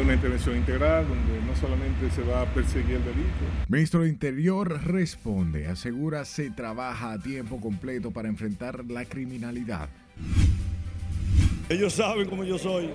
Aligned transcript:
una 0.00 0.14
intervención 0.14 0.56
integral 0.56 1.06
donde 1.08 1.40
no 1.46 1.56
solamente 1.56 2.10
se 2.10 2.22
va 2.22 2.42
a 2.42 2.46
perseguir 2.46 2.96
el 2.96 3.04
delito. 3.04 3.30
Ministro 3.68 4.02
de 4.02 4.08
Interior 4.08 4.84
responde, 4.84 5.66
asegura 5.68 6.24
se 6.24 6.50
trabaja 6.50 7.12
a 7.12 7.18
tiempo 7.18 7.60
completo 7.60 8.10
para 8.10 8.28
enfrentar 8.28 8.84
la 8.86 9.04
criminalidad. 9.04 9.88
Ellos 11.68 11.94
saben 11.94 12.28
cómo 12.28 12.44
yo 12.44 12.58
soy. 12.58 12.90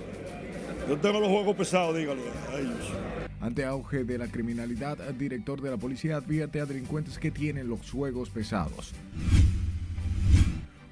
Yo 0.88 0.96
tengo 0.98 1.18
los 1.18 1.28
juegos 1.28 1.56
pesados, 1.56 1.96
dígale 1.96 2.22
a 2.52 2.58
ellos. 2.58 2.92
Ante 3.40 3.64
auge 3.64 4.04
de 4.04 4.18
la 4.18 4.28
criminalidad, 4.28 5.00
el 5.08 5.18
director 5.18 5.60
de 5.60 5.70
la 5.70 5.76
policía 5.76 6.16
advierte 6.16 6.60
a 6.60 6.66
delincuentes 6.66 7.18
que 7.18 7.30
tienen 7.30 7.68
los 7.68 7.90
juegos 7.90 8.30
pesados. 8.30 8.94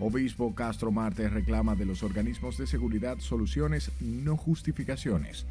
Obispo 0.00 0.54
Castro 0.54 0.90
Marte 0.90 1.29
reclama 1.29 1.76
de 1.76 1.86
los 1.86 2.02
organismos 2.02 2.58
de 2.58 2.67
seguridad 2.67 3.18
soluciones, 3.20 3.92
no 4.00 4.36
justificaciones. 4.36 5.46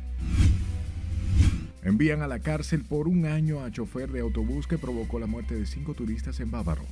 Envían 1.83 2.21
a 2.21 2.27
la 2.27 2.39
cárcel 2.39 2.83
por 2.87 3.07
un 3.07 3.25
año 3.25 3.61
a 3.61 3.69
chofer 3.69 4.11
de 4.11 4.21
autobús 4.21 4.67
que 4.67 4.77
provocó 4.77 5.19
la 5.19 5.27
muerte 5.27 5.55
de 5.55 5.65
cinco 5.65 5.93
turistas 5.93 6.39
en 6.39 6.49
Bávaro. 6.49 6.83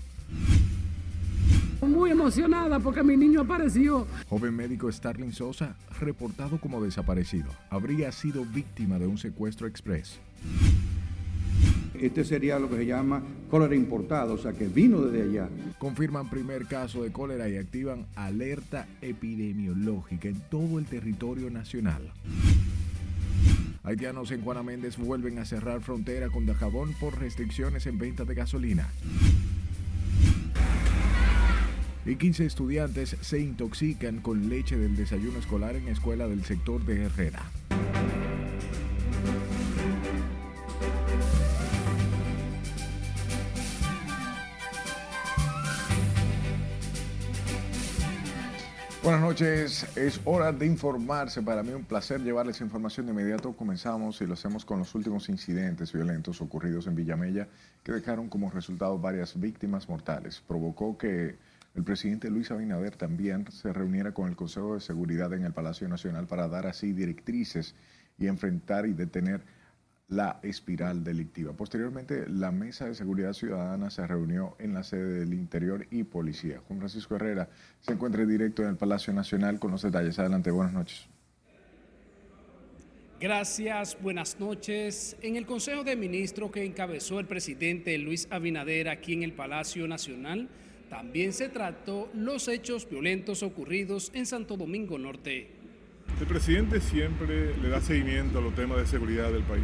Muy 1.81 2.11
emocionada 2.11 2.79
porque 2.79 3.01
mi 3.01 3.17
niño 3.17 3.41
apareció. 3.41 4.05
Joven 4.29 4.55
médico 4.55 4.91
Starling 4.91 5.33
Sosa, 5.33 5.75
reportado 5.99 6.59
como 6.59 6.81
desaparecido, 6.81 7.49
habría 7.69 8.11
sido 8.11 8.45
víctima 8.45 8.99
de 8.99 9.07
un 9.07 9.17
secuestro 9.17 9.65
express. 9.65 10.19
Este 11.99 12.23
sería 12.23 12.59
lo 12.59 12.69
que 12.69 12.77
se 12.77 12.85
llama 12.85 13.21
cólera 13.49 13.75
importada, 13.75 14.33
o 14.33 14.37
sea 14.37 14.53
que 14.53 14.67
vino 14.67 15.01
desde 15.01 15.29
allá. 15.29 15.49
Confirman 15.79 16.29
primer 16.29 16.65
caso 16.65 17.03
de 17.03 17.11
cólera 17.11 17.47
y 17.47 17.57
activan 17.57 18.07
alerta 18.15 18.87
epidemiológica 19.01 20.27
en 20.27 20.39
todo 20.49 20.79
el 20.79 20.85
territorio 20.85 21.49
nacional. 21.49 22.11
Haitianos 23.83 24.29
en 24.31 24.41
Juana 24.41 24.61
Méndez 24.61 24.97
vuelven 24.97 25.39
a 25.39 25.45
cerrar 25.45 25.81
frontera 25.81 26.29
con 26.29 26.45
Dajabón 26.45 26.93
por 26.99 27.19
restricciones 27.19 27.87
en 27.87 27.97
venta 27.97 28.25
de 28.25 28.35
gasolina. 28.35 28.89
Y 32.05 32.15
15 32.15 32.45
estudiantes 32.45 33.15
se 33.21 33.39
intoxican 33.39 34.21
con 34.21 34.49
leche 34.49 34.77
del 34.77 34.95
desayuno 34.95 35.39
escolar 35.39 35.75
en 35.75 35.87
escuela 35.87 36.27
del 36.27 36.43
sector 36.45 36.83
de 36.85 37.05
Herrera. 37.05 37.43
Buenas 49.03 49.21
noches, 49.21 49.97
es 49.97 50.21
hora 50.25 50.51
de 50.51 50.67
informarse. 50.67 51.41
Para 51.41 51.63
mí 51.63 51.71
un 51.71 51.85
placer 51.85 52.21
llevarles 52.21 52.61
información 52.61 53.07
de 53.07 53.13
inmediato. 53.13 53.53
Comenzamos 53.53 54.21
y 54.21 54.27
lo 54.27 54.35
hacemos 54.35 54.63
con 54.63 54.77
los 54.77 54.93
últimos 54.93 55.27
incidentes 55.27 55.91
violentos 55.91 56.39
ocurridos 56.39 56.85
en 56.85 56.93
Villamella 56.93 57.47
que 57.81 57.93
dejaron 57.93 58.29
como 58.29 58.51
resultado 58.51 58.99
varias 58.99 59.39
víctimas 59.39 59.89
mortales. 59.89 60.43
Provocó 60.47 60.99
que 60.99 61.35
el 61.73 61.83
presidente 61.83 62.29
Luis 62.29 62.51
Abinader 62.51 62.95
también 62.95 63.51
se 63.51 63.73
reuniera 63.73 64.13
con 64.13 64.29
el 64.29 64.35
Consejo 64.35 64.75
de 64.75 64.81
Seguridad 64.81 65.33
en 65.33 65.45
el 65.45 65.53
Palacio 65.53 65.89
Nacional 65.89 66.27
para 66.27 66.47
dar 66.47 66.67
así 66.67 66.93
directrices 66.93 67.73
y 68.19 68.27
enfrentar 68.27 68.85
y 68.85 68.93
detener 68.93 69.41
la 70.11 70.41
espiral 70.43 71.05
delictiva. 71.05 71.53
Posteriormente, 71.53 72.27
la 72.27 72.51
Mesa 72.51 72.85
de 72.85 72.95
Seguridad 72.95 73.31
Ciudadana 73.31 73.89
se 73.89 74.05
reunió 74.05 74.57
en 74.59 74.73
la 74.73 74.83
sede 74.83 75.21
del 75.21 75.33
Interior 75.33 75.87
y 75.89 76.03
Policía. 76.03 76.61
Juan 76.67 76.79
Francisco 76.79 77.15
Herrera 77.15 77.49
se 77.79 77.93
encuentra 77.93 78.25
directo 78.25 78.61
en 78.61 78.69
el 78.69 78.75
Palacio 78.75 79.13
Nacional 79.13 79.57
con 79.57 79.71
los 79.71 79.81
detalles. 79.81 80.19
Adelante, 80.19 80.51
buenas 80.51 80.73
noches. 80.73 81.07
Gracias, 83.21 83.97
buenas 84.01 84.37
noches. 84.37 85.15
En 85.21 85.37
el 85.37 85.45
Consejo 85.45 85.85
de 85.85 85.95
Ministros 85.95 86.51
que 86.51 86.65
encabezó 86.65 87.19
el 87.19 87.27
presidente 87.27 87.97
Luis 87.97 88.27
Abinader 88.31 88.89
aquí 88.89 89.13
en 89.13 89.23
el 89.23 89.31
Palacio 89.31 89.87
Nacional, 89.87 90.49
también 90.89 91.31
se 91.31 91.47
trató 91.47 92.09
los 92.13 92.49
hechos 92.49 92.89
violentos 92.89 93.43
ocurridos 93.43 94.11
en 94.13 94.25
Santo 94.25 94.57
Domingo 94.57 94.97
Norte. 94.97 95.60
El 96.21 96.27
presidente 96.27 96.79
siempre 96.79 97.57
le 97.57 97.69
da 97.69 97.81
seguimiento 97.81 98.37
a 98.37 98.41
los 98.43 98.53
temas 98.53 98.77
de 98.77 98.85
seguridad 98.85 99.31
del 99.31 99.41
país. 99.41 99.63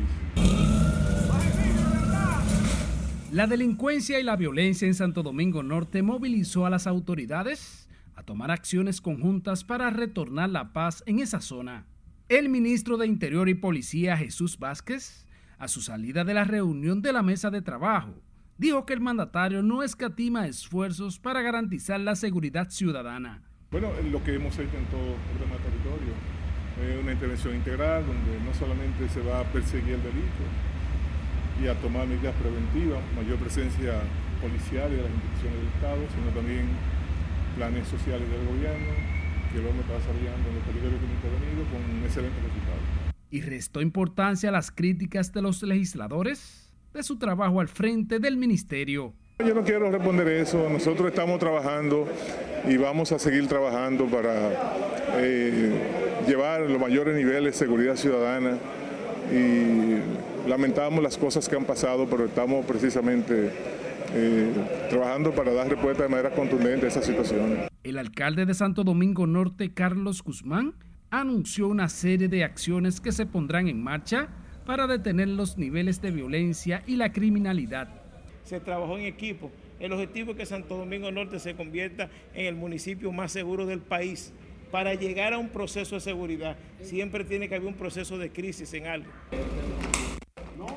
La 3.32 3.46
delincuencia 3.46 4.20
y 4.20 4.24
la 4.24 4.36
violencia 4.36 4.88
en 4.88 4.96
Santo 4.96 5.22
Domingo 5.22 5.62
Norte 5.62 6.02
movilizó 6.02 6.66
a 6.66 6.72
las 6.72 6.88
autoridades 6.88 7.88
a 8.16 8.24
tomar 8.24 8.50
acciones 8.50 9.02
conjuntas 9.02 9.64
para 9.64 9.92
retornar 9.92 10.50
la 10.50 10.74
paz 10.74 11.04
en 11.06 11.20
esa 11.20 11.42
zona. 11.42 11.86
El 12.28 12.50
ministro 12.50 12.98
de 12.98 13.06
Interior 13.06 13.50
y 13.50 13.54
Policía 13.54 14.18
Jesús 14.18 14.58
Vázquez, 14.58 15.28
a 15.60 15.68
su 15.68 15.82
salida 15.82 16.24
de 16.24 16.34
la 16.34 16.44
reunión 16.44 17.04
de 17.04 17.14
la 17.14 17.22
mesa 17.22 17.52
de 17.52 17.62
trabajo, 17.62 18.16
dijo 18.58 18.84
que 18.88 18.94
el 18.94 19.02
mandatario 19.02 19.62
no 19.62 19.84
escatima 19.84 20.48
esfuerzos 20.48 21.20
para 21.20 21.44
garantizar 21.44 22.00
la 22.00 22.16
seguridad 22.16 22.72
ciudadana. 22.72 23.44
Bueno, 23.70 23.90
lo 24.12 24.24
que 24.24 24.34
hemos 24.34 24.54
hecho 24.56 24.76
en 24.76 24.86
todo 24.86 25.02
el 25.04 25.62
territorio, 25.62 26.14
una 27.02 27.12
intervención 27.12 27.56
integral 27.56 28.06
donde 28.06 28.40
no 28.46 28.54
solamente 28.54 29.10
se 29.10 29.22
va 29.22 29.42
a 29.42 29.44
perseguir 29.44 29.96
el 29.96 30.04
delito 30.04 30.44
y 31.62 31.68
a 31.68 31.76
tomar 31.76 32.06
medidas 32.06 32.36
preventivas, 32.36 33.00
mayor 33.16 33.38
presencia 33.38 33.98
policial 34.42 34.92
de 34.92 35.02
las 35.02 35.10
instituciones 35.10 35.58
del 35.58 35.68
Estado, 35.74 36.02
sino 36.14 36.30
también 36.36 36.66
planes 37.56 37.88
sociales 37.88 38.30
del 38.30 38.46
gobierno 38.46 38.94
que 39.52 39.60
lo 39.60 39.70
estado 39.70 39.98
desarrollando 39.98 40.50
en 40.50 40.56
los 40.56 40.64
territorios 40.66 41.00
que 41.00 41.06
hemos 41.06 41.18
intervenido 41.18 41.64
con 41.72 41.98
un 41.98 42.04
excelente 42.04 42.38
resultado. 42.38 42.80
¿Y 43.30 43.42
restó 43.42 43.82
importancia 43.82 44.50
a 44.50 44.52
las 44.52 44.72
críticas 44.72 45.34
de 45.34 45.42
los 45.42 45.64
legisladores 45.64 46.72
de 46.94 47.04
su 47.04 47.18
trabajo 47.18 47.60
al 47.60 47.68
frente 47.68 48.20
del 48.20 48.38
ministerio? 48.38 49.14
Yo 49.40 49.54
no 49.54 49.64
quiero 49.64 49.92
responder 49.92 50.28
eso, 50.28 50.70
nosotros 50.70 51.10
estamos 51.10 51.40
trabajando 51.40 52.08
y 52.68 52.78
vamos 52.78 53.12
a 53.12 53.20
seguir 53.20 53.48
trabajando 53.48 54.06
para 54.06 54.52
eh, 55.18 56.07
llevar 56.28 56.62
los 56.62 56.80
mayores 56.80 57.16
niveles 57.16 57.54
de 57.54 57.66
seguridad 57.66 57.96
ciudadana 57.96 58.58
y 59.32 60.48
lamentamos 60.48 61.02
las 61.02 61.18
cosas 61.18 61.48
que 61.48 61.56
han 61.56 61.66
pasado, 61.66 62.08
pero 62.08 62.26
estamos 62.26 62.66
precisamente 62.66 63.52
eh, 64.14 64.52
trabajando 64.90 65.34
para 65.34 65.54
dar 65.54 65.70
respuesta 65.70 66.04
de 66.04 66.10
manera 66.10 66.32
contundente 66.32 66.86
a 66.86 66.90
esa 66.90 67.02
situación. 67.02 67.68
El 67.84 67.98
alcalde 67.98 68.46
de 68.46 68.54
Santo 68.54 68.84
Domingo 68.84 69.28
Norte, 69.28 69.74
Carlos 69.74 70.24
Guzmán, 70.24 70.76
anunció 71.10 71.68
una 71.68 71.88
serie 71.90 72.28
de 72.28 72.44
acciones 72.44 73.00
que 73.00 73.12
se 73.12 73.26
pondrán 73.26 73.68
en 73.68 73.82
marcha 73.82 74.28
para 74.66 74.88
detener 74.88 75.30
los 75.30 75.58
niveles 75.58 76.02
de 76.02 76.12
violencia 76.12 76.84
y 76.86 76.98
la 76.98 77.12
criminalidad. 77.14 77.88
Se 78.44 78.60
trabajó 78.60 78.98
en 78.98 79.06
equipo. 79.06 79.52
El 79.80 79.94
objetivo 79.94 80.32
es 80.32 80.38
que 80.38 80.46
Santo 80.46 80.76
Domingo 80.76 81.12
Norte 81.12 81.40
se 81.40 81.56
convierta 81.56 82.10
en 82.34 82.46
el 82.48 82.56
municipio 82.56 83.12
más 83.12 83.32
seguro 83.32 83.66
del 83.66 83.80
país 83.80 84.34
para 84.72 84.94
llegar 84.96 85.34
a 85.34 85.38
un 85.38 85.50
proceso 85.50 85.96
de 85.96 86.02
seguridad 86.02 86.58
siempre 86.82 87.24
tiene 87.24 87.48
que 87.48 87.56
haber 87.56 87.68
un 87.68 87.76
proceso 87.76 88.18
de 88.18 88.32
crisis 88.32 88.74
en 88.74 88.88
algo. 88.88 89.12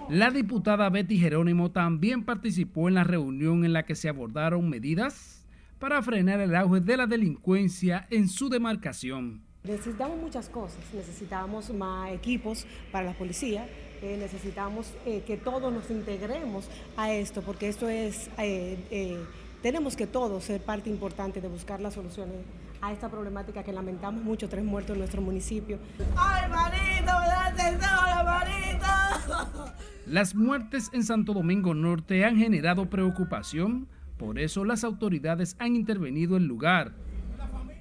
La 0.08 0.30
diputada 0.30 0.88
Betty 0.90 1.18
Jerónimo 1.18 1.70
también 1.70 2.24
participó 2.24 2.88
en 2.88 2.94
la 2.94 3.04
reunión 3.04 3.64
en 3.64 3.72
la 3.72 3.84
que 3.84 3.94
se 3.94 4.08
abordaron 4.08 4.68
medidas 4.68 5.44
para 5.78 6.02
frenar 6.02 6.40
el 6.40 6.54
auge 6.54 6.80
de 6.80 6.96
la 6.96 7.06
delincuencia 7.06 8.06
en 8.10 8.28
su 8.28 8.48
demarcación. 8.48 9.42
Necesitamos 9.64 10.18
muchas 10.18 10.48
cosas, 10.48 10.78
necesitamos 10.94 11.70
más 11.72 12.12
equipos 12.12 12.66
para 12.90 13.06
la 13.06 13.12
policía, 13.12 13.68
eh, 14.02 14.16
necesitamos 14.18 14.94
eh, 15.04 15.22
que 15.26 15.36
todos 15.36 15.72
nos 15.72 15.90
integremos 15.90 16.68
a 16.96 17.12
esto, 17.12 17.42
porque 17.42 17.68
esto 17.68 17.88
es, 17.88 18.30
eh, 18.38 19.18
tenemos 19.62 19.96
que 19.96 20.06
todos 20.06 20.44
ser 20.44 20.62
parte 20.62 20.88
importante 20.88 21.40
de 21.40 21.48
buscar 21.48 21.80
las 21.80 21.94
soluciones 21.94 22.36
a 22.80 22.92
esta 22.92 23.08
problemática 23.08 23.62
que 23.62 23.72
lamentamos 23.72 24.22
mucho, 24.22 24.48
tres 24.48 24.64
muertos 24.64 24.94
en 24.94 24.98
nuestro 24.98 25.20
municipio. 25.22 25.78
¡Ay, 26.16 26.50
manito, 26.50 27.12
me 27.56 28.24
manito! 28.24 29.72
Las 30.06 30.34
muertes 30.34 30.90
en 30.92 31.04
Santo 31.04 31.32
Domingo 31.32 31.74
Norte 31.74 32.24
han 32.24 32.36
generado 32.36 32.90
preocupación, 32.90 33.86
por 34.16 34.38
eso 34.38 34.64
las 34.64 34.82
autoridades 34.82 35.54
han 35.58 35.76
intervenido 35.76 36.36
en 36.36 36.46
lugar 36.46 36.92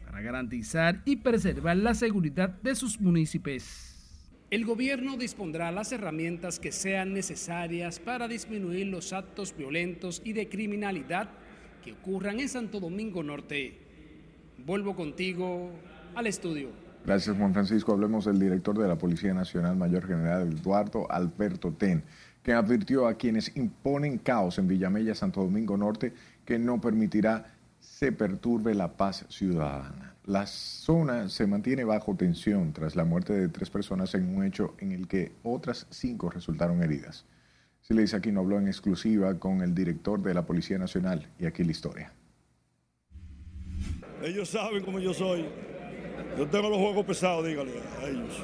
para 0.06 0.22
garantizar 0.22 1.02
y 1.06 1.18
preservar 1.18 1.78
la 1.78 1.96
seguridad 1.96 2.50
de 2.50 2.76
sus 2.76 3.00
municipios. 3.02 3.90
El 4.52 4.66
gobierno 4.66 5.16
dispondrá 5.16 5.72
las 5.72 5.92
herramientas 5.92 6.60
que 6.60 6.72
sean 6.72 7.14
necesarias 7.14 8.00
para 8.00 8.28
disminuir 8.28 8.88
los 8.88 9.14
actos 9.14 9.56
violentos 9.56 10.22
y 10.24 10.34
de 10.34 10.50
criminalidad 10.50 11.30
que 11.84 11.94
ocurran 11.94 12.40
en 12.40 12.50
Santo 12.50 12.80
Domingo 12.80 13.24
Norte. 13.24 13.89
Vuelvo 14.66 14.96
contigo 14.96 15.70
al 16.16 16.28
estudio. 16.28 16.70
Gracias, 17.06 17.36
Juan 17.38 17.54
Francisco. 17.54 17.94
Hablemos 17.94 18.26
del 18.26 18.40
director 18.40 18.78
de 18.78 18.88
la 18.88 18.98
Policía 18.98 19.34
Nacional, 19.34 19.76
Mayor 19.76 20.06
General 20.06 20.48
Eduardo 20.48 21.10
Alberto 21.12 21.72
Ten, 21.72 22.04
que 22.44 22.54
advirtió 22.54 23.08
a 23.08 23.16
quienes 23.16 23.56
imponen 23.56 24.18
caos 24.18 24.60
en 24.60 24.68
Villamella, 24.68 25.16
Santo 25.16 25.42
Domingo 25.42 25.78
Norte, 25.78 26.14
que 26.46 26.60
no 26.60 26.80
permitirá 26.80 27.54
se 27.80 28.12
perturbe 28.12 28.76
la 28.76 28.96
paz 28.98 29.26
ciudadana. 29.30 30.16
La 30.26 30.46
zona 30.46 31.30
se 31.30 31.48
mantiene 31.48 31.84
bajo 31.84 32.16
tensión 32.16 32.74
tras 32.74 32.96
la 32.96 33.06
muerte 33.06 33.34
de 33.34 33.48
tres 33.48 33.70
personas 33.70 34.14
en 34.16 34.36
un 34.36 34.46
hecho 34.46 34.76
en 34.80 34.92
el 34.92 35.08
que 35.08 35.32
otras 35.44 35.88
cinco 35.90 36.30
resultaron 36.30 36.84
heridas. 36.84 37.26
Sileis 37.82 38.16
no 38.32 38.42
habló 38.42 38.60
en 38.60 38.68
exclusiva 38.68 39.40
con 39.40 39.62
el 39.62 39.74
director 39.74 40.22
de 40.22 40.34
la 40.34 40.46
Policía 40.46 40.78
Nacional 40.78 41.28
y 41.40 41.46
aquí 41.46 41.64
la 41.64 41.72
historia. 41.72 42.14
Ellos 44.24 44.50
saben 44.50 44.84
cómo 44.84 45.00
yo 45.00 45.14
soy. 45.14 45.46
Yo 46.38 46.48
tengo 46.48 46.70
los 46.70 46.78
juegos 46.78 47.06
pesados, 47.06 47.46
dígale 47.46 47.72
a 48.02 48.08
ellos. 48.08 48.44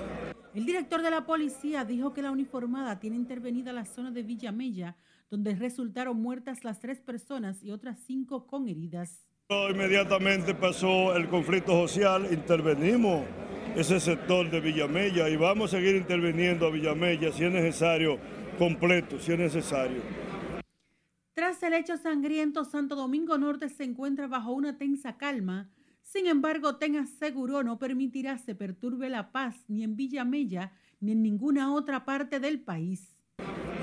El 0.54 0.66
director 0.66 1.02
de 1.02 1.12
la 1.12 1.26
policía 1.26 1.84
dijo 1.84 2.14
que 2.14 2.22
la 2.22 2.32
uniformada 2.32 3.00
tiene 3.00 3.18
intervenida 3.18 3.74
la 3.74 3.86
zona 3.86 4.12
de 4.12 4.24
Villa 4.24 4.54
Mella, 4.54 4.96
donde 5.30 5.54
resultaron 5.54 6.22
muertas 6.22 6.64
las 6.64 6.80
tres 6.80 7.02
personas 7.02 7.62
y 7.62 7.72
otras 7.72 8.00
cinco 8.06 8.48
con 8.48 8.70
heridas. 8.70 9.28
Inmediatamente 9.50 10.56
pasó 10.56 11.16
el 11.16 11.28
conflicto 11.28 11.88
social, 11.88 12.28
intervenimos 12.32 13.26
ese 13.76 14.00
sector 14.00 14.50
de 14.50 14.62
Villamella 14.62 15.28
y 15.28 15.36
vamos 15.36 15.74
a 15.74 15.78
seguir 15.78 15.98
interviniendo 15.98 16.68
a 16.68 16.72
Villamella 16.72 17.32
si 17.32 17.44
es 17.44 17.52
necesario, 17.52 18.18
completo, 18.58 19.20
si 19.20 19.34
es 19.34 19.40
necesario. 19.40 20.02
Tras 21.36 21.62
el 21.62 21.74
hecho 21.74 21.98
sangriento, 21.98 22.66
Santo 22.66 22.96
Domingo 22.96 23.38
Norte 23.38 23.70
se 23.70 23.84
encuentra 23.84 24.26
bajo 24.26 24.54
una 24.54 24.80
tensa 24.80 25.18
calma 25.18 25.70
sin 26.06 26.28
embargo, 26.28 26.76
Ten 26.76 26.98
aseguró 26.98 27.64
no 27.64 27.80
permitirá 27.80 28.38
se 28.38 28.54
perturbe 28.54 29.10
la 29.10 29.32
paz 29.32 29.56
ni 29.68 29.84
en 29.84 29.96
Villamella 29.96 30.72
ni 31.02 31.14
en 31.14 31.24
ninguna 31.24 31.74
otra 31.74 32.06
parte 32.06 32.40
del 32.40 32.60
país. 32.62 33.18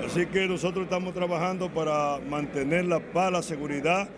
Así 0.03 0.25
que 0.27 0.47
nosotros 0.47 0.85
estamos 0.85 1.13
trabajando 1.13 1.71
para 1.71 2.19
mantener 2.19 2.85
la 2.85 3.11
paz, 3.11 3.31
la 3.31 3.41
seguridad 3.41 4.09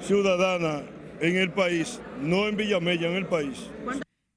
ciudadana 0.00 0.82
en 1.20 1.36
el 1.36 1.52
país, 1.52 2.00
no 2.22 2.46
en 2.46 2.56
Villamella, 2.56 3.08
en 3.08 3.16
el 3.16 3.26
país. 3.26 3.70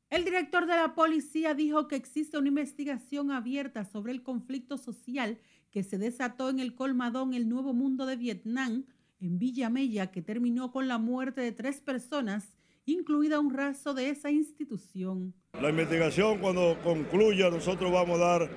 El 0.10 0.26
director 0.26 0.66
de 0.66 0.76
la 0.76 0.96
policía 0.96 1.54
dijo 1.54 1.88
que 1.88 1.96
existe 1.96 2.40
una 2.40 2.50
investigación 2.50 3.32
abierta 3.32 3.86
sobre 3.86 4.12
el 4.12 4.24
conflicto 4.24 4.78
social 4.78 5.38
que 5.72 5.84
se 5.84 5.98
desató 5.98 6.50
en 6.50 6.60
el 6.60 6.76
colmadón 6.76 7.34
El 7.34 7.50
Nuevo 7.50 7.74
Mundo 7.74 8.06
de 8.06 8.18
Vietnam, 8.18 8.86
en 9.20 9.40
Villamella, 9.40 10.12
que 10.12 10.22
terminó 10.22 10.72
con 10.72 10.88
la 10.88 10.98
muerte 10.98 11.42
de 11.42 11.52
tres 11.52 11.82
personas 11.82 12.58
incluida 12.86 13.40
un 13.40 13.54
rastro 13.54 13.94
de 13.94 14.10
esa 14.10 14.32
institución. 14.32 15.34
La 15.62 15.70
investigación 15.70 16.40
cuando 16.40 16.78
concluya 16.84 17.50
nosotros 17.50 17.92
vamos 17.92 18.20
a 18.20 18.24
dar 18.24 18.50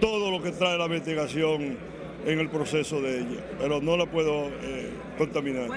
todo 0.00 0.30
lo 0.30 0.42
que 0.42 0.50
trae 0.50 0.76
la 0.76 0.86
investigación 0.86 1.76
en 2.24 2.38
el 2.38 2.50
proceso 2.50 3.00
de 3.00 3.20
ella, 3.20 3.56
pero 3.58 3.80
no 3.80 3.96
la 3.96 4.10
puedo 4.10 4.48
eh, 4.60 4.92
contaminar. 5.16 5.70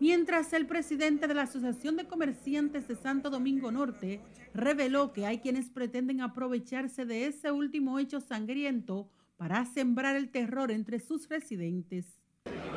Mientras 0.00 0.52
el 0.52 0.66
presidente 0.66 1.28
de 1.28 1.34
la 1.34 1.42
Asociación 1.42 1.96
de 1.96 2.06
Comerciantes 2.06 2.88
de 2.88 2.96
Santo 2.96 3.30
Domingo 3.30 3.70
Norte 3.70 4.20
reveló 4.52 5.12
que 5.12 5.24
hay 5.24 5.38
quienes 5.38 5.70
pretenden 5.70 6.20
aprovecharse 6.20 7.06
de 7.06 7.26
ese 7.26 7.52
último 7.52 7.98
hecho 7.98 8.20
sangriento 8.20 9.08
para 9.36 9.64
sembrar 9.64 10.16
el 10.16 10.30
terror 10.30 10.70
entre 10.70 11.00
sus 11.00 11.28
residentes 11.28 12.24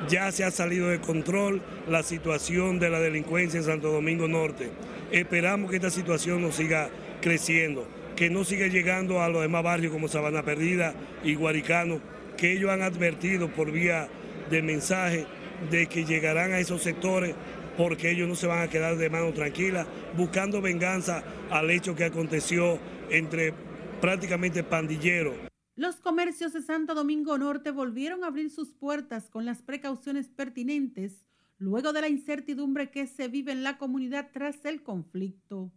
ya 0.07 0.31
se 0.31 0.43
ha 0.43 0.51
salido 0.51 0.89
de 0.89 1.01
control 1.01 1.61
la 1.87 2.03
situación 2.03 2.79
de 2.79 2.89
la 2.89 2.99
delincuencia 2.99 3.57
en 3.57 3.65
Santo 3.65 3.91
Domingo 3.91 4.27
Norte. 4.27 4.69
Esperamos 5.11 5.69
que 5.69 5.77
esta 5.77 5.89
situación 5.89 6.41
no 6.41 6.51
siga 6.51 6.89
creciendo, 7.21 7.87
que 8.15 8.29
no 8.29 8.43
siga 8.43 8.67
llegando 8.67 9.21
a 9.21 9.29
los 9.29 9.41
demás 9.41 9.63
barrios 9.63 9.91
como 9.91 10.07
Sabana 10.07 10.43
Perdida 10.43 10.93
y 11.23 11.35
Guaricano, 11.35 11.99
que 12.37 12.53
ellos 12.53 12.71
han 12.71 12.81
advertido 12.81 13.49
por 13.49 13.71
vía 13.71 14.07
de 14.49 14.61
mensaje 14.61 15.25
de 15.71 15.87
que 15.87 16.05
llegarán 16.05 16.53
a 16.53 16.59
esos 16.59 16.83
sectores 16.83 17.35
porque 17.75 18.11
ellos 18.11 18.27
no 18.27 18.35
se 18.35 18.47
van 18.47 18.61
a 18.61 18.69
quedar 18.69 18.95
de 18.97 19.09
mano 19.09 19.33
tranquila, 19.33 19.85
buscando 20.15 20.61
venganza 20.61 21.23
al 21.51 21.69
hecho 21.69 21.95
que 21.95 22.05
aconteció 22.05 22.79
entre 23.09 23.53
prácticamente 24.01 24.63
pandilleros 24.63 25.46
los 25.77 25.97
comercios 25.97 26.53
de 26.53 26.63
Santo 26.63 26.95
Domingo 26.95 27.37
Norte 27.37 27.69
volvieron 27.69 28.23
a 28.23 28.27
abrir 28.27 28.49
sus 28.49 28.73
puertas 28.73 29.29
con 29.29 29.45
las 29.45 29.61
precauciones 29.61 30.27
pertinentes 30.27 31.23
luego 31.59 31.93
de 31.93 32.01
la 32.01 32.09
incertidumbre 32.09 32.89
que 32.89 33.05
se 33.05 33.27
vive 33.27 33.51
en 33.51 33.61
la 33.61 33.77
comunidad 33.77 34.31
tras 34.33 34.65
el 34.65 34.81
conflicto. 34.81 35.71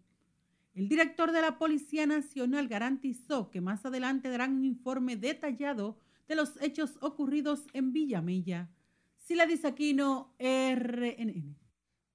El 0.72 0.88
director 0.88 1.32
de 1.32 1.42
la 1.42 1.58
Policía 1.58 2.06
Nacional 2.06 2.66
garantizó 2.66 3.50
que 3.50 3.60
más 3.60 3.84
adelante 3.84 4.30
darán 4.30 4.54
un 4.54 4.64
informe 4.64 5.16
detallado 5.16 5.98
de 6.28 6.34
los 6.34 6.58
hechos 6.62 6.96
ocurridos 7.02 7.66
en 7.74 7.92
Villamella. 7.92 8.70
Sila 9.18 9.46
Aquino, 9.64 10.34
RNN. 10.38 11.59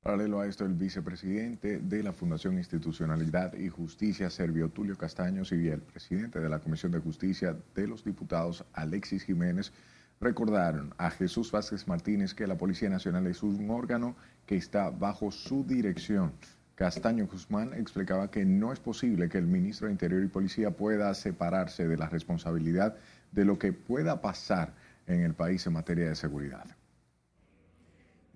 Paralelo 0.05 0.39
a 0.39 0.45
esto, 0.45 0.65
el 0.65 0.75
vicepresidente 0.75 1.79
de 1.79 2.03
la 2.03 2.13
Fundación 2.13 2.59
Institucionalidad 2.59 3.55
y 3.55 3.69
Justicia, 3.69 4.29
Servio 4.29 4.69
Tulio 4.69 4.95
Castaños, 4.95 5.51
y 5.51 5.67
el 5.67 5.81
presidente 5.81 6.39
de 6.39 6.47
la 6.47 6.59
Comisión 6.59 6.91
de 6.91 6.99
Justicia 6.99 7.57
de 7.73 7.87
los 7.87 8.03
Diputados, 8.03 8.63
Alexis 8.73 9.23
Jiménez, 9.23 9.73
recordaron 10.21 10.93
a 10.99 11.09
Jesús 11.09 11.51
Vázquez 11.51 11.87
Martínez 11.87 12.35
que 12.35 12.45
la 12.45 12.55
Policía 12.55 12.87
Nacional 12.87 13.25
es 13.25 13.41
un 13.41 13.67
órgano 13.71 14.15
que 14.45 14.57
está 14.57 14.91
bajo 14.91 15.31
su 15.31 15.63
dirección. 15.63 16.33
Castaño 16.75 17.25
Guzmán 17.25 17.73
explicaba 17.73 18.29
que 18.29 18.45
no 18.45 18.71
es 18.71 18.79
posible 18.79 19.27
que 19.27 19.39
el 19.39 19.47
ministro 19.47 19.87
de 19.87 19.93
Interior 19.93 20.23
y 20.23 20.27
Policía 20.27 20.69
pueda 20.69 21.11
separarse 21.15 21.87
de 21.87 21.97
la 21.97 22.09
responsabilidad 22.09 22.95
de 23.31 23.43
lo 23.43 23.57
que 23.57 23.73
pueda 23.73 24.21
pasar 24.21 24.75
en 25.07 25.21
el 25.21 25.33
país 25.33 25.65
en 25.65 25.73
materia 25.73 26.09
de 26.09 26.15
seguridad. 26.15 26.67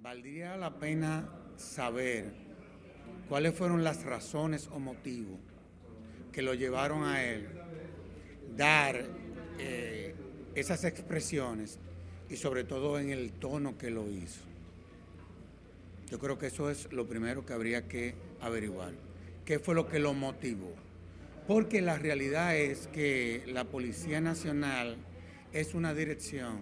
Valdría 0.09 0.57
la 0.57 0.71
pena 0.71 1.29
saber 1.55 2.33
cuáles 3.27 3.53
fueron 3.53 3.83
las 3.83 4.03
razones 4.03 4.67
o 4.73 4.79
motivos 4.79 5.37
que 6.31 6.41
lo 6.41 6.55
llevaron 6.55 7.03
a 7.03 7.23
él 7.23 7.47
dar 8.57 9.05
eh, 9.59 10.15
esas 10.55 10.83
expresiones 10.85 11.77
y 12.27 12.37
sobre 12.37 12.63
todo 12.63 12.97
en 12.97 13.11
el 13.11 13.33
tono 13.33 13.77
que 13.77 13.91
lo 13.91 14.09
hizo. 14.09 14.41
Yo 16.09 16.17
creo 16.17 16.39
que 16.39 16.47
eso 16.47 16.71
es 16.71 16.91
lo 16.91 17.05
primero 17.05 17.45
que 17.45 17.53
habría 17.53 17.87
que 17.87 18.15
averiguar. 18.41 18.93
¿Qué 19.45 19.59
fue 19.59 19.75
lo 19.75 19.87
que 19.87 19.99
lo 19.99 20.15
motivó? 20.15 20.73
Porque 21.47 21.81
la 21.81 21.99
realidad 21.99 22.57
es 22.57 22.87
que 22.87 23.43
la 23.45 23.65
Policía 23.65 24.21
Nacional 24.21 24.97
es 25.53 25.75
una 25.75 25.93
dirección 25.93 26.57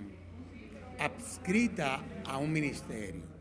adscrita 0.99 2.03
a 2.25 2.39
un 2.39 2.51
ministerio 2.51 3.36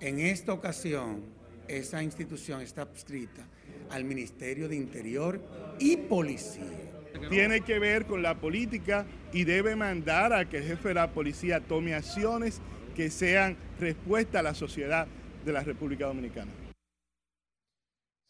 en 0.00 0.20
esta 0.20 0.52
ocasión, 0.52 1.22
esa 1.68 2.02
institución 2.02 2.60
está 2.60 2.82
adscrita 2.82 3.46
al 3.90 4.04
Ministerio 4.04 4.68
de 4.68 4.76
Interior 4.76 5.40
y 5.78 5.96
Policía. 5.96 6.92
Tiene 7.30 7.62
que 7.62 7.78
ver 7.78 8.06
con 8.06 8.22
la 8.22 8.38
política 8.38 9.06
y 9.32 9.44
debe 9.44 9.74
mandar 9.74 10.32
a 10.32 10.48
que 10.48 10.58
el 10.58 10.64
jefe 10.64 10.88
de 10.88 10.94
la 10.94 11.12
policía 11.12 11.60
tome 11.60 11.94
acciones 11.94 12.60
que 12.94 13.10
sean 13.10 13.56
respuesta 13.80 14.40
a 14.40 14.42
la 14.42 14.54
sociedad 14.54 15.06
de 15.44 15.52
la 15.52 15.62
República 15.62 16.06
Dominicana. 16.06 16.52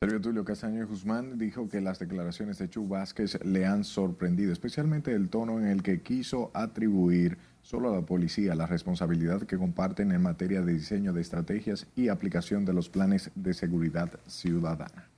Sergio 0.00 0.20
Tulio 0.20 0.44
Castaño 0.44 0.86
Guzmán 0.86 1.38
dijo 1.38 1.68
que 1.68 1.80
las 1.80 1.98
declaraciones 1.98 2.58
de 2.58 2.68
Chu 2.68 2.86
Vázquez 2.86 3.42
le 3.44 3.64
han 3.64 3.82
sorprendido, 3.82 4.52
especialmente 4.52 5.12
el 5.12 5.30
tono 5.30 5.58
en 5.58 5.66
el 5.66 5.82
que 5.82 6.02
quiso 6.02 6.50
atribuir 6.54 7.38
solo 7.66 7.92
a 7.92 7.96
la 7.96 8.06
policía 8.06 8.54
la 8.54 8.66
responsabilidad 8.66 9.42
que 9.42 9.58
comparten 9.58 10.12
en 10.12 10.22
materia 10.22 10.62
de 10.62 10.72
diseño 10.72 11.12
de 11.12 11.20
estrategias 11.20 11.88
y 11.96 12.08
aplicación 12.08 12.64
de 12.64 12.72
los 12.72 12.88
planes 12.88 13.32
de 13.34 13.54
seguridad 13.54 14.20
ciudadana. 14.28 15.08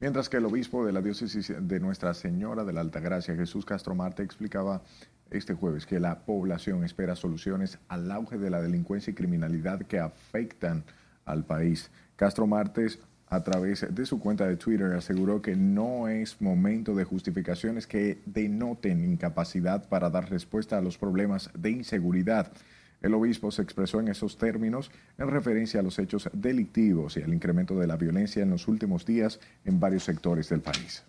Mientras 0.00 0.28
que 0.28 0.36
el 0.36 0.44
obispo 0.44 0.84
de 0.84 0.92
la 0.92 1.00
diócesis 1.00 1.50
de 1.58 1.80
Nuestra 1.80 2.12
Señora 2.12 2.62
de 2.62 2.74
la 2.74 2.82
Altagracia, 2.82 3.34
Jesús 3.34 3.64
Castro 3.64 3.94
Marte, 3.94 4.22
explicaba 4.22 4.82
este 5.30 5.54
jueves 5.54 5.86
que 5.86 5.98
la 5.98 6.26
población 6.26 6.84
espera 6.84 7.16
soluciones 7.16 7.78
al 7.88 8.12
auge 8.12 8.36
de 8.36 8.50
la 8.50 8.60
delincuencia 8.60 9.10
y 9.10 9.14
criminalidad 9.14 9.80
que 9.80 9.98
afectan 9.98 10.84
al 11.24 11.42
país. 11.44 11.90
Castro 12.16 12.46
Martes 12.46 12.98
a 13.30 13.42
través 13.42 13.86
de 13.94 14.06
su 14.06 14.18
cuenta 14.18 14.46
de 14.46 14.56
Twitter 14.56 14.92
aseguró 14.92 15.42
que 15.42 15.54
no 15.54 16.08
es 16.08 16.40
momento 16.40 16.94
de 16.94 17.04
justificaciones 17.04 17.86
que 17.86 18.20
denoten 18.26 19.04
incapacidad 19.04 19.88
para 19.88 20.10
dar 20.10 20.30
respuesta 20.30 20.78
a 20.78 20.80
los 20.80 20.98
problemas 20.98 21.50
de 21.54 21.70
inseguridad. 21.70 22.52
El 23.00 23.14
obispo 23.14 23.50
se 23.50 23.62
expresó 23.62 24.00
en 24.00 24.08
esos 24.08 24.38
términos 24.38 24.90
en 25.18 25.28
referencia 25.28 25.80
a 25.80 25.82
los 25.82 25.98
hechos 25.98 26.28
delictivos 26.32 27.16
y 27.16 27.22
al 27.22 27.32
incremento 27.32 27.78
de 27.78 27.86
la 27.86 27.96
violencia 27.96 28.42
en 28.42 28.50
los 28.50 28.66
últimos 28.66 29.06
días 29.06 29.38
en 29.64 29.78
varios 29.78 30.04
sectores 30.04 30.48
del 30.48 30.60
país. 30.60 31.04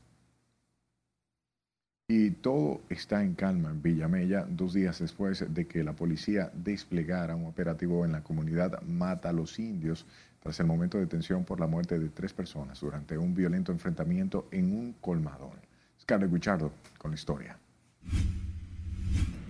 Y 2.11 2.31
todo 2.31 2.81
está 2.89 3.23
en 3.23 3.35
calma 3.35 3.69
en 3.69 3.83
Villamella, 3.83 4.47
dos 4.49 4.73
días 4.73 4.97
después 4.97 5.45
de 5.53 5.67
que 5.67 5.83
la 5.83 5.93
policía 5.93 6.51
desplegara 6.55 7.35
un 7.35 7.45
operativo 7.45 8.03
en 8.03 8.11
la 8.11 8.23
comunidad 8.23 8.81
Mata 8.81 9.29
a 9.29 9.33
los 9.33 9.59
Indios, 9.59 10.07
tras 10.39 10.59
el 10.59 10.65
momento 10.65 10.97
de 10.97 11.07
tensión 11.07 11.43
por 11.43 11.59
la 11.59 11.67
muerte 11.67 11.99
de 11.99 12.09
tres 12.09 12.33
personas 12.33 12.79
durante 12.79 13.17
un 13.17 13.33
violento 13.33 13.71
enfrentamiento 13.71 14.47
en 14.51 14.71
un 14.71 14.93
colmadón. 15.01 15.59
Scarlett 16.01 16.31
Guichardo 16.31 16.71
con 16.97 17.11
la 17.11 17.15
historia. 17.15 17.59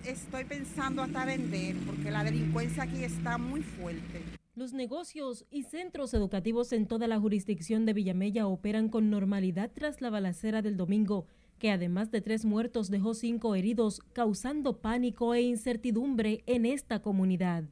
Estoy 0.05 0.43
pensando 0.45 1.03
hasta 1.03 1.25
vender 1.25 1.75
porque 1.85 2.09
la 2.09 2.23
delincuencia 2.23 2.83
aquí 2.83 3.03
está 3.03 3.37
muy 3.37 3.61
fuerte. 3.61 4.21
Los 4.55 4.73
negocios 4.73 5.45
y 5.51 5.63
centros 5.63 6.13
educativos 6.13 6.73
en 6.73 6.87
toda 6.87 7.07
la 7.07 7.19
jurisdicción 7.19 7.85
de 7.85 7.93
Villamella 7.93 8.47
operan 8.47 8.89
con 8.89 9.09
normalidad 9.09 9.71
tras 9.73 10.01
la 10.01 10.09
balacera 10.09 10.61
del 10.61 10.75
domingo, 10.75 11.27
que 11.59 11.71
además 11.71 12.11
de 12.11 12.21
tres 12.21 12.43
muertos 12.43 12.89
dejó 12.89 13.13
cinco 13.13 13.55
heridos, 13.55 14.01
causando 14.11 14.81
pánico 14.81 15.33
e 15.33 15.41
incertidumbre 15.41 16.43
en 16.45 16.65
esta 16.65 17.01
comunidad. 17.01 17.65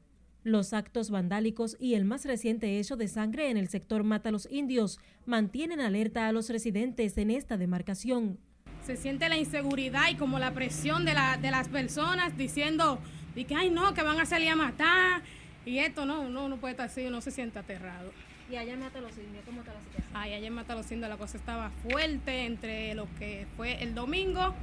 Los 0.48 0.72
actos 0.72 1.10
vandálicos 1.10 1.76
y 1.78 1.96
el 1.96 2.06
más 2.06 2.24
reciente 2.24 2.80
hecho 2.80 2.96
de 2.96 3.10
sangre 3.10 3.50
en 3.50 3.58
el 3.58 3.68
sector 3.68 4.06
Mata 4.06 4.32
los 4.32 4.50
Indios 4.50 4.98
mantienen 5.26 5.82
alerta 5.82 6.26
a 6.26 6.32
los 6.32 6.50
residentes 6.50 7.18
en 7.18 7.32
esta 7.32 7.58
demarcación. 7.58 8.40
Se 8.86 8.96
siente 8.96 9.28
la 9.28 9.36
inseguridad 9.36 10.10
y 10.10 10.16
como 10.16 10.40
la 10.40 10.54
presión 10.54 11.04
de, 11.04 11.14
la, 11.14 11.36
de 11.36 11.52
las 11.52 11.68
personas 11.68 12.38
diciendo 12.38 12.98
que, 13.36 13.54
ay 13.54 13.70
no, 13.70 13.94
que 13.94 14.04
van 14.04 14.22
a 14.22 14.26
salir 14.26 14.48
a 14.48 14.56
matar, 14.56 15.22
y 15.66 15.80
esto 15.80 16.06
no, 16.06 16.30
no, 16.30 16.48
no 16.48 16.56
puede 16.56 16.72
estar 16.72 16.86
así, 16.86 17.06
uno 17.06 17.20
se 17.20 17.32
siente 17.32 17.60
aterrado. 17.60 18.14
¿Y 18.50 18.56
allá 18.56 18.72
en 18.72 18.80
Mata 18.80 19.02
los 19.02 19.18
Indios 19.18 19.44
cómo 19.44 19.60
está 19.60 19.74
la 19.74 19.82
situación? 19.82 20.14
Ay, 20.14 20.32
allá 20.32 20.48
en 20.48 20.54
Mata 20.54 20.76
los 20.76 20.90
Indios 20.90 21.10
la 21.10 21.18
cosa 21.18 21.36
estaba 21.36 21.72
fuerte 21.84 22.46
entre 22.46 22.96
lo 22.96 23.06
que 23.20 23.48
fue 23.58 23.84
el 23.84 23.94
domingo, 23.94 24.54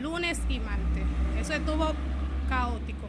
lunes 0.00 0.40
y 0.48 0.58
martes. 0.58 1.04
Eso 1.40 1.52
estuvo 1.52 1.92
caótico. 2.48 3.08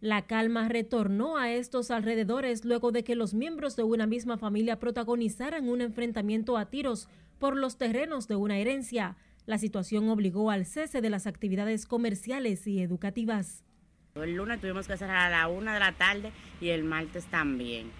La 0.00 0.22
calma 0.22 0.66
retornó 0.68 1.36
a 1.36 1.50
estos 1.50 1.90
alrededores 1.90 2.64
luego 2.64 2.90
de 2.90 3.04
que 3.04 3.14
los 3.14 3.34
miembros 3.34 3.76
de 3.76 3.82
una 3.82 4.06
misma 4.06 4.38
familia 4.38 4.78
protagonizaran 4.78 5.68
un 5.68 5.82
enfrentamiento 5.82 6.56
a 6.56 6.70
tiros 6.70 7.08
por 7.38 7.54
los 7.54 7.76
terrenos 7.76 8.26
de 8.26 8.36
una 8.36 8.56
herencia. 8.56 9.16
La 9.44 9.58
situación 9.58 10.08
obligó 10.08 10.50
al 10.50 10.64
cese 10.64 11.02
de 11.02 11.10
las 11.10 11.26
actividades 11.26 11.84
comerciales 11.84 12.66
y 12.66 12.80
educativas. 12.80 13.62
El 14.14 14.36
lunes 14.36 14.58
tuvimos 14.58 14.88
que 14.88 14.96
cerrar 14.96 15.30
a 15.30 15.30
la 15.30 15.48
una 15.48 15.74
de 15.74 15.80
la 15.80 15.92
tarde 15.92 16.32
y 16.62 16.70
el 16.70 16.82
martes 16.82 17.26
también. 17.26 17.90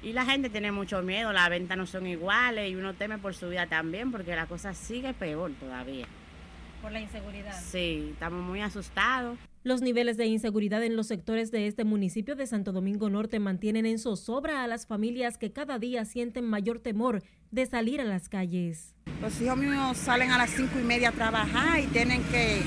Y 0.00 0.12
la 0.12 0.24
gente 0.24 0.50
tiene 0.50 0.70
mucho 0.70 1.02
miedo, 1.02 1.32
las 1.32 1.50
ventas 1.50 1.76
no 1.76 1.86
son 1.86 2.06
iguales 2.06 2.70
y 2.70 2.76
uno 2.76 2.94
teme 2.94 3.18
por 3.18 3.34
su 3.34 3.48
vida 3.48 3.66
también 3.66 4.12
porque 4.12 4.36
la 4.36 4.46
cosa 4.46 4.74
sigue 4.74 5.12
peor 5.12 5.50
todavía. 5.58 6.06
¿Por 6.80 6.92
la 6.92 7.00
inseguridad? 7.00 7.60
Sí, 7.60 8.10
estamos 8.12 8.44
muy 8.44 8.60
asustados. 8.60 9.36
Los 9.68 9.82
niveles 9.82 10.16
de 10.16 10.24
inseguridad 10.24 10.82
en 10.82 10.96
los 10.96 11.08
sectores 11.08 11.50
de 11.50 11.66
este 11.66 11.84
municipio 11.84 12.34
de 12.34 12.46
Santo 12.46 12.72
Domingo 12.72 13.10
Norte 13.10 13.38
mantienen 13.38 13.84
en 13.84 13.98
zozobra 13.98 14.64
a 14.64 14.66
las 14.66 14.86
familias 14.86 15.36
que 15.36 15.52
cada 15.52 15.78
día 15.78 16.06
sienten 16.06 16.46
mayor 16.46 16.78
temor 16.78 17.22
de 17.50 17.66
salir 17.66 18.00
a 18.00 18.04
las 18.04 18.30
calles. 18.30 18.94
Los 19.20 19.38
hijos 19.42 19.58
míos 19.58 19.98
salen 19.98 20.30
a 20.30 20.38
las 20.38 20.48
cinco 20.48 20.80
y 20.80 20.84
media 20.84 21.10
a 21.10 21.12
trabajar 21.12 21.80
y 21.80 21.86
tienen 21.88 22.22
que 22.30 22.62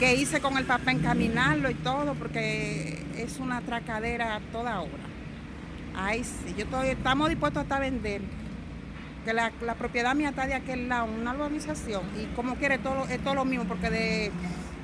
que 0.00 0.16
hice 0.16 0.40
con 0.40 0.58
el 0.58 0.64
papá 0.64 0.90
encaminarlo 0.90 1.70
y 1.70 1.74
todo, 1.74 2.14
porque 2.14 3.00
es 3.16 3.38
una 3.38 3.58
atracadera 3.58 4.34
a 4.34 4.40
toda 4.50 4.80
hora. 4.80 5.04
Ay, 5.94 6.24
sí, 6.24 6.52
yo 6.58 6.64
estoy, 6.64 6.88
estamos 6.88 7.28
dispuestos 7.28 7.62
hasta 7.62 7.78
vender. 7.78 8.22
Que 9.24 9.32
la, 9.34 9.52
propiedad 9.78 10.16
mía 10.16 10.30
está 10.30 10.48
de 10.48 10.54
aquel 10.54 10.88
lado, 10.88 11.04
una 11.04 11.32
urbanización, 11.32 12.02
y 12.20 12.24
como 12.34 12.56
quiere, 12.56 12.78
todo, 12.78 13.06
es 13.06 13.22
todo 13.22 13.34
lo 13.34 13.44
mismo, 13.44 13.66
porque 13.66 13.90
de, 13.90 14.32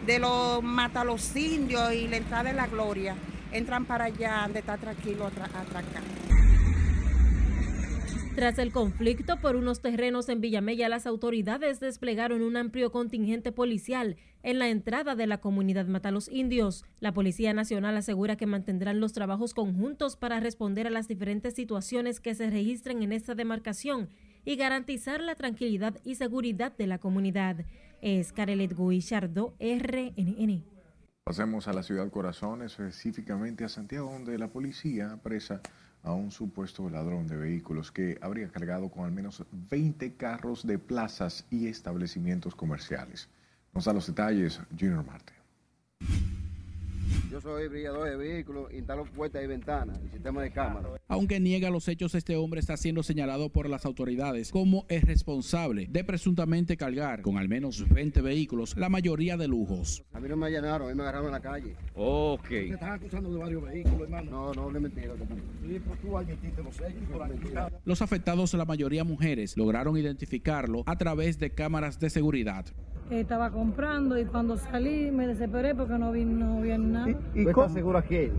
de 0.07 0.21
los 0.21 0.63
mata 0.63 1.05
los 1.05 1.35
indios 1.35 1.93
y 1.93 2.07
la 2.07 2.19
entrada 2.19 2.45
de 2.45 2.53
la 2.53 2.69
gloria, 2.69 3.17
entran 3.53 3.85
para 3.85 4.05
allá, 4.05 4.43
donde 4.45 4.61
está 4.61 4.77
tranquilo 4.77 5.27
atracar. 5.27 5.85
Tras 8.37 8.59
el 8.59 8.71
conflicto 8.71 9.41
por 9.41 9.57
unos 9.57 9.81
terrenos 9.81 10.29
en 10.29 10.43
Villamella, 10.43 10.91
las 10.91 11.07
autoridades 11.07 11.81
desplegaron 11.81 12.43
un 12.43 12.59
amplio 12.59 12.93
contingente 12.93 13.51
policial 13.51 14.17
en 14.43 14.59
la 14.59 14.69
entrada 14.69 15.17
de 15.17 15.27
la 15.27 15.39
comunidad 15.39 15.87
Matalos 15.87 16.29
Indios. 16.29 16.85
La 17.01 17.15
Policía 17.15 17.55
Nacional 17.55 17.97
asegura 17.97 18.37
que 18.37 18.45
mantendrán 18.45 19.01
los 19.01 19.15
trabajos 19.15 19.55
conjuntos 19.55 20.17
para 20.17 20.39
responder 20.39 20.87
a 20.87 20.91
las 20.91 21.09
diferentes 21.09 21.55
situaciones 21.55 22.21
que 22.21 22.35
se 22.35 22.51
registren 22.51 23.03
en 23.03 23.13
esta 23.13 23.35
demarcación 23.35 24.11
y 24.45 24.57
garantizar 24.57 25.23
la 25.23 25.35
tranquilidad 25.35 25.97
y 26.05 26.17
seguridad 26.17 26.77
de 26.77 26.87
la 26.87 26.99
comunidad. 26.99 27.65
Es 28.01 28.33
Carelet 28.33 28.77
Guillardo, 28.77 29.55
RNN. 29.59 30.65
Pasemos 31.25 31.67
a 31.67 31.73
la 31.73 31.83
ciudad 31.83 32.09
Corazón, 32.11 32.63
específicamente 32.63 33.65
a 33.65 33.69
Santiago, 33.69 34.13
donde 34.13 34.39
la 34.39 34.49
policía 34.49 35.19
presa 35.23 35.61
a 36.03 36.13
un 36.13 36.31
supuesto 36.31 36.89
ladrón 36.89 37.27
de 37.27 37.37
vehículos 37.37 37.91
que 37.91 38.17
habría 38.21 38.49
cargado 38.49 38.89
con 38.91 39.05
al 39.05 39.11
menos 39.11 39.45
20 39.51 40.15
carros 40.15 40.65
de 40.67 40.79
plazas 40.79 41.47
y 41.51 41.67
establecimientos 41.67 42.55
comerciales. 42.55 43.29
Nos 43.75 43.87
da 43.87 43.93
los 43.93 44.07
detalles 44.07 44.61
Junior 44.79 45.05
Marte. 45.05 45.33
Yo 47.31 47.41
soy 47.41 47.69
brillador 47.69 48.09
de 48.09 48.17
vehículos, 48.17 48.73
instalo 48.73 49.05
puertas 49.05 49.43
y 49.43 49.47
ventanas 49.47 49.99
y 50.05 50.09
sistema 50.09 50.43
de 50.43 50.51
cámara. 50.51 50.89
Aunque 51.09 51.41
niega 51.41 51.71
los 51.71 51.89
hechos, 51.89 52.15
este 52.15 52.37
hombre 52.37 52.61
está 52.61 52.77
siendo 52.77 53.03
señalado 53.03 53.51
por 53.51 53.69
las 53.69 53.85
autoridades 53.85 54.51
como 54.51 54.87
el 54.89 55.03
responsable 55.03 55.87
de 55.89 56.05
presuntamente 56.05 56.77
cargar 56.77 57.23
con 57.23 57.37
al 57.39 57.49
menos 57.49 57.89
20 57.89 58.23
vehículos, 58.23 58.77
la 58.77 58.89
mayoría 58.89 59.37
de 59.37 59.49
lujos. 59.49 60.05
A 60.13 60.21
mí 60.21 60.29
no 60.29 60.37
me 60.37 60.47
allanaron, 60.47 60.89
a 60.89 60.91
mí 60.91 60.97
me 60.97 61.03
agarraron 61.03 61.27
en 61.27 61.33
la 61.33 61.41
calle. 61.41 61.75
Ok. 61.95 62.49
¿Te 62.49 62.69
están 62.71 62.93
acusando 62.93 63.33
de 63.33 63.39
varios 63.39 63.63
vehículos, 63.63 64.03
hermano? 64.03 64.31
No, 64.31 64.55
no, 64.55 64.71
no 64.71 64.77
es 64.77 64.83
mentira. 64.83 65.13
Sí, 65.17 65.81
pero 65.85 65.97
tú 66.01 66.19
admitiste 66.19 66.63
los 66.63 66.81
hechos 66.81 67.03
por 67.13 67.23
aquí. 67.23 67.37
Los 67.85 68.03
afectados, 68.03 68.55
la 68.55 68.65
mayoría 68.65 69.05
mujeres, 69.05 69.57
lograron 69.57 69.97
identificarlo 69.97 70.83
a 70.87 70.97
través 70.97 71.39
de 71.39 71.51
cámaras 71.51 71.99
de 72.01 72.11
seguridad 72.11 72.67
estaba 73.11 73.51
comprando 73.51 74.19
y 74.19 74.25
cuando 74.25 74.57
salí 74.57 75.11
me 75.11 75.27
desesperé 75.27 75.75
porque 75.75 75.99
no 75.99 76.13
vi, 76.13 76.25
no 76.25 76.61
vi 76.61 76.77
nada. 76.79 77.11
¿Y, 77.35 77.43
y 77.43 77.49
estás 77.49 77.73
seguro 77.73 77.99
aquí? 77.99 78.31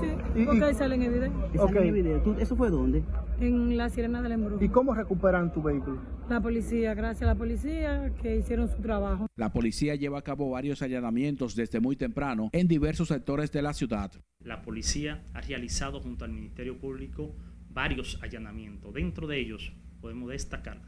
Sí, 0.00 0.08
porque 0.36 1.78
ahí. 1.78 1.90
Okay. 1.90 2.20
¿Tú, 2.24 2.34
¿Eso 2.38 2.56
fue 2.56 2.70
dónde? 2.70 3.02
En 3.40 3.76
la 3.76 3.88
Sirena 3.88 4.22
del 4.22 4.32
Embrujo. 4.32 4.64
¿Y 4.64 4.68
cómo 4.68 4.94
recuperan 4.94 5.52
tu 5.52 5.62
vehículo? 5.62 6.00
La 6.28 6.40
policía, 6.40 6.94
gracias 6.94 7.22
a 7.22 7.26
la 7.26 7.34
policía 7.34 8.12
que 8.22 8.36
hicieron 8.36 8.68
su 8.68 8.80
trabajo. 8.80 9.26
La 9.36 9.52
policía 9.52 9.94
lleva 9.94 10.18
a 10.18 10.22
cabo 10.22 10.50
varios 10.50 10.82
allanamientos 10.82 11.54
desde 11.56 11.80
muy 11.80 11.96
temprano 11.96 12.48
en 12.52 12.68
diversos 12.68 13.08
sectores 13.08 13.52
de 13.52 13.62
la 13.62 13.74
ciudad. 13.74 14.12
La 14.40 14.62
policía 14.62 15.22
ha 15.34 15.40
realizado 15.40 16.00
junto 16.00 16.24
al 16.24 16.32
Ministerio 16.32 16.78
Público 16.78 17.34
varios 17.70 18.18
allanamientos. 18.22 18.94
Dentro 18.94 19.26
de 19.26 19.40
ellos 19.40 19.72
podemos 20.00 20.30
destacar 20.30 20.78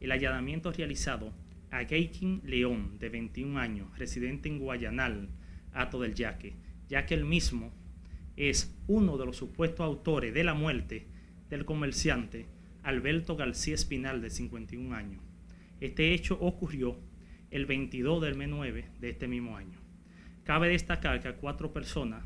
el 0.00 0.12
allanamiento 0.12 0.72
realizado 0.72 1.32
a 1.70 1.84
Geikin 1.84 2.42
León, 2.44 2.98
de 2.98 3.08
21 3.08 3.58
años, 3.58 3.98
residente 3.98 4.48
en 4.48 4.58
Guayanal, 4.58 5.28
Ato 5.72 6.00
del 6.00 6.14
Yaque, 6.14 6.56
ya 6.88 7.06
que 7.06 7.14
él 7.14 7.24
mismo 7.24 7.72
es 8.36 8.76
uno 8.86 9.18
de 9.18 9.26
los 9.26 9.36
supuestos 9.36 9.80
autores 9.80 10.34
de 10.34 10.44
la 10.44 10.54
muerte 10.54 11.06
del 11.48 11.64
comerciante 11.64 12.46
Alberto 12.82 13.36
García 13.36 13.74
Espinal, 13.74 14.22
de 14.22 14.30
51 14.30 14.94
años. 14.94 15.22
Este 15.80 16.14
hecho 16.14 16.38
ocurrió 16.40 16.98
el 17.50 17.66
22 17.66 18.22
del 18.22 18.36
mes 18.36 18.48
9 18.48 18.84
de 19.00 19.10
este 19.10 19.28
mismo 19.28 19.56
año. 19.56 19.78
Cabe 20.44 20.68
destacar 20.68 21.20
que 21.20 21.28
a 21.28 21.36
cuatro 21.36 21.72
personas 21.72 22.24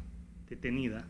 detenidas 0.48 1.04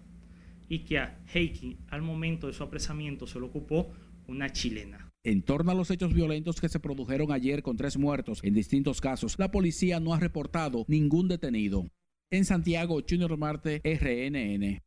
y 0.69 0.81
que 0.81 0.99
a 0.99 1.19
Heiki 1.33 1.79
al 1.89 2.03
momento 2.03 2.47
de 2.47 2.53
su 2.53 2.63
apresamiento 2.63 3.27
se 3.27 3.39
lo 3.39 3.47
ocupó 3.47 3.93
una 4.27 4.51
chilena. 4.51 5.14
En 5.27 5.43
torno 5.43 5.71
a 5.71 5.75
los 5.75 5.91
hechos 5.91 6.13
violentos 6.13 6.61
que 6.61 6.69
se 6.69 6.79
produjeron 6.79 7.33
ayer 7.33 7.63
con 7.63 7.79
tres 7.79 7.97
muertos 7.97 8.41
en 8.43 8.53
distintos 8.53 9.01
casos, 9.01 9.39
la 9.39 9.51
policía 9.51 9.99
no 9.99 10.13
ha 10.13 10.21
reportado 10.21 10.85
ningún 10.87 11.29
detenido. 11.29 11.89
En 12.31 12.45
Santiago, 12.45 13.01
Junior 13.09 13.35
Marte, 13.39 13.81
RNN. 13.83 14.83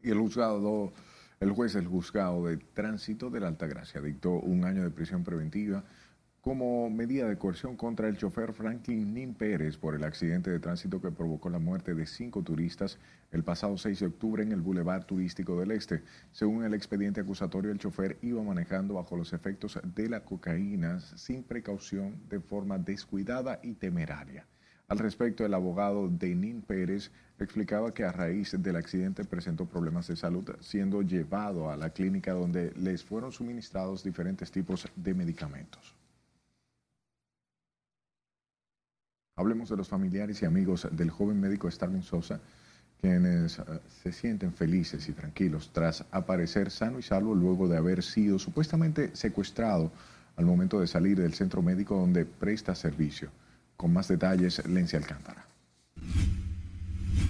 Y 0.00 0.10
el 0.10 0.18
juzgado, 0.18 0.92
el 1.40 1.50
juez 1.50 1.72
del 1.72 1.88
juzgado 1.88 2.46
de 2.46 2.58
tránsito 2.58 3.30
de 3.30 3.40
la 3.40 3.48
Altagracia 3.48 4.00
dictó 4.00 4.30
un 4.30 4.64
año 4.64 4.84
de 4.84 4.90
prisión 4.90 5.24
preventiva 5.24 5.84
como 6.44 6.90
medida 6.90 7.26
de 7.26 7.38
coerción 7.38 7.74
contra 7.74 8.06
el 8.06 8.18
chofer 8.18 8.52
Franklin 8.52 9.14
Nin 9.14 9.32
Pérez 9.32 9.78
por 9.78 9.94
el 9.94 10.04
accidente 10.04 10.50
de 10.50 10.58
tránsito 10.58 11.00
que 11.00 11.10
provocó 11.10 11.48
la 11.48 11.58
muerte 11.58 11.94
de 11.94 12.04
cinco 12.04 12.42
turistas 12.42 12.98
el 13.32 13.42
pasado 13.42 13.78
6 13.78 14.00
de 14.00 14.06
octubre 14.08 14.42
en 14.42 14.52
el 14.52 14.60
Boulevard 14.60 15.06
Turístico 15.06 15.58
del 15.58 15.70
Este. 15.70 16.02
Según 16.32 16.62
el 16.62 16.74
expediente 16.74 17.22
acusatorio, 17.22 17.72
el 17.72 17.78
chofer 17.78 18.18
iba 18.20 18.42
manejando 18.42 18.92
bajo 18.92 19.16
los 19.16 19.32
efectos 19.32 19.80
de 19.82 20.10
la 20.10 20.20
cocaína 20.20 21.00
sin 21.00 21.44
precaución, 21.44 22.20
de 22.28 22.40
forma 22.40 22.76
descuidada 22.76 23.58
y 23.62 23.72
temeraria. 23.72 24.44
Al 24.88 24.98
respecto, 24.98 25.46
el 25.46 25.54
abogado 25.54 26.10
de 26.10 26.34
Nin 26.34 26.60
Pérez 26.60 27.10
explicaba 27.38 27.94
que 27.94 28.04
a 28.04 28.12
raíz 28.12 28.54
del 28.62 28.76
accidente 28.76 29.24
presentó 29.24 29.64
problemas 29.64 30.08
de 30.08 30.16
salud, 30.16 30.44
siendo 30.60 31.00
llevado 31.00 31.70
a 31.70 31.76
la 31.78 31.88
clínica 31.88 32.34
donde 32.34 32.70
les 32.76 33.02
fueron 33.02 33.32
suministrados 33.32 34.04
diferentes 34.04 34.50
tipos 34.50 34.86
de 34.94 35.14
medicamentos. 35.14 36.03
Hablemos 39.36 39.68
de 39.68 39.76
los 39.76 39.88
familiares 39.88 40.40
y 40.42 40.46
amigos 40.46 40.86
del 40.92 41.10
joven 41.10 41.40
médico 41.40 41.68
Starvin 41.68 42.04
Sosa, 42.04 42.40
quienes 43.00 43.58
eh, 43.58 43.62
se 44.02 44.12
sienten 44.12 44.52
felices 44.52 45.08
y 45.08 45.12
tranquilos 45.12 45.70
tras 45.72 46.04
aparecer 46.12 46.70
sano 46.70 47.00
y 47.00 47.02
salvo 47.02 47.34
luego 47.34 47.66
de 47.66 47.76
haber 47.76 48.04
sido 48.04 48.38
supuestamente 48.38 49.10
secuestrado 49.16 49.90
al 50.36 50.44
momento 50.44 50.78
de 50.78 50.86
salir 50.86 51.20
del 51.20 51.34
centro 51.34 51.62
médico 51.62 51.96
donde 51.96 52.24
presta 52.24 52.76
servicio. 52.76 53.28
Con 53.76 53.92
más 53.92 54.06
detalles, 54.06 54.64
Lencia 54.68 55.00
Alcántara. 55.00 55.44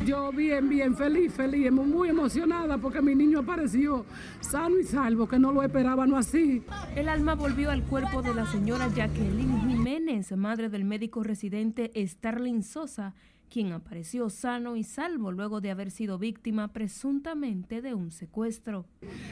Yo 0.04 0.32
bien, 0.32 0.68
bien, 0.68 0.94
feliz, 0.94 1.32
feliz, 1.32 1.72
muy 1.72 2.08
emocionada 2.08 2.76
porque 2.78 3.00
mi 3.00 3.14
niño 3.14 3.40
apareció 3.40 4.04
sano 4.40 4.78
y 4.78 4.84
salvo, 4.84 5.26
que 5.26 5.38
no 5.38 5.52
lo 5.52 5.62
esperaba, 5.62 6.06
no 6.06 6.16
así. 6.16 6.62
El 6.94 7.08
alma 7.08 7.34
volvió 7.34 7.70
al 7.70 7.82
cuerpo 7.84 8.20
de 8.20 8.34
la 8.34 8.46
señora 8.46 8.88
Jacqueline 8.88 9.60
Jiménez, 9.66 10.32
madre 10.36 10.68
del 10.68 10.84
médico 10.84 11.22
residente 11.22 11.90
Starling 11.96 12.62
Sosa, 12.62 13.14
quien 13.48 13.72
apareció 13.72 14.30
sano 14.30 14.76
y 14.76 14.84
salvo 14.84 15.30
luego 15.32 15.60
de 15.60 15.70
haber 15.70 15.90
sido 15.90 16.18
víctima 16.18 16.72
presuntamente 16.72 17.80
de 17.82 17.94
un 17.94 18.10
secuestro. 18.10 18.84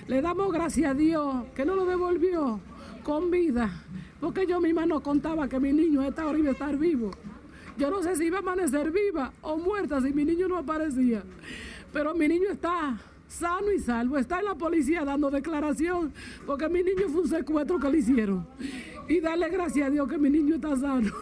Le 0.07 0.23
damos 0.23 0.53
gracias 0.53 0.93
a 0.93 0.95
Dios 0.95 1.45
que 1.55 1.65
no 1.65 1.75
lo 1.75 1.85
devolvió 1.85 2.61
con 3.03 3.31
vida, 3.31 3.71
porque 4.21 4.47
yo 4.47 4.61
misma 4.61 4.87
no 4.87 5.03
contaba 5.03 5.49
que 5.49 5.59
mi 5.59 5.73
niño 5.73 6.03
esta 6.03 6.25
hora 6.27 6.39
iba 6.39 6.51
a 6.51 6.53
estar 6.53 6.79
vivo. 6.79 7.11
Yo 7.79 7.91
no 7.91 8.03
sé 8.03 8.17
si 8.17 8.27
iba 8.27 8.39
a 8.39 8.41
amanecer 8.41 8.91
viva 8.91 9.33
o 9.41 9.57
muerta 9.57 10.01
si 10.01 10.13
mi 10.13 10.25
niño 10.25 10.49
no 10.49 10.59
aparecía. 10.59 11.23
Pero 11.93 12.15
mi 12.15 12.29
niño 12.29 12.51
está 12.51 12.99
sano 13.29 13.73
y 13.73 13.79
salvo. 13.79 14.19
Está 14.19 14.41
en 14.41 14.47
la 14.47 14.55
policía 14.55 15.05
dando 15.05 15.31
declaración 15.31 16.13
porque 16.47 16.69
mi 16.69 16.83
niño 16.83 17.09
fue 17.09 17.23
un 17.23 17.29
secuestro 17.29 17.79
que 17.79 17.91
le 17.91 17.99
hicieron. 17.99 18.47
Y 19.09 19.21
darle 19.21 19.49
gracias 19.49 19.89
a 19.89 19.91
Dios 19.91 20.09
que 20.09 20.19
mi 20.19 20.31
niño 20.31 20.57
está 20.57 20.77
sano. 20.77 21.13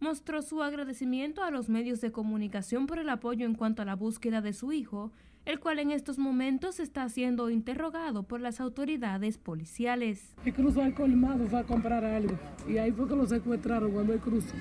Mostró 0.00 0.42
su 0.42 0.62
agradecimiento 0.62 1.42
a 1.42 1.50
los 1.50 1.68
medios 1.68 2.00
de 2.00 2.12
comunicación 2.12 2.86
por 2.86 2.98
el 2.98 3.08
apoyo 3.08 3.46
en 3.46 3.54
cuanto 3.54 3.82
a 3.82 3.84
la 3.84 3.96
búsqueda 3.96 4.40
de 4.40 4.52
su 4.52 4.72
hijo 4.72 5.10
el 5.46 5.60
cual 5.60 5.78
en 5.78 5.92
estos 5.92 6.18
momentos 6.18 6.80
está 6.80 7.08
siendo 7.08 7.50
interrogado 7.50 8.24
por 8.24 8.40
las 8.40 8.60
autoridades 8.60 9.38
policiales. 9.38 10.34
Y 10.44 10.50
cruzó 10.50 10.82
al 10.82 10.92
colmado, 10.92 11.46
fue 11.46 11.60
a 11.60 11.62
comprar 11.62 12.04
algo 12.04 12.34
y 12.68 12.78
ahí 12.78 12.90
fue 12.90 13.08
que 13.08 13.14
lo 13.14 13.26
secuestraron 13.26 13.92
cuando 13.92 14.12
él 14.12 14.18
cruzó. 14.18 14.54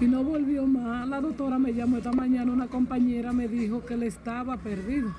Y 0.00 0.06
no 0.06 0.22
volvió 0.22 0.64
más. 0.64 1.08
La 1.08 1.20
doctora 1.20 1.58
me 1.58 1.74
llamó 1.74 1.96
esta 1.96 2.12
mañana, 2.12 2.52
una 2.52 2.68
compañera 2.68 3.32
me 3.32 3.48
dijo 3.48 3.84
que 3.84 3.94
él 3.94 4.04
estaba 4.04 4.56
perdido, 4.58 5.12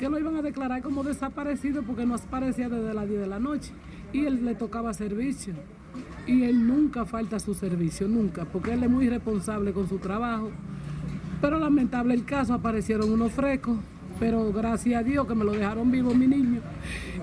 que 0.00 0.08
lo 0.08 0.18
iban 0.18 0.36
a 0.36 0.42
declarar 0.42 0.82
como 0.82 1.04
desaparecido 1.04 1.84
porque 1.84 2.04
no 2.04 2.16
aparecía 2.16 2.68
desde 2.68 2.92
las 2.92 3.08
10 3.08 3.20
de 3.20 3.26
la 3.28 3.38
noche 3.38 3.72
y 4.12 4.26
él 4.26 4.44
le 4.44 4.56
tocaba 4.56 4.92
servicio. 4.94 5.54
Y 6.26 6.42
él 6.42 6.66
nunca 6.66 7.04
falta 7.04 7.38
su 7.38 7.54
servicio, 7.54 8.08
nunca, 8.08 8.46
porque 8.46 8.72
él 8.72 8.82
es 8.82 8.90
muy 8.90 9.08
responsable 9.08 9.72
con 9.72 9.88
su 9.88 9.98
trabajo. 9.98 10.50
Pero 11.40 11.58
lamentable 11.58 12.14
el 12.14 12.24
caso, 12.24 12.54
aparecieron 12.54 13.12
unos 13.12 13.32
frescos 13.32 13.76
pero 14.22 14.52
gracias 14.52 15.00
a 15.00 15.02
Dios 15.02 15.26
que 15.26 15.34
me 15.34 15.44
lo 15.44 15.50
dejaron 15.50 15.90
vivo 15.90 16.14
mi 16.14 16.28
niño 16.28 16.60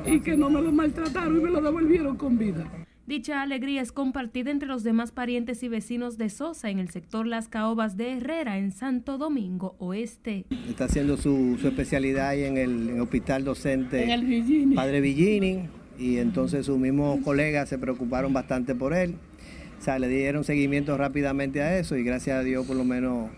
y 0.06 0.20
que 0.20 0.36
no 0.36 0.50
me 0.50 0.62
lo 0.62 0.70
maltrataron 0.74 1.38
y 1.38 1.42
me 1.42 1.50
lo 1.50 1.62
devolvieron 1.62 2.18
con 2.18 2.38
vida. 2.38 2.66
Dicha 3.08 3.42
alegría 3.42 3.82
es 3.82 3.94
compartida 3.94 4.52
entre 4.52 4.68
los 4.68 4.84
demás 4.84 5.14
parientes 5.14 5.64
y 5.64 5.70
vecinos 5.70 6.18
de 6.18 6.28
Sosa 6.30 6.70
en 6.70 6.78
el 6.78 6.90
sector 6.90 7.26
Las 7.26 7.48
Caobas 7.48 7.96
de 7.96 8.18
Herrera, 8.18 8.58
en 8.58 8.72
Santo 8.72 9.18
Domingo 9.18 9.78
Oeste. 9.80 10.44
Está 10.68 10.86
haciendo 10.86 11.16
su, 11.16 11.58
especialidad 11.64 12.28
ahí 12.28 12.44
en 12.44 12.58
el, 12.58 13.00
hospital 13.00 13.46
docente 13.46 14.06
Padre 14.76 15.00
Villini, 15.00 15.70
y 15.98 16.18
entonces 16.18 16.66
sus 16.66 16.78
mismos 16.78 17.22
colegas 17.24 17.70
se 17.70 17.78
preocuparon 17.78 18.34
bastante 18.34 18.76
por 18.76 18.94
él. 18.94 19.16
O 19.80 19.82
sea, 19.82 20.00
le 20.00 20.10
dieron 20.10 20.44
seguimiento 20.44 20.98
rápidamente 20.98 21.62
a 21.62 21.80
eso 21.80 21.96
y 21.96 22.04
gracias 22.04 22.40
a 22.40 22.44
Dios 22.44 22.68
por 22.68 22.76
lo 22.76 22.84
menos 22.84 23.30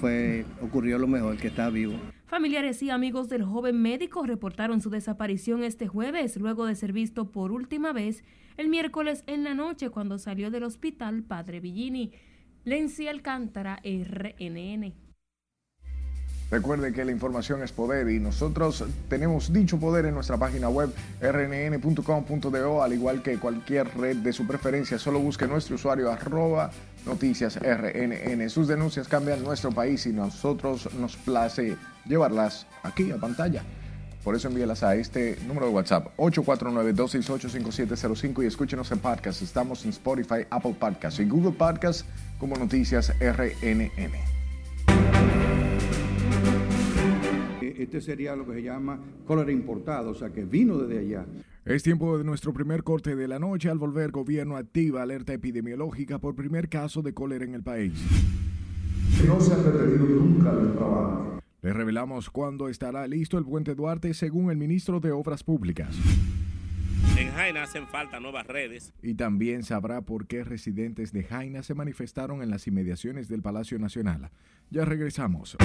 fue, 0.00 0.44
ocurrió 0.60 0.98
lo 0.98 1.06
mejor, 1.06 1.36
que 1.36 1.46
está 1.46 1.70
vivo. 1.70 1.94
Familiares 2.30 2.80
y 2.84 2.90
amigos 2.90 3.28
del 3.28 3.42
joven 3.42 3.82
médico 3.82 4.22
reportaron 4.22 4.80
su 4.80 4.88
desaparición 4.88 5.64
este 5.64 5.88
jueves 5.88 6.36
luego 6.36 6.64
de 6.64 6.76
ser 6.76 6.92
visto 6.92 7.32
por 7.32 7.50
última 7.50 7.92
vez 7.92 8.22
el 8.56 8.68
miércoles 8.68 9.24
en 9.26 9.42
la 9.42 9.52
noche 9.52 9.90
cuando 9.90 10.16
salió 10.16 10.52
del 10.52 10.62
hospital 10.62 11.24
Padre 11.24 11.58
Villini. 11.58 12.12
Lenzi 12.62 13.08
Alcántara, 13.08 13.80
RNN. 13.82 14.94
Recuerde 16.52 16.92
que 16.92 17.04
la 17.04 17.10
información 17.10 17.64
es 17.64 17.72
poder 17.72 18.08
y 18.08 18.20
nosotros 18.20 18.84
tenemos 19.08 19.52
dicho 19.52 19.80
poder 19.80 20.06
en 20.06 20.14
nuestra 20.14 20.36
página 20.36 20.68
web 20.68 20.90
rnn.com.do, 21.20 22.82
al 22.82 22.92
igual 22.92 23.22
que 23.22 23.38
cualquier 23.38 23.88
red 23.98 24.18
de 24.18 24.32
su 24.32 24.46
preferencia. 24.46 25.00
Solo 25.00 25.18
busque 25.18 25.48
nuestro 25.48 25.74
usuario 25.74 26.08
arroba 26.12 26.70
noticias 27.06 27.58
rnn. 27.60 28.48
Sus 28.50 28.68
denuncias 28.68 29.08
cambian 29.08 29.42
nuestro 29.42 29.72
país 29.72 30.06
y 30.06 30.12
nosotros 30.12 30.92
nos 30.94 31.16
place 31.16 31.76
llevarlas 32.06 32.66
aquí 32.82 33.10
a 33.10 33.18
pantalla. 33.18 33.62
Por 34.24 34.34
eso 34.36 34.48
envíalas 34.48 34.82
a 34.82 34.96
este 34.96 35.38
número 35.46 35.66
de 35.66 35.72
WhatsApp 35.72 36.08
849-268-5705 36.18 38.42
y 38.42 38.46
escúchenos 38.46 38.92
en 38.92 38.98
podcast. 38.98 39.40
Estamos 39.40 39.82
en 39.84 39.90
Spotify, 39.90 40.46
Apple 40.50 40.76
Podcasts 40.78 41.20
y 41.20 41.24
Google 41.24 41.52
Podcasts 41.52 42.04
como 42.38 42.54
Noticias 42.56 43.14
RNN. 43.18 44.12
Este 47.60 48.00
sería 48.02 48.36
lo 48.36 48.46
que 48.46 48.54
se 48.54 48.62
llama 48.62 49.00
cólera 49.26 49.50
importado, 49.50 50.10
o 50.10 50.14
sea 50.14 50.30
que 50.30 50.44
vino 50.44 50.76
desde 50.76 50.98
allá. 50.98 51.24
Es 51.64 51.82
tiempo 51.82 52.18
de 52.18 52.24
nuestro 52.24 52.52
primer 52.52 52.82
corte 52.82 53.16
de 53.16 53.26
la 53.26 53.38
noche. 53.38 53.70
Al 53.70 53.78
volver, 53.78 54.10
gobierno 54.10 54.56
activa 54.56 55.00
alerta 55.02 55.32
epidemiológica 55.32 56.18
por 56.18 56.34
primer 56.34 56.68
caso 56.68 57.00
de 57.00 57.14
cólera 57.14 57.46
en 57.46 57.54
el 57.54 57.62
país. 57.62 57.94
No 59.26 59.40
se 59.40 59.54
ha 59.54 59.56
detenido 59.56 60.04
nunca 60.04 60.50
el 60.50 60.74
trabajo 60.74 61.39
le 61.62 61.72
revelamos 61.72 62.30
cuándo 62.30 62.68
estará 62.68 63.06
listo 63.06 63.38
el 63.38 63.44
puente 63.44 63.74
Duarte 63.74 64.14
según 64.14 64.50
el 64.50 64.56
ministro 64.56 65.00
de 65.00 65.12
Obras 65.12 65.42
Públicas. 65.42 65.96
En 67.18 67.30
Jaina 67.32 67.64
hacen 67.64 67.86
falta 67.86 68.18
nuevas 68.18 68.46
redes. 68.46 68.94
Y 69.02 69.14
también 69.14 69.62
sabrá 69.62 70.00
por 70.00 70.26
qué 70.26 70.42
residentes 70.42 71.12
de 71.12 71.24
Jaina 71.24 71.62
se 71.62 71.74
manifestaron 71.74 72.42
en 72.42 72.50
las 72.50 72.66
inmediaciones 72.66 73.28
del 73.28 73.42
Palacio 73.42 73.78
Nacional. 73.78 74.30
Ya 74.70 74.84
regresamos. 74.86 75.56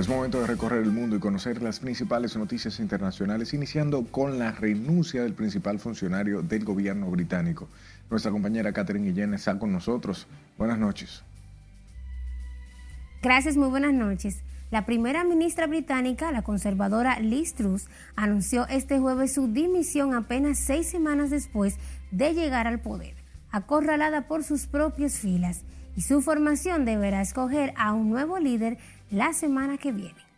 Es 0.00 0.08
momento 0.08 0.40
de 0.40 0.46
recorrer 0.46 0.82
el 0.82 0.92
mundo 0.92 1.16
y 1.16 1.18
conocer 1.18 1.60
las 1.60 1.78
principales 1.78 2.34
noticias 2.34 2.80
internacionales, 2.80 3.52
iniciando 3.52 4.06
con 4.10 4.38
la 4.38 4.50
renuncia 4.50 5.22
del 5.22 5.34
principal 5.34 5.78
funcionario 5.78 6.40
del 6.40 6.64
gobierno 6.64 7.10
británico. 7.10 7.68
Nuestra 8.08 8.32
compañera 8.32 8.72
Catherine 8.72 9.06
Guillén 9.06 9.34
está 9.34 9.58
con 9.58 9.72
nosotros. 9.72 10.26
Buenas 10.56 10.78
noches. 10.78 11.22
Gracias, 13.20 13.58
muy 13.58 13.68
buenas 13.68 13.92
noches. 13.92 14.42
La 14.70 14.86
primera 14.86 15.22
ministra 15.22 15.66
británica, 15.66 16.32
la 16.32 16.40
conservadora 16.40 17.20
Liz 17.20 17.52
Truss, 17.52 17.90
anunció 18.16 18.66
este 18.68 18.98
jueves 18.98 19.34
su 19.34 19.48
dimisión 19.48 20.14
apenas 20.14 20.60
seis 20.60 20.88
semanas 20.88 21.28
después 21.28 21.76
de 22.10 22.32
llegar 22.32 22.66
al 22.66 22.80
poder, 22.80 23.16
acorralada 23.50 24.26
por 24.26 24.44
sus 24.44 24.66
propias 24.66 25.18
filas, 25.18 25.64
y 25.96 26.02
su 26.02 26.22
formación 26.22 26.84
deberá 26.84 27.20
escoger 27.20 27.72
a 27.76 27.92
un 27.92 28.10
nuevo 28.10 28.38
líder 28.38 28.78
la 29.10 29.32
semana 29.32 29.76
que 29.76 29.92
viene. 29.92 30.30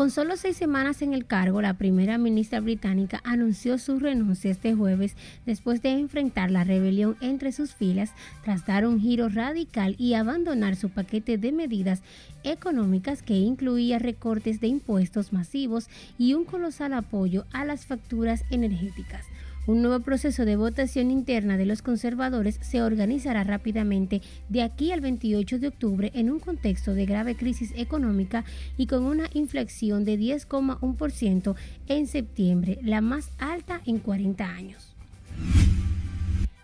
Con 0.00 0.10
solo 0.10 0.38
seis 0.38 0.56
semanas 0.56 1.02
en 1.02 1.12
el 1.12 1.26
cargo, 1.26 1.60
la 1.60 1.74
primera 1.74 2.16
ministra 2.16 2.60
británica 2.60 3.20
anunció 3.22 3.76
su 3.76 3.98
renuncia 3.98 4.50
este 4.50 4.74
jueves 4.74 5.14
después 5.44 5.82
de 5.82 5.90
enfrentar 5.90 6.50
la 6.50 6.64
rebelión 6.64 7.18
entre 7.20 7.52
sus 7.52 7.74
filas 7.74 8.14
tras 8.42 8.64
dar 8.64 8.86
un 8.86 8.98
giro 8.98 9.28
radical 9.28 9.96
y 9.98 10.14
abandonar 10.14 10.76
su 10.76 10.88
paquete 10.88 11.36
de 11.36 11.52
medidas 11.52 12.02
económicas 12.44 13.22
que 13.22 13.34
incluía 13.34 13.98
recortes 13.98 14.58
de 14.60 14.68
impuestos 14.68 15.34
masivos 15.34 15.90
y 16.16 16.32
un 16.32 16.46
colosal 16.46 16.94
apoyo 16.94 17.44
a 17.52 17.66
las 17.66 17.84
facturas 17.84 18.44
energéticas. 18.50 19.26
Un 19.70 19.82
nuevo 19.82 20.02
proceso 20.02 20.44
de 20.44 20.56
votación 20.56 21.12
interna 21.12 21.56
de 21.56 21.64
los 21.64 21.80
conservadores 21.80 22.58
se 22.60 22.82
organizará 22.82 23.44
rápidamente 23.44 24.20
de 24.48 24.62
aquí 24.62 24.90
al 24.90 25.00
28 25.00 25.60
de 25.60 25.68
octubre 25.68 26.10
en 26.12 26.28
un 26.28 26.40
contexto 26.40 26.92
de 26.92 27.06
grave 27.06 27.36
crisis 27.36 27.72
económica 27.76 28.44
y 28.76 28.88
con 28.88 29.04
una 29.04 29.30
inflación 29.32 30.04
de 30.04 30.18
10,1% 30.18 31.54
en 31.86 32.08
septiembre, 32.08 32.80
la 32.82 33.00
más 33.00 33.30
alta 33.38 33.80
en 33.86 34.00
40 34.00 34.44
años. 34.44 34.92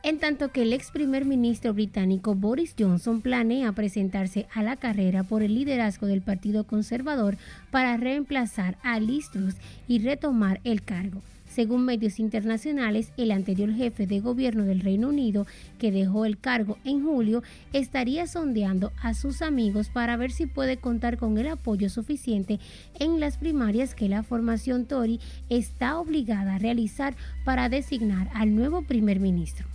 En 0.02 0.18
tanto 0.18 0.50
que 0.50 0.62
el 0.62 0.72
ex 0.72 0.90
primer 0.90 1.24
ministro 1.24 1.72
británico 1.74 2.34
Boris 2.34 2.74
Johnson 2.76 3.20
planea 3.20 3.70
presentarse 3.70 4.48
a 4.52 4.64
la 4.64 4.74
carrera 4.74 5.22
por 5.22 5.44
el 5.44 5.54
liderazgo 5.54 6.08
del 6.08 6.22
Partido 6.22 6.64
Conservador 6.64 7.36
para 7.70 7.96
reemplazar 7.98 8.76
a 8.82 8.98
Liz 8.98 9.30
y 9.86 10.00
retomar 10.00 10.60
el 10.64 10.82
cargo. 10.82 11.22
Según 11.56 11.86
medios 11.86 12.18
internacionales, 12.18 13.14
el 13.16 13.30
anterior 13.30 13.72
jefe 13.72 14.06
de 14.06 14.20
gobierno 14.20 14.64
del 14.64 14.80
Reino 14.80 15.08
Unido, 15.08 15.46
que 15.78 15.90
dejó 15.90 16.26
el 16.26 16.38
cargo 16.38 16.76
en 16.84 17.02
julio, 17.02 17.42
estaría 17.72 18.26
sondeando 18.26 18.92
a 19.00 19.14
sus 19.14 19.40
amigos 19.40 19.88
para 19.88 20.18
ver 20.18 20.32
si 20.32 20.44
puede 20.44 20.76
contar 20.76 21.16
con 21.16 21.38
el 21.38 21.48
apoyo 21.48 21.88
suficiente 21.88 22.60
en 22.98 23.20
las 23.20 23.38
primarias 23.38 23.94
que 23.94 24.06
la 24.06 24.22
formación 24.22 24.84
Tory 24.84 25.18
está 25.48 25.98
obligada 25.98 26.56
a 26.56 26.58
realizar 26.58 27.16
para 27.46 27.70
designar 27.70 28.28
al 28.34 28.54
nuevo 28.54 28.82
primer 28.82 29.18
ministro. 29.18 29.66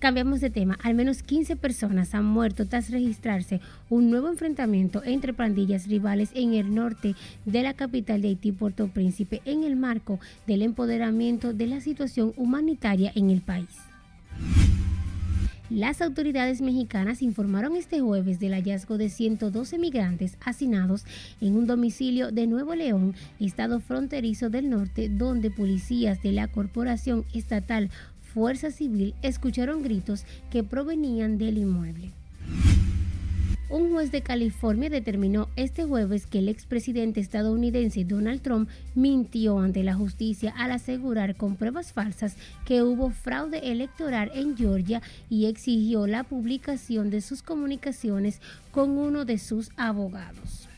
Cambiamos 0.00 0.40
de 0.40 0.48
tema. 0.48 0.78
Al 0.82 0.94
menos 0.94 1.22
15 1.22 1.56
personas 1.56 2.14
han 2.14 2.24
muerto 2.24 2.66
tras 2.66 2.88
registrarse 2.88 3.60
un 3.90 4.08
nuevo 4.08 4.30
enfrentamiento 4.30 5.02
entre 5.04 5.34
pandillas 5.34 5.88
rivales 5.88 6.30
en 6.34 6.54
el 6.54 6.74
norte 6.74 7.14
de 7.44 7.62
la 7.62 7.74
capital 7.74 8.22
de 8.22 8.28
Haití, 8.28 8.50
Puerto 8.50 8.88
Príncipe, 8.88 9.42
en 9.44 9.62
el 9.62 9.76
marco 9.76 10.18
del 10.46 10.62
empoderamiento 10.62 11.52
de 11.52 11.66
la 11.66 11.80
situación 11.80 12.32
humanitaria 12.38 13.12
en 13.14 13.28
el 13.28 13.42
país. 13.42 13.76
Las 15.68 16.00
autoridades 16.00 16.62
mexicanas 16.62 17.20
informaron 17.20 17.76
este 17.76 18.00
jueves 18.00 18.40
del 18.40 18.54
hallazgo 18.54 18.98
de 18.98 19.08
112 19.08 19.78
migrantes 19.78 20.36
hacinados 20.44 21.04
en 21.42 21.56
un 21.56 21.66
domicilio 21.66 22.32
de 22.32 22.48
Nuevo 22.48 22.74
León, 22.74 23.14
estado 23.38 23.78
fronterizo 23.78 24.50
del 24.50 24.70
norte, 24.70 25.08
donde 25.08 25.52
policías 25.52 26.22
de 26.22 26.32
la 26.32 26.48
Corporación 26.48 27.24
Estatal 27.34 27.90
Fuerza 28.32 28.70
Civil 28.70 29.14
escucharon 29.22 29.82
gritos 29.82 30.24
que 30.50 30.62
provenían 30.62 31.36
del 31.36 31.58
inmueble. 31.58 32.12
Un 33.68 33.90
juez 33.92 34.12
de 34.12 34.22
California 34.22 34.88
determinó 34.88 35.48
este 35.56 35.84
jueves 35.84 36.26
que 36.26 36.38
el 36.38 36.48
expresidente 36.48 37.20
estadounidense 37.20 38.04
Donald 38.04 38.40
Trump 38.40 38.68
mintió 38.94 39.58
ante 39.58 39.82
la 39.82 39.94
justicia 39.94 40.52
al 40.56 40.72
asegurar 40.72 41.36
con 41.36 41.56
pruebas 41.56 41.92
falsas 41.92 42.36
que 42.66 42.82
hubo 42.82 43.10
fraude 43.10 43.70
electoral 43.70 44.30
en 44.34 44.56
Georgia 44.56 45.02
y 45.28 45.46
exigió 45.46 46.06
la 46.06 46.24
publicación 46.24 47.10
de 47.10 47.20
sus 47.20 47.42
comunicaciones 47.42 48.40
con 48.70 48.90
uno 48.90 49.24
de 49.24 49.38
sus 49.38 49.70
abogados. 49.76 50.68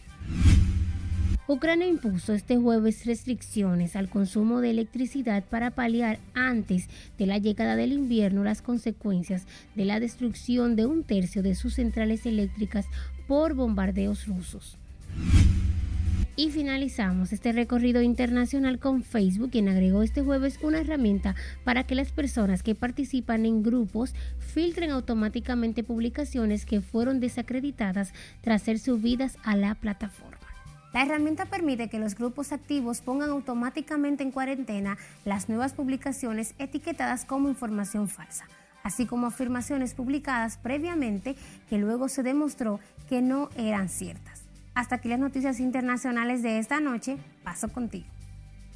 Ucrania 1.49 1.89
impuso 1.89 2.35
este 2.35 2.57
jueves 2.57 3.05
restricciones 3.05 3.97
al 3.97 4.09
consumo 4.09 4.61
de 4.61 4.71
electricidad 4.71 5.43
para 5.43 5.73
paliar 5.73 6.21
antes 6.35 6.89
de 7.19 7.27
la 7.27 7.39
llegada 7.39 7.75
del 7.75 7.93
invierno 7.93 8.45
las 8.45 8.63
consecuencias 8.63 9.45
de 9.75 9.85
la 9.85 9.99
destrucción 9.99 10.77
de 10.77 10.87
un 10.87 11.03
tercio 11.03 11.43
de 11.43 11.57
sus 11.57 11.75
centrales 11.75 12.27
eléctricas 12.27 12.87
por 13.27 13.55
bombardeos 13.55 14.27
rusos. 14.29 14.79
Y 16.37 16.51
finalizamos 16.51 17.33
este 17.33 17.51
recorrido 17.53 18.03
internacional 18.03 18.79
con 18.79 19.03
Facebook, 19.03 19.51
quien 19.51 19.69
agregó 19.69 20.05
este 20.05 20.23
jueves 20.23 20.61
una 20.63 20.81
herramienta 20.81 21.35
para 21.65 21.85
que 21.85 21.97
las 21.97 22.13
personas 22.13 22.63
que 22.63 22.77
participan 22.77 23.47
en 23.47 23.65
grupos 23.65 24.15
filtren 24.39 24.93
automáticamente 24.93 25.83
publicaciones 25.83 26.67
que 26.67 26.81
fueron 26.81 27.19
desacreditadas 27.19 28.15
tras 28.43 28.63
ser 28.63 28.79
subidas 28.79 29.37
a 29.43 29.57
la 29.57 29.75
plataforma. 29.75 30.42
La 30.93 31.03
herramienta 31.03 31.47
permite 31.47 31.89
que 31.89 31.99
los 31.99 32.15
grupos 32.15 32.53
activos 32.53 33.01
pongan 33.01 33.31
automáticamente 33.31 34.23
en 34.23 34.31
cuarentena 34.31 34.99
las 35.25 35.49
nuevas 35.49 35.73
publicaciones 35.73 36.55
etiquetadas 36.59 37.25
como 37.25 37.49
información 37.49 38.09
falsa, 38.09 38.45
así 38.83 39.07
como 39.07 39.27
afirmaciones 39.27 39.95
publicadas 39.95 40.59
previamente 40.59 41.35
que 41.71 41.79
luego 41.79 42.11
se 42.11 42.23
demostró 42.23 42.79
que 43.09 43.23
no 43.23 43.49
eran 43.57 43.89
ciertas. 43.89 44.43
Hasta 44.75 44.97
aquí 44.97 45.09
las 45.09 45.19
noticias 45.19 45.61
internacionales 45.61 46.43
de 46.43 46.59
esta 46.59 46.79
noche. 46.81 47.17
Paso 47.43 47.69
contigo. 47.69 48.07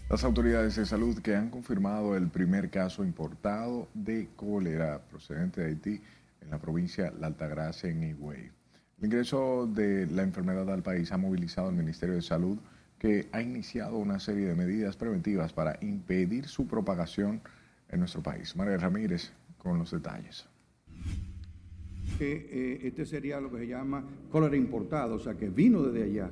Las 0.09 0.24
autoridades 0.24 0.76
de 0.76 0.87
salud 0.87 1.20
que 1.20 1.35
han 1.35 1.50
confirmado 1.50 2.16
el 2.16 2.29
primer 2.29 2.70
caso 2.70 3.05
importado 3.05 3.88
de 3.92 4.29
cólera 4.37 5.00
procedente 5.11 5.61
de 5.61 5.66
Haití 5.66 6.00
en 6.40 6.50
la 6.50 6.59
provincia 6.59 7.11
de 7.11 7.18
La 7.18 7.26
Altagracia 7.26 7.90
en 7.90 8.02
Higüey. 8.02 8.55
El 8.98 9.06
ingreso 9.06 9.66
de 9.66 10.06
la 10.06 10.22
enfermedad 10.22 10.70
al 10.72 10.82
país 10.82 11.12
ha 11.12 11.18
movilizado 11.18 11.68
al 11.68 11.74
Ministerio 11.74 12.14
de 12.14 12.22
Salud, 12.22 12.59
que 12.98 13.28
ha 13.30 13.42
iniciado 13.42 13.98
una 13.98 14.18
serie 14.18 14.46
de 14.46 14.54
medidas 14.54 14.96
preventivas 14.96 15.52
para 15.52 15.78
impedir 15.82 16.48
su 16.48 16.66
propagación 16.66 17.42
en 17.90 17.98
nuestro 17.98 18.22
país. 18.22 18.56
María 18.56 18.78
Ramírez 18.78 19.32
con 19.59 19.78
los 19.78 19.90
detalles. 19.90 20.48
Eh, 22.20 22.80
este 22.85 23.04
sería 23.04 23.38
lo 23.38 23.50
que 23.50 23.59
se 23.59 23.66
llama 23.66 24.02
cólera 24.30 24.56
importado, 24.56 25.16
o 25.16 25.20
sea, 25.20 25.35
que 25.35 25.50
vino 25.50 25.82
desde 25.82 26.04
allá. 26.04 26.30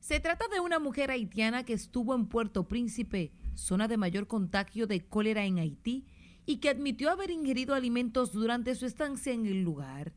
Se 0.00 0.18
trata 0.18 0.46
de 0.52 0.58
una 0.58 0.80
mujer 0.80 1.12
haitiana 1.12 1.64
que 1.64 1.74
estuvo 1.74 2.16
en 2.16 2.26
Puerto 2.26 2.66
Príncipe, 2.66 3.30
zona 3.54 3.86
de 3.86 3.96
mayor 3.96 4.26
contagio 4.26 4.88
de 4.88 5.04
cólera 5.06 5.44
en 5.44 5.58
Haití, 5.58 6.04
y 6.46 6.56
que 6.56 6.68
admitió 6.68 7.10
haber 7.10 7.30
ingerido 7.30 7.74
alimentos 7.74 8.32
durante 8.32 8.74
su 8.74 8.86
estancia 8.86 9.32
en 9.32 9.46
el 9.46 9.62
lugar. 9.62 10.12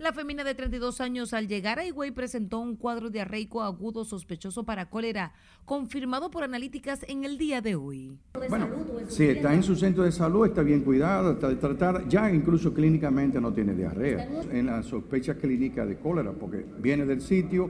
La 0.00 0.14
femina 0.14 0.44
de 0.44 0.54
32 0.54 1.02
años 1.02 1.34
al 1.34 1.46
llegar 1.46 1.78
a 1.78 1.84
Higüey 1.84 2.10
presentó 2.10 2.58
un 2.58 2.74
cuadro 2.74 3.10
diarreico 3.10 3.62
agudo 3.62 4.06
sospechoso 4.06 4.64
para 4.64 4.88
cólera, 4.88 5.34
confirmado 5.66 6.30
por 6.30 6.42
analíticas 6.42 7.04
en 7.06 7.24
el 7.26 7.36
día 7.36 7.60
de 7.60 7.74
hoy. 7.74 8.16
Bueno, 8.48 8.66
si 9.08 9.24
está 9.24 9.52
en 9.52 9.62
su 9.62 9.76
centro 9.76 10.04
de 10.04 10.10
salud, 10.10 10.46
está 10.46 10.62
bien 10.62 10.84
cuidado, 10.84 11.32
está 11.32 11.50
de 11.50 11.56
tratar, 11.56 12.08
ya 12.08 12.32
incluso 12.32 12.72
clínicamente 12.72 13.42
no 13.42 13.52
tiene 13.52 13.74
diarrea. 13.74 14.26
En 14.50 14.64
la 14.64 14.82
sospecha 14.82 15.34
clínica 15.34 15.84
de 15.84 15.98
cólera, 15.98 16.32
porque 16.32 16.64
viene 16.78 17.04
del 17.04 17.20
sitio, 17.20 17.68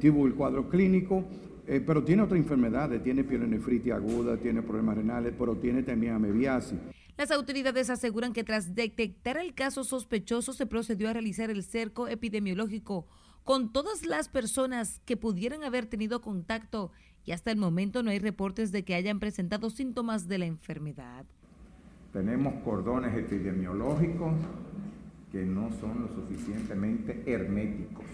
tuvo 0.00 0.26
el 0.26 0.32
cuadro 0.32 0.70
clínico, 0.70 1.22
eh, 1.66 1.82
pero 1.86 2.02
tiene 2.02 2.22
otra 2.22 2.38
enfermedades, 2.38 3.04
tiene 3.04 3.24
pielonefritis 3.24 3.92
aguda, 3.92 4.38
tiene 4.38 4.62
problemas 4.62 4.96
renales, 4.96 5.34
pero 5.38 5.54
tiene 5.56 5.82
también 5.82 6.14
amebiasis. 6.14 6.78
Las 7.18 7.32
autoridades 7.32 7.90
aseguran 7.90 8.32
que 8.32 8.44
tras 8.44 8.76
detectar 8.76 9.38
el 9.38 9.52
caso 9.52 9.82
sospechoso 9.82 10.52
se 10.52 10.66
procedió 10.66 11.08
a 11.08 11.12
realizar 11.12 11.50
el 11.50 11.64
cerco 11.64 12.06
epidemiológico 12.06 13.08
con 13.42 13.72
todas 13.72 14.06
las 14.06 14.28
personas 14.28 15.00
que 15.04 15.16
pudieran 15.16 15.64
haber 15.64 15.86
tenido 15.86 16.20
contacto 16.20 16.92
y 17.24 17.32
hasta 17.32 17.50
el 17.50 17.56
momento 17.56 18.04
no 18.04 18.12
hay 18.12 18.20
reportes 18.20 18.70
de 18.70 18.84
que 18.84 18.94
hayan 18.94 19.18
presentado 19.18 19.68
síntomas 19.68 20.28
de 20.28 20.38
la 20.38 20.46
enfermedad. 20.46 21.24
Tenemos 22.12 22.54
cordones 22.62 23.12
epidemiológicos 23.16 24.34
que 25.32 25.44
no 25.44 25.72
son 25.80 26.02
lo 26.02 26.08
suficientemente 26.14 27.24
herméticos. 27.26 28.06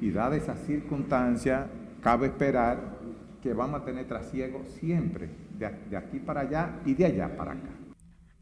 Y 0.00 0.10
dada 0.10 0.36
esa 0.36 0.56
circunstancia, 0.56 1.68
cabe 2.02 2.26
esperar 2.26 2.98
que 3.40 3.54
vamos 3.54 3.82
a 3.82 3.84
tener 3.84 4.08
trasiego 4.08 4.64
siempre, 4.80 5.28
de 5.56 5.96
aquí 5.96 6.18
para 6.18 6.40
allá 6.40 6.80
y 6.84 6.94
de 6.94 7.06
allá 7.06 7.36
para 7.36 7.52
acá. 7.52 7.79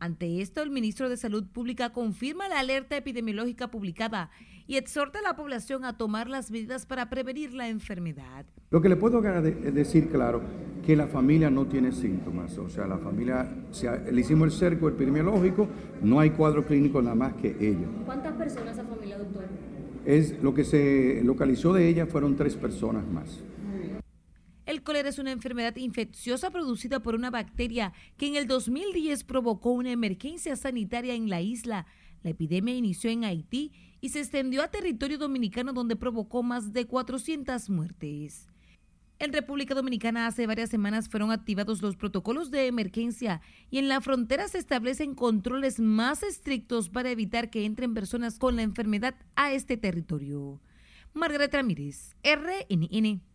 Ante 0.01 0.41
esto, 0.41 0.63
el 0.63 0.71
ministro 0.71 1.09
de 1.09 1.17
Salud 1.17 1.45
Pública 1.45 1.91
confirma 1.91 2.49
la 2.49 2.61
alerta 2.61 2.97
epidemiológica 2.97 3.69
publicada 3.69 4.31
y 4.69 4.77
exhorta 4.77 5.19
a 5.19 5.23
la 5.23 5.35
población 5.35 5.85
a 5.85 5.97
tomar 5.97 6.29
las 6.29 6.51
medidas 6.51 6.87
para 6.87 7.09
prevenir 7.11 7.53
la 7.53 7.69
enfermedad. 7.69 8.47
Lo 8.71 8.81
que 8.81 8.89
le 8.89 8.97
puedo 8.97 9.21
decir, 9.21 10.09
claro, 10.09 10.43
que 10.87 10.95
la 10.95 11.09
familia 11.09 11.51
no 11.51 11.67
tiene 11.67 11.91
síntomas, 11.91 12.57
o 12.59 12.69
sea, 12.69 12.87
la 12.87 12.99
familia, 12.99 13.49
le 14.13 14.21
hicimos 14.21 14.47
el 14.47 14.53
cerco 14.53 14.89
epidemiológico, 14.89 15.67
no 16.03 16.21
hay 16.21 16.31
cuadro 16.31 16.65
clínico 16.65 17.03
nada 17.03 17.17
más 17.17 17.33
que 17.35 17.57
ella. 17.59 17.87
¿Cuántas 18.07 18.35
personas 18.35 18.75
esa 18.75 18.85
familia, 18.85 19.19
doctor? 19.19 19.47
Es, 20.05 20.41
lo 20.43 20.55
que 20.55 20.65
se 20.65 21.23
localizó 21.25 21.73
de 21.73 21.89
ella 21.89 22.07
fueron 22.07 22.37
tres 22.37 22.55
personas 22.55 23.07
más. 23.09 23.43
El 24.69 24.83
cólera 24.83 25.09
es 25.09 25.19
una 25.19 25.33
enfermedad 25.33 25.75
infecciosa 25.77 26.51
producida 26.51 27.01
por 27.01 27.15
una 27.15 27.31
bacteria 27.31 27.95
que 28.19 28.27
en 28.27 28.37
el 28.37 28.47
2010 28.47 29.25
provocó 29.25 29.71
una 29.71 29.93
emergencia 29.93 30.57
sanitaria 30.57 31.15
en 31.15 31.31
la 31.31 31.41
isla. 31.41 31.87
La 32.23 32.33
epidemia 32.33 32.77
inició 32.77 33.09
en 33.09 33.25
Haití 33.25 33.73
y 34.03 34.11
se 34.11 34.19
extendió 34.19 34.63
a 34.63 34.69
territorio 34.69 35.17
dominicano 35.17 35.73
donde 35.73 35.97
provocó 35.97 36.43
más 36.43 36.75
de 36.75 36.87
400 36.87 37.71
muertes. 37.71 38.47
En 39.19 39.33
República 39.33 39.75
Dominicana 39.75 40.27
hace 40.27 40.47
varias 40.47 40.69
semanas 40.69 41.09
fueron 41.09 41.31
activados 41.31 41.81
los 41.81 41.97
protocolos 41.97 42.51
de 42.51 42.67
emergencia 42.67 43.41
y 43.71 43.79
en 43.79 43.89
la 43.89 44.03
frontera 44.03 44.49
se 44.49 44.59
establecen 44.59 45.15
controles 45.15 45.81
más 45.81 46.23
estrictos 46.23 46.91
para 46.91 47.11
evitar 47.11 47.49
que 47.49 47.65
entren 47.65 47.95
personas 47.95 48.39
con 48.39 48.57
la 48.57 48.63
enfermedad 48.63 49.15
a 49.35 49.51
este 49.51 49.79
territorio. 49.79 50.61
Margaret 51.15 51.55
Ramírez, 51.55 52.15
RNN. 52.23 53.28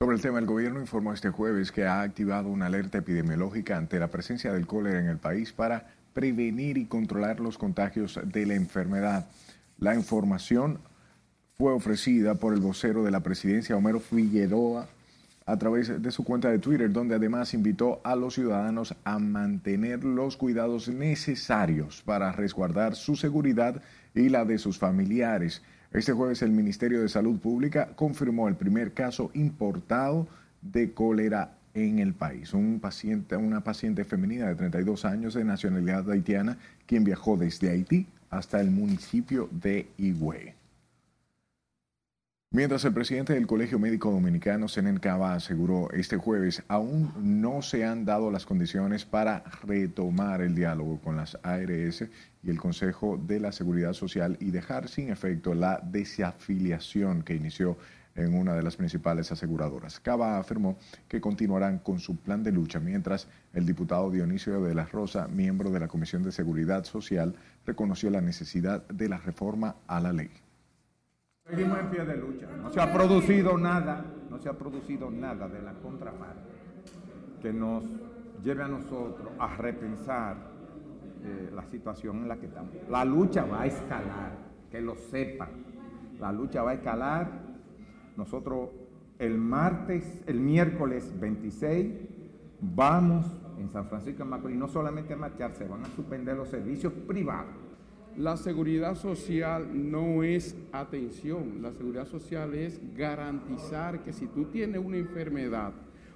Sobre 0.00 0.16
el 0.16 0.22
tema, 0.22 0.40
el 0.40 0.46
gobierno 0.46 0.80
informó 0.80 1.12
este 1.12 1.30
jueves 1.30 1.70
que 1.70 1.86
ha 1.86 2.02
activado 2.02 2.48
una 2.48 2.66
alerta 2.66 2.98
epidemiológica 2.98 3.76
ante 3.76 4.00
la 4.00 4.08
presencia 4.08 4.52
del 4.52 4.66
cólera 4.66 4.98
en 4.98 5.06
el 5.06 5.18
país 5.18 5.52
para 5.52 5.86
prevenir 6.12 6.78
y 6.78 6.86
controlar 6.86 7.38
los 7.38 7.58
contagios 7.58 8.18
de 8.24 8.44
la 8.44 8.54
enfermedad. 8.54 9.28
La 9.78 9.94
información 9.94 10.80
fue 11.56 11.72
ofrecida 11.72 12.34
por 12.34 12.54
el 12.54 12.60
vocero 12.60 13.04
de 13.04 13.12
la 13.12 13.20
presidencia, 13.20 13.76
Homero 13.76 14.00
Figueroa, 14.00 14.88
a 15.46 15.58
través 15.58 16.02
de 16.02 16.10
su 16.10 16.24
cuenta 16.24 16.50
de 16.50 16.58
Twitter, 16.58 16.90
donde 16.90 17.14
además 17.14 17.54
invitó 17.54 18.00
a 18.02 18.16
los 18.16 18.34
ciudadanos 18.34 18.96
a 19.04 19.20
mantener 19.20 20.02
los 20.02 20.36
cuidados 20.36 20.88
necesarios 20.88 22.02
para 22.04 22.32
resguardar 22.32 22.96
su 22.96 23.14
seguridad 23.14 23.80
y 24.12 24.28
la 24.28 24.44
de 24.44 24.58
sus 24.58 24.76
familiares. 24.76 25.62
Este 25.94 26.12
jueves 26.12 26.42
el 26.42 26.50
Ministerio 26.50 27.02
de 27.02 27.08
Salud 27.08 27.38
Pública 27.38 27.90
confirmó 27.94 28.48
el 28.48 28.56
primer 28.56 28.94
caso 28.94 29.30
importado 29.32 30.26
de 30.60 30.92
cólera 30.92 31.52
en 31.72 32.00
el 32.00 32.14
país. 32.14 32.52
Un 32.52 32.80
paciente, 32.80 33.36
una 33.36 33.62
paciente 33.62 34.02
femenina 34.02 34.48
de 34.48 34.56
32 34.56 35.04
años 35.04 35.34
de 35.34 35.44
nacionalidad 35.44 36.10
haitiana, 36.10 36.58
quien 36.84 37.04
viajó 37.04 37.36
desde 37.36 37.70
Haití 37.70 38.08
hasta 38.28 38.60
el 38.60 38.72
municipio 38.72 39.48
de 39.52 39.86
Higüey. 39.96 40.54
Mientras 42.54 42.84
el 42.84 42.94
presidente 42.94 43.32
del 43.32 43.48
Colegio 43.48 43.80
Médico 43.80 44.12
Dominicano, 44.12 44.68
Senen 44.68 45.00
Cava, 45.00 45.34
aseguró 45.34 45.90
este 45.90 46.16
jueves, 46.18 46.62
aún 46.68 47.12
no 47.18 47.62
se 47.62 47.84
han 47.84 48.04
dado 48.04 48.30
las 48.30 48.46
condiciones 48.46 49.04
para 49.04 49.42
retomar 49.64 50.40
el 50.40 50.54
diálogo 50.54 51.00
con 51.00 51.16
las 51.16 51.36
ARS 51.42 52.04
y 52.44 52.50
el 52.50 52.60
Consejo 52.60 53.20
de 53.20 53.40
la 53.40 53.50
Seguridad 53.50 53.92
Social 53.92 54.36
y 54.38 54.52
dejar 54.52 54.88
sin 54.88 55.10
efecto 55.10 55.52
la 55.52 55.80
desafiliación 55.82 57.24
que 57.24 57.34
inició 57.34 57.76
en 58.14 58.36
una 58.36 58.54
de 58.54 58.62
las 58.62 58.76
principales 58.76 59.32
aseguradoras. 59.32 59.98
Cava 59.98 60.38
afirmó 60.38 60.78
que 61.08 61.20
continuarán 61.20 61.80
con 61.80 61.98
su 61.98 62.18
plan 62.18 62.44
de 62.44 62.52
lucha, 62.52 62.78
mientras 62.78 63.26
el 63.52 63.66
diputado 63.66 64.12
Dionisio 64.12 64.62
de 64.62 64.76
la 64.76 64.84
Rosa, 64.84 65.26
miembro 65.26 65.70
de 65.70 65.80
la 65.80 65.88
Comisión 65.88 66.22
de 66.22 66.30
Seguridad 66.30 66.84
Social, 66.84 67.34
reconoció 67.66 68.10
la 68.10 68.20
necesidad 68.20 68.86
de 68.86 69.08
la 69.08 69.18
reforma 69.18 69.74
a 69.88 69.98
la 69.98 70.12
ley. 70.12 70.43
Seguimos 71.46 71.78
en 71.78 71.90
pie 71.90 72.04
de 72.06 72.16
lucha. 72.16 72.46
No 72.62 72.72
se 72.72 72.80
ha 72.80 72.90
producido 72.90 73.58
nada, 73.58 74.02
no 74.30 74.38
se 74.38 74.48
ha 74.48 74.54
producido 74.54 75.10
nada 75.10 75.46
de 75.46 75.60
la 75.60 75.74
contraparte 75.74 76.54
que 77.42 77.52
nos 77.52 77.84
lleve 78.42 78.62
a 78.62 78.68
nosotros 78.68 79.28
a 79.38 79.54
repensar 79.54 80.36
eh, 81.22 81.50
la 81.54 81.66
situación 81.66 82.22
en 82.22 82.28
la 82.28 82.36
que 82.36 82.46
estamos. 82.46 82.70
La 82.88 83.04
lucha 83.04 83.44
va 83.44 83.62
a 83.62 83.66
escalar, 83.66 84.32
que 84.70 84.80
lo 84.80 84.94
sepan. 84.94 85.50
La 86.18 86.32
lucha 86.32 86.62
va 86.62 86.70
a 86.70 86.74
escalar. 86.74 87.28
Nosotros 88.16 88.70
el 89.18 89.36
martes, 89.36 90.22
el 90.26 90.40
miércoles 90.40 91.12
26, 91.20 91.92
vamos 92.62 93.26
en 93.58 93.70
San 93.70 93.86
Francisco 93.86 94.24
de 94.24 94.30
Macorís 94.30 94.56
no 94.56 94.68
solamente 94.68 95.12
a 95.12 95.18
marchar, 95.18 95.54
se 95.54 95.68
van 95.68 95.82
a 95.82 95.88
suspender 95.88 96.36
los 96.38 96.48
servicios 96.48 96.92
privados 97.06 97.63
la 98.16 98.36
seguridad 98.36 98.94
social 98.96 99.68
no 99.72 100.22
es 100.22 100.56
atención, 100.72 101.62
la 101.62 101.72
seguridad 101.72 102.06
social 102.06 102.54
es 102.54 102.80
garantizar 102.96 104.02
que 104.04 104.12
si 104.12 104.26
tú 104.26 104.44
tienes 104.46 104.80
una 104.84 104.96
enfermedad 104.96 105.72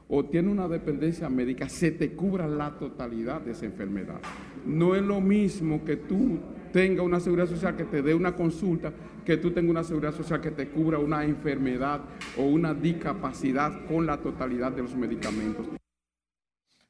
o 0.09 0.25
tienes 0.25 0.53
una 0.53 0.69
dependencia 0.69 1.29
médica, 1.29 1.69
se 1.69 1.91
te 1.91 2.13
cubra 2.13 2.47
la 2.47 2.79
totalidad 2.79 3.41
de 3.43 3.53
esa 3.53 3.67
enfermedad. 3.67 4.21
No 4.65 4.95
es 4.95 5.03
lo 5.03 5.21
mismo 5.21 5.85
que 5.85 5.97
tú 5.97 6.39
tengas 6.73 7.05
una 7.05 7.21
seguridad 7.21 7.49
social 7.49 7.77
que 7.77 7.85
te 7.85 8.03
dé 8.03 8.15
una 8.15 8.35
consulta, 8.35 8.93
que 9.25 9.37
tú 9.37 9.51
tengas 9.51 9.71
una 9.71 9.85
seguridad 9.85 10.15
social 10.15 10.41
que 10.41 10.51
te 10.51 10.69
cubra 10.69 10.99
una 10.99 11.25
enfermedad 11.25 12.01
o 12.39 12.45
una 12.45 12.73
discapacidad 12.73 13.87
con 13.87 14.07
la 14.07 14.19
totalidad 14.19 14.73
de 14.73 14.83
los 14.83 14.95
medicamentos. 14.95 15.67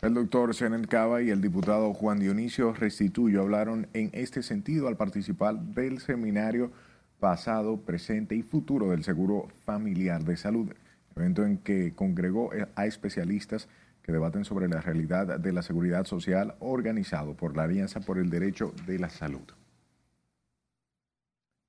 El 0.01 0.15
doctor 0.15 0.55
Senen 0.55 0.85
Cava 0.85 1.23
y 1.23 1.31
el 1.31 1.41
diputado 1.41 1.93
Juan 1.93 2.21
Dionisio 2.21 2.73
Restituyo 2.73 3.43
hablaron 3.43 3.89
en 3.95 4.11
este 4.13 4.45
sentido 4.45 4.87
al 4.87 4.97
participar 4.97 5.59
del 5.59 5.99
seminario 5.99 6.71
pasado, 7.19 7.81
presente 7.81 8.37
y 8.37 8.43
futuro 8.43 8.91
del 8.91 9.03
Seguro 9.03 9.49
Familiar 9.65 10.23
de 10.23 10.37
Salud, 10.37 10.73
evento 11.17 11.45
en 11.45 11.59
que 11.59 11.95
congregó 11.97 12.53
a 12.77 12.87
especialistas 12.87 13.69
que 14.05 14.13
debaten 14.13 14.45
sobre 14.45 14.69
la 14.69 14.81
realidad 14.81 15.41
de 15.41 15.53
la 15.53 15.63
seguridad 15.63 16.05
social 16.05 16.55
organizado 16.61 17.35
por 17.35 17.57
la 17.57 17.65
Alianza 17.65 17.99
por 17.99 18.19
el 18.19 18.31
Derecho 18.31 18.73
de 18.87 19.01
la 19.01 19.11
Salud. 19.11 19.58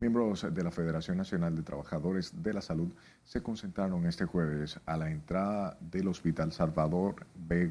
Miembros 0.02 0.48
de 0.56 0.64
la 0.64 0.72
Federación 0.72 1.18
Nacional 1.18 1.58
de 1.58 1.62
Trabajadores 1.62 2.32
de 2.42 2.54
la 2.54 2.62
Salud 2.62 2.88
se 3.26 3.44
concentraron 3.44 4.06
este 4.06 4.24
jueves 4.24 4.80
a 4.86 4.96
la 4.96 5.12
entrada 5.12 5.78
del 5.82 6.08
Hospital 6.08 6.54
Salvador 6.54 7.26
B. 7.36 7.70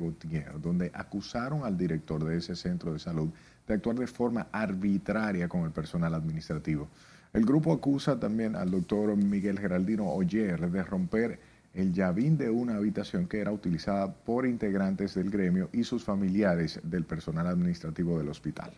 donde 0.60 0.90
acusaron 0.92 1.64
al 1.64 1.78
director 1.78 2.22
de 2.22 2.36
ese 2.36 2.54
centro 2.54 2.92
de 2.92 2.98
salud 2.98 3.30
de 3.66 3.72
actuar 3.72 3.96
de 3.96 4.06
forma 4.06 4.46
arbitraria 4.52 5.48
con 5.48 5.62
el 5.62 5.70
personal 5.70 6.12
administrativo. 6.12 6.86
El 7.32 7.46
grupo 7.46 7.72
acusa 7.72 8.20
también 8.20 8.56
al 8.56 8.72
doctor 8.72 9.16
Miguel 9.16 9.58
Geraldino 9.58 10.12
Oyer 10.12 10.70
de 10.70 10.82
romper 10.82 11.40
el 11.72 11.94
llavín 11.94 12.36
de 12.36 12.50
una 12.50 12.76
habitación 12.76 13.26
que 13.26 13.40
era 13.40 13.52
utilizada 13.52 14.12
por 14.12 14.44
integrantes 14.44 15.14
del 15.14 15.30
gremio 15.30 15.70
y 15.72 15.82
sus 15.82 16.04
familiares 16.04 16.78
del 16.82 17.06
personal 17.06 17.46
administrativo 17.46 18.18
del 18.18 18.28
hospital. 18.28 18.74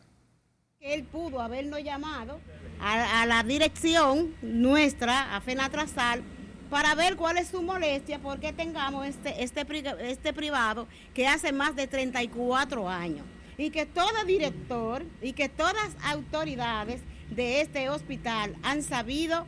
Él 0.81 1.05
pudo 1.05 1.43
habernos 1.43 1.85
llamado 1.85 2.41
a, 2.81 3.27
la 3.27 3.43
dirección 3.43 4.35
nuestra, 4.41 5.37
a 5.37 5.43
FENATRASAL, 5.43 6.23
para 6.71 6.95
ver 6.95 7.17
cuál 7.17 7.37
es 7.37 7.49
su 7.49 7.61
molestia, 7.61 8.19
porque 8.19 8.55
tengamos 8.55 9.07
este, 9.07 9.45
este, 9.45 9.67
este 10.11 10.33
privado 10.33 10.89
que 11.13 11.29
hace 11.29 11.53
más 11.53 11.77
de 11.77 11.87
34 11.87 12.89
años. 12.89 13.27
Y 13.59 13.69
que 13.69 13.85
todo 13.85 14.25
director 14.25 15.05
y 15.21 15.35
que 15.35 15.51
todas 15.51 15.95
autoridades 16.03 17.03
de 17.29 17.61
este 17.61 17.91
hospital 17.91 18.57
han 18.63 18.83
sabido 18.83 19.47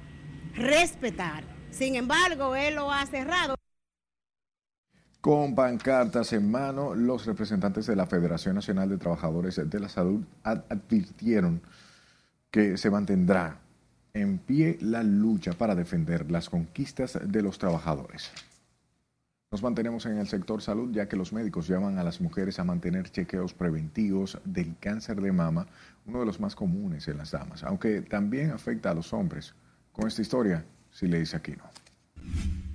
respetar. 0.54 1.44
Sin 1.70 1.96
embargo, 1.96 2.54
él 2.56 2.74
lo 2.74 2.92
ha 2.92 3.06
cerrado. 3.06 3.54
Con 5.22 5.54
pancartas 5.54 6.32
en 6.32 6.50
mano, 6.50 6.96
los 6.96 7.26
representantes 7.26 7.86
de 7.86 7.94
la 7.94 8.06
Federación 8.06 8.56
Nacional 8.56 8.88
de 8.88 8.98
Trabajadores 8.98 9.54
de 9.70 9.78
la 9.78 9.88
Salud 9.88 10.24
advirtieron 10.42 11.62
que 12.50 12.76
se 12.76 12.90
mantendrá 12.90 13.60
en 14.14 14.38
pie 14.38 14.78
la 14.80 15.04
lucha 15.04 15.52
para 15.52 15.76
defender 15.76 16.28
las 16.28 16.50
conquistas 16.50 17.20
de 17.24 17.40
los 17.40 17.56
trabajadores. 17.58 18.32
Nos 19.52 19.62
mantenemos 19.62 20.06
en 20.06 20.18
el 20.18 20.26
sector 20.26 20.60
salud 20.60 20.90
ya 20.92 21.06
que 21.06 21.14
los 21.14 21.32
médicos 21.32 21.68
llaman 21.68 21.98
a 21.98 22.02
las 22.02 22.20
mujeres 22.20 22.58
a 22.58 22.64
mantener 22.64 23.08
chequeos 23.08 23.54
preventivos 23.54 24.40
del 24.44 24.76
cáncer 24.80 25.20
de 25.20 25.30
mama, 25.30 25.68
uno 26.04 26.18
de 26.18 26.26
los 26.26 26.40
más 26.40 26.56
comunes 26.56 27.06
en 27.06 27.18
las 27.18 27.30
damas, 27.30 27.62
aunque 27.62 28.00
también 28.00 28.50
afecta 28.50 28.90
a 28.90 28.94
los 28.94 29.12
hombres. 29.12 29.54
Con 29.92 30.08
esta 30.08 30.20
historia, 30.20 30.64
si 30.90 31.06
le 31.06 31.20
dice 31.20 31.36
aquí 31.36 31.52
no. 31.52 32.71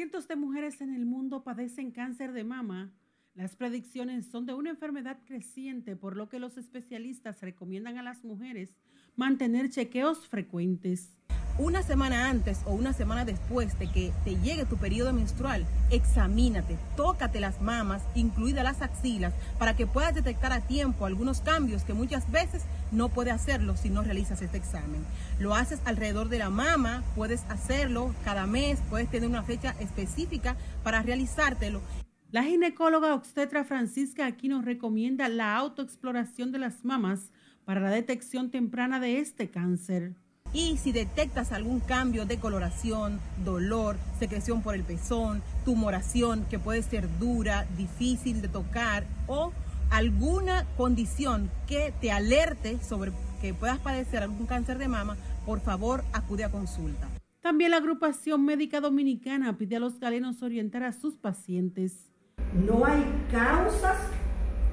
Cientos 0.00 0.26
de 0.28 0.34
mujeres 0.34 0.80
en 0.80 0.94
el 0.94 1.04
mundo 1.04 1.44
padecen 1.44 1.90
cáncer 1.90 2.32
de 2.32 2.42
mama. 2.42 2.90
Las 3.34 3.54
predicciones 3.54 4.24
son 4.24 4.46
de 4.46 4.54
una 4.54 4.70
enfermedad 4.70 5.18
creciente, 5.26 5.94
por 5.94 6.16
lo 6.16 6.30
que 6.30 6.38
los 6.38 6.56
especialistas 6.56 7.42
recomiendan 7.42 7.98
a 7.98 8.02
las 8.02 8.24
mujeres 8.24 8.74
mantener 9.14 9.68
chequeos 9.68 10.26
frecuentes 10.26 11.18
una 11.60 11.82
semana 11.82 12.30
antes 12.30 12.62
o 12.64 12.72
una 12.72 12.94
semana 12.94 13.26
después 13.26 13.78
de 13.78 13.86
que 13.86 14.12
te 14.24 14.36
llegue 14.36 14.64
tu 14.64 14.78
periodo 14.78 15.12
menstrual, 15.12 15.66
examínate, 15.90 16.78
tócate 16.96 17.38
las 17.38 17.60
mamas, 17.60 18.02
incluidas 18.14 18.64
las 18.64 18.80
axilas, 18.80 19.34
para 19.58 19.76
que 19.76 19.86
puedas 19.86 20.14
detectar 20.14 20.54
a 20.54 20.62
tiempo 20.62 21.04
algunos 21.04 21.42
cambios 21.42 21.84
que 21.84 21.92
muchas 21.92 22.30
veces 22.32 22.62
no 22.92 23.10
puedes 23.10 23.34
hacerlo 23.34 23.76
si 23.76 23.90
no 23.90 24.02
realizas 24.02 24.40
este 24.40 24.56
examen. 24.56 25.04
Lo 25.38 25.54
haces 25.54 25.80
alrededor 25.84 26.30
de 26.30 26.38
la 26.38 26.48
mama, 26.48 27.02
puedes 27.14 27.44
hacerlo 27.50 28.14
cada 28.24 28.46
mes, 28.46 28.78
puedes 28.88 29.10
tener 29.10 29.28
una 29.28 29.42
fecha 29.42 29.74
específica 29.80 30.56
para 30.82 31.02
realizártelo. 31.02 31.82
La 32.30 32.42
ginecóloga 32.42 33.14
obstetra 33.14 33.64
Francisca 33.64 34.24
aquí 34.24 34.48
nos 34.48 34.64
recomienda 34.64 35.28
la 35.28 35.56
autoexploración 35.56 36.52
de 36.52 36.58
las 36.58 36.86
mamas 36.86 37.30
para 37.66 37.80
la 37.80 37.90
detección 37.90 38.50
temprana 38.50 38.98
de 38.98 39.18
este 39.18 39.50
cáncer. 39.50 40.14
Y 40.52 40.78
si 40.78 40.90
detectas 40.90 41.52
algún 41.52 41.78
cambio 41.78 42.26
de 42.26 42.38
coloración, 42.38 43.20
dolor, 43.44 43.96
secreción 44.18 44.62
por 44.62 44.74
el 44.74 44.82
pezón, 44.82 45.42
tumoración 45.64 46.44
que 46.50 46.58
puede 46.58 46.82
ser 46.82 47.08
dura, 47.18 47.66
difícil 47.76 48.42
de 48.42 48.48
tocar 48.48 49.04
o 49.28 49.52
alguna 49.90 50.66
condición 50.76 51.50
que 51.68 51.92
te 52.00 52.10
alerte 52.10 52.78
sobre 52.82 53.12
que 53.40 53.54
puedas 53.54 53.78
padecer 53.78 54.22
algún 54.22 54.46
cáncer 54.46 54.78
de 54.78 54.88
mama, 54.88 55.16
por 55.46 55.60
favor 55.60 56.04
acude 56.12 56.44
a 56.44 56.50
consulta. 56.50 57.08
También 57.40 57.70
la 57.70 57.78
agrupación 57.78 58.44
médica 58.44 58.80
dominicana 58.80 59.56
pide 59.56 59.76
a 59.76 59.80
los 59.80 59.98
galenos 59.98 60.42
orientar 60.42 60.82
a 60.82 60.92
sus 60.92 61.14
pacientes. 61.14 62.10
No 62.66 62.84
hay 62.84 63.04
causas 63.30 63.96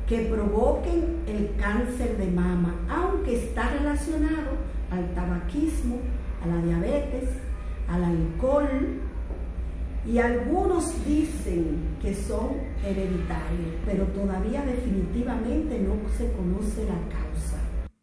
que 0.08 0.20
provoquen 0.20 1.24
el 1.28 1.56
cáncer 1.58 2.18
de 2.18 2.28
mama, 2.28 2.76
aunque 2.90 3.46
está 3.46 3.70
relacionado 3.70 4.52
al 4.92 5.14
tabaquismo, 5.14 6.00
a 6.44 6.48
la 6.48 6.62
diabetes, 6.62 7.30
al 7.88 8.04
alcohol, 8.04 9.02
y 10.06 10.20
algunos 10.20 11.06
dicen 11.06 11.98
que 12.02 12.14
son 12.14 12.52
hereditarios, 12.84 13.76
pero 13.86 14.06
todavía 14.08 14.64
definitivamente 14.64 15.80
no 15.80 15.96
se 16.18 16.32
conoce 16.32 16.86
la 16.86 16.98
causa. 17.10 17.58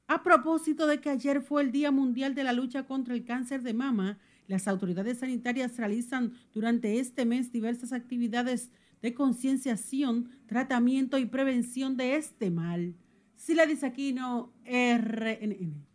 A 0.06 0.22
propósito 0.22 0.86
de 0.86 1.00
que 1.00 1.08
ayer 1.08 1.40
fue 1.40 1.62
el 1.62 1.72
Día 1.72 1.90
Mundial 1.90 2.34
de 2.34 2.44
la 2.44 2.52
Lucha 2.52 2.86
contra 2.86 3.14
el 3.14 3.24
Cáncer 3.24 3.62
de 3.62 3.72
Mama, 3.72 4.18
las 4.46 4.68
autoridades 4.68 5.20
sanitarias 5.20 5.78
realizan 5.78 6.34
durante 6.52 6.98
este 6.98 7.24
mes 7.24 7.50
diversas 7.50 7.94
actividades 7.94 8.70
de 9.00 9.14
concienciación, 9.14 10.28
tratamiento 10.46 11.16
y 11.16 11.24
prevención 11.24 11.96
de 11.96 12.16
este 12.16 12.50
mal. 12.50 12.94
Sila 13.34 13.64
Aquino, 13.82 14.52
RNN. 14.66 15.93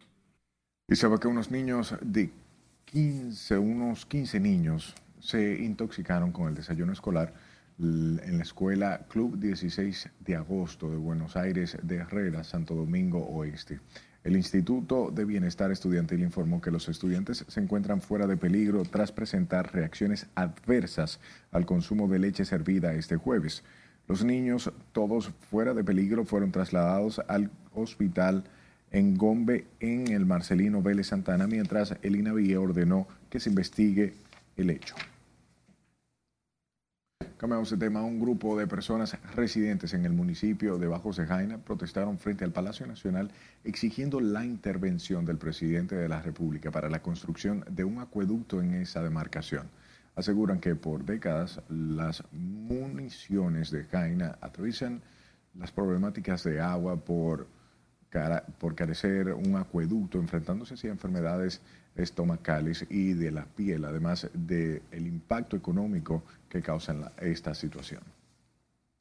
Sabe 0.95 1.19
que 1.19 1.27
unos 1.27 1.51
niños 1.51 1.95
de 2.01 2.31
15, 2.85 3.57
unos 3.57 4.05
15 4.07 4.39
niños 4.39 4.95
se 5.19 5.59
intoxicaron 5.59 6.31
con 6.31 6.49
el 6.49 6.55
desayuno 6.55 6.91
escolar 6.91 7.33
en 7.77 8.37
la 8.37 8.43
escuela 8.43 9.05
Club 9.07 9.37
16 9.37 10.09
de 10.19 10.35
Agosto 10.35 10.89
de 10.89 10.97
Buenos 10.97 11.37
Aires 11.37 11.77
de 11.83 11.97
Herrera, 11.97 12.43
Santo 12.43 12.73
Domingo 12.75 13.19
Oeste. 13.19 13.79
El 14.23 14.35
Instituto 14.35 15.11
de 15.11 15.23
Bienestar 15.23 15.71
Estudiantil 15.71 16.21
informó 16.21 16.59
que 16.59 16.71
los 16.71 16.89
estudiantes 16.89 17.45
se 17.47 17.59
encuentran 17.61 18.01
fuera 18.01 18.27
de 18.27 18.35
peligro 18.35 18.83
tras 18.83 19.13
presentar 19.13 19.73
reacciones 19.73 20.25
adversas 20.35 21.19
al 21.51 21.65
consumo 21.65 22.07
de 22.07 22.19
leche 22.19 22.43
servida 22.43 22.93
este 22.93 23.15
jueves. 23.15 23.63
Los 24.07 24.25
niños, 24.25 24.73
todos 24.91 25.29
fuera 25.49 25.73
de 25.73 25.83
peligro, 25.83 26.25
fueron 26.25 26.51
trasladados 26.51 27.21
al 27.27 27.51
hospital 27.73 28.43
en 28.91 29.17
Gombe, 29.17 29.67
en 29.79 30.07
el 30.07 30.25
Marcelino 30.25 30.81
Vélez 30.81 31.07
Santana, 31.07 31.47
mientras 31.47 31.95
el 32.01 32.15
INAVIE 32.15 32.57
ordenó 32.57 33.07
que 33.29 33.39
se 33.39 33.49
investigue 33.49 34.13
el 34.57 34.69
hecho. 34.69 34.95
Cambiamos 37.39 37.69
de 37.69 37.77
tema. 37.77 38.01
Un 38.03 38.19
grupo 38.19 38.59
de 38.59 38.67
personas 38.67 39.17
residentes 39.33 39.93
en 39.93 40.03
el 40.03 40.11
municipio 40.11 40.77
de 40.77 40.87
Bajo 40.87 41.13
Cejaina 41.13 41.57
protestaron 41.57 42.17
frente 42.17 42.43
al 42.43 42.51
Palacio 42.51 42.85
Nacional 42.85 43.31
exigiendo 43.63 44.19
la 44.19 44.43
intervención 44.43 45.23
del 45.23 45.37
presidente 45.37 45.95
de 45.95 46.09
la 46.09 46.21
República 46.21 46.69
para 46.69 46.89
la 46.89 47.01
construcción 47.01 47.63
de 47.69 47.85
un 47.85 47.99
acueducto 47.99 48.61
en 48.61 48.73
esa 48.73 49.01
demarcación. 49.01 49.69
Aseguran 50.17 50.59
que 50.59 50.75
por 50.75 51.05
décadas 51.05 51.61
las 51.69 52.25
municiones 52.33 53.71
de 53.71 53.85
Jaina 53.85 54.37
atraviesan 54.41 55.01
las 55.55 55.71
problemáticas 55.71 56.43
de 56.43 56.59
agua 56.59 56.97
por, 56.97 57.47
por 58.57 58.75
carecer 58.75 59.33
un 59.33 59.55
acueducto, 59.55 60.17
enfrentándose 60.17 60.73
así 60.73 60.87
a 60.87 60.91
enfermedades 60.91 61.61
estomacales 61.95 62.85
y 62.89 63.13
de 63.13 63.31
la 63.31 63.45
piel, 63.45 63.85
además 63.85 64.29
del 64.33 64.81
impacto 64.91 65.55
económico 65.55 66.23
que 66.49 66.61
causa 66.61 67.11
esta 67.21 67.53
situación. 67.53 68.01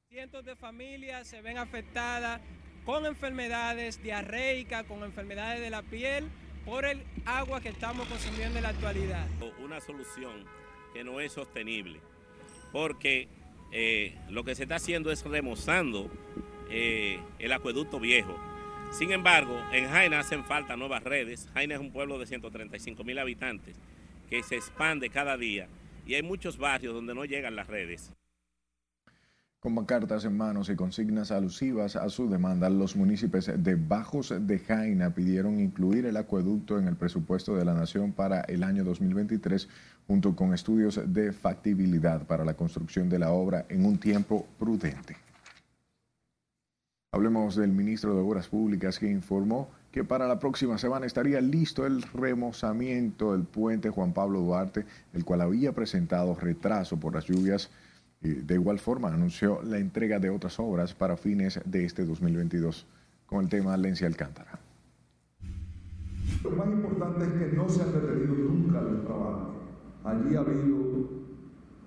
Cientos 0.08 0.44
de 0.44 0.56
familias 0.56 1.26
se 1.26 1.40
ven 1.40 1.58
afectadas 1.58 2.40
con 2.84 3.06
enfermedades 3.06 4.02
diarreicas, 4.02 4.84
con 4.84 5.02
enfermedades 5.02 5.60
de 5.60 5.70
la 5.70 5.82
piel, 5.82 6.28
por 6.64 6.84
el 6.84 7.02
agua 7.24 7.60
que 7.60 7.70
estamos 7.70 8.06
consumiendo 8.08 8.58
en 8.58 8.64
la 8.64 8.70
actualidad. 8.70 9.26
Una 9.62 9.80
solución 9.80 10.44
que 10.92 11.04
no 11.04 11.20
es 11.20 11.32
sostenible, 11.32 12.00
porque 12.72 13.28
eh, 13.72 14.18
lo 14.28 14.44
que 14.44 14.54
se 14.54 14.64
está 14.64 14.76
haciendo 14.76 15.10
es 15.10 15.24
remozando 15.24 16.10
eh, 16.70 17.20
el 17.38 17.52
acueducto 17.52 18.00
viejo 18.00 18.34
sin 18.90 19.12
embargo, 19.12 19.56
en 19.72 19.88
Jaina 19.88 20.20
hacen 20.20 20.44
falta 20.44 20.76
nuevas 20.76 21.02
redes. 21.02 21.48
Jaina 21.54 21.74
es 21.74 21.80
un 21.80 21.92
pueblo 21.92 22.18
de 22.18 22.26
135 22.26 23.04
mil 23.04 23.18
habitantes 23.18 23.76
que 24.28 24.42
se 24.42 24.56
expande 24.56 25.10
cada 25.10 25.36
día 25.36 25.68
y 26.06 26.14
hay 26.14 26.22
muchos 26.22 26.58
barrios 26.58 26.94
donde 26.94 27.14
no 27.14 27.24
llegan 27.24 27.56
las 27.56 27.66
redes. 27.66 28.12
Con 29.60 29.84
cartas 29.86 30.24
en 30.24 30.36
manos 30.36 30.70
y 30.70 30.76
consignas 30.76 31.32
alusivas 31.32 31.96
a 31.96 32.08
su 32.10 32.30
demanda, 32.30 32.70
los 32.70 32.94
municipios 32.94 33.50
de 33.52 33.74
Bajos 33.74 34.32
de 34.38 34.58
Jaina 34.60 35.12
pidieron 35.14 35.58
incluir 35.58 36.06
el 36.06 36.16
acueducto 36.16 36.78
en 36.78 36.86
el 36.86 36.94
presupuesto 36.94 37.56
de 37.56 37.64
la 37.64 37.74
Nación 37.74 38.12
para 38.12 38.42
el 38.42 38.62
año 38.62 38.84
2023, 38.84 39.68
junto 40.06 40.36
con 40.36 40.54
estudios 40.54 41.00
de 41.12 41.32
factibilidad 41.32 42.24
para 42.24 42.44
la 42.44 42.54
construcción 42.54 43.08
de 43.08 43.18
la 43.18 43.32
obra 43.32 43.66
en 43.68 43.84
un 43.84 43.98
tiempo 43.98 44.46
prudente. 44.60 45.27
Hablemos 47.10 47.56
del 47.56 47.72
ministro 47.72 48.14
de 48.14 48.20
Obras 48.20 48.48
Públicas 48.48 48.98
que 48.98 49.10
informó 49.10 49.70
que 49.90 50.04
para 50.04 50.28
la 50.28 50.38
próxima 50.38 50.76
semana 50.76 51.06
estaría 51.06 51.40
listo 51.40 51.86
el 51.86 52.02
remozamiento 52.02 53.32
del 53.32 53.44
puente 53.44 53.88
Juan 53.88 54.12
Pablo 54.12 54.40
Duarte, 54.40 54.84
el 55.14 55.24
cual 55.24 55.40
había 55.40 55.72
presentado 55.72 56.34
retraso 56.34 57.00
por 57.00 57.14
las 57.14 57.24
lluvias. 57.24 57.70
De 58.20 58.54
igual 58.54 58.78
forma, 58.78 59.08
anunció 59.08 59.62
la 59.62 59.78
entrega 59.78 60.18
de 60.18 60.28
otras 60.28 60.60
obras 60.60 60.92
para 60.92 61.16
fines 61.16 61.58
de 61.64 61.86
este 61.86 62.04
2022 62.04 62.84
con 63.24 63.44
el 63.44 63.48
tema 63.48 63.74
Lencia 63.78 64.06
Alcántara. 64.06 64.60
Lo 66.44 66.50
más 66.50 66.68
importante 66.68 67.24
es 67.24 67.32
que 67.32 67.56
no 67.56 67.70
se 67.70 67.84
ha 67.84 67.86
detenido 67.86 68.34
nunca 68.34 68.80
el 68.80 69.02
trabajo. 69.06 69.54
Allí 70.04 70.36
ha 70.36 70.40
habido 70.40 70.76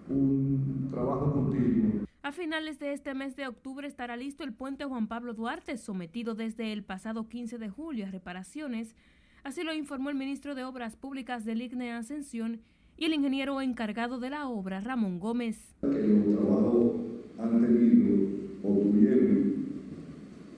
un 0.10 0.88
trabajo 0.89 1.31
continuo. 1.31 2.11
A 2.23 2.31
finales 2.31 2.77
de 2.77 2.93
este 2.93 3.15
mes 3.15 3.36
de 3.36 3.47
octubre 3.47 3.88
estará 3.88 4.15
listo 4.15 4.43
el 4.43 4.53
puente 4.53 4.86
Juan 4.86 5.07
Pablo 5.07 5.34
Duarte, 5.34 5.75
sometido 5.77 6.36
desde 6.36 6.71
el 6.71 6.84
pasado 6.84 7.27
15 7.27 7.57
de 7.57 7.67
julio 7.67 8.05
a 8.05 8.12
reparaciones. 8.12 8.95
Así 9.43 9.63
lo 9.63 9.73
informó 9.73 10.12
el 10.12 10.15
ministro 10.15 10.53
de 10.53 10.63
Obras 10.63 10.95
Públicas 10.95 11.45
del 11.45 11.63
IGNE 11.63 11.93
Ascensión 11.93 12.62
y 12.95 13.05
el 13.05 13.15
ingeniero 13.15 13.60
encargado 13.60 14.19
de 14.19 14.29
la 14.29 14.47
obra, 14.47 14.81
Ramón 14.81 15.19
Gómez. 15.19 15.75
Los 15.81 16.36
trabajos 16.36 16.91
han 17.39 17.60
tenido 17.60 18.29
o 18.62 18.67
tuvieron 18.67 19.55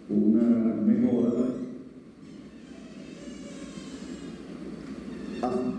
una 0.10 0.76
mejora 0.82 1.32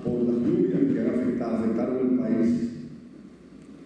por 0.02 0.22
las 0.22 0.36
lluvias 0.46 0.94
que 0.94 1.00
han 1.00 1.54
afectado 1.54 2.00
el 2.00 2.18
país 2.18 2.70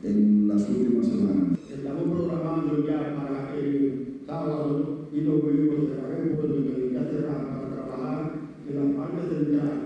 en 0.05 0.47
las 0.47 0.69
últimas 0.69 1.07
semanas 1.07 1.58
estamos 1.79 2.03
programando 2.11 2.85
ya 2.87 3.15
para 3.15 3.55
el 3.57 4.23
sábado 4.27 5.09
y 5.13 5.21
domingo 5.21 5.89
cerraremos 5.89 6.45
el 6.45 6.93
ya 6.93 7.05
cerrar 7.05 7.47
para 7.47 7.69
trabajar 7.73 8.33
en 8.69 8.75
la 8.77 8.99
parte 8.99 9.29
central 9.29 9.79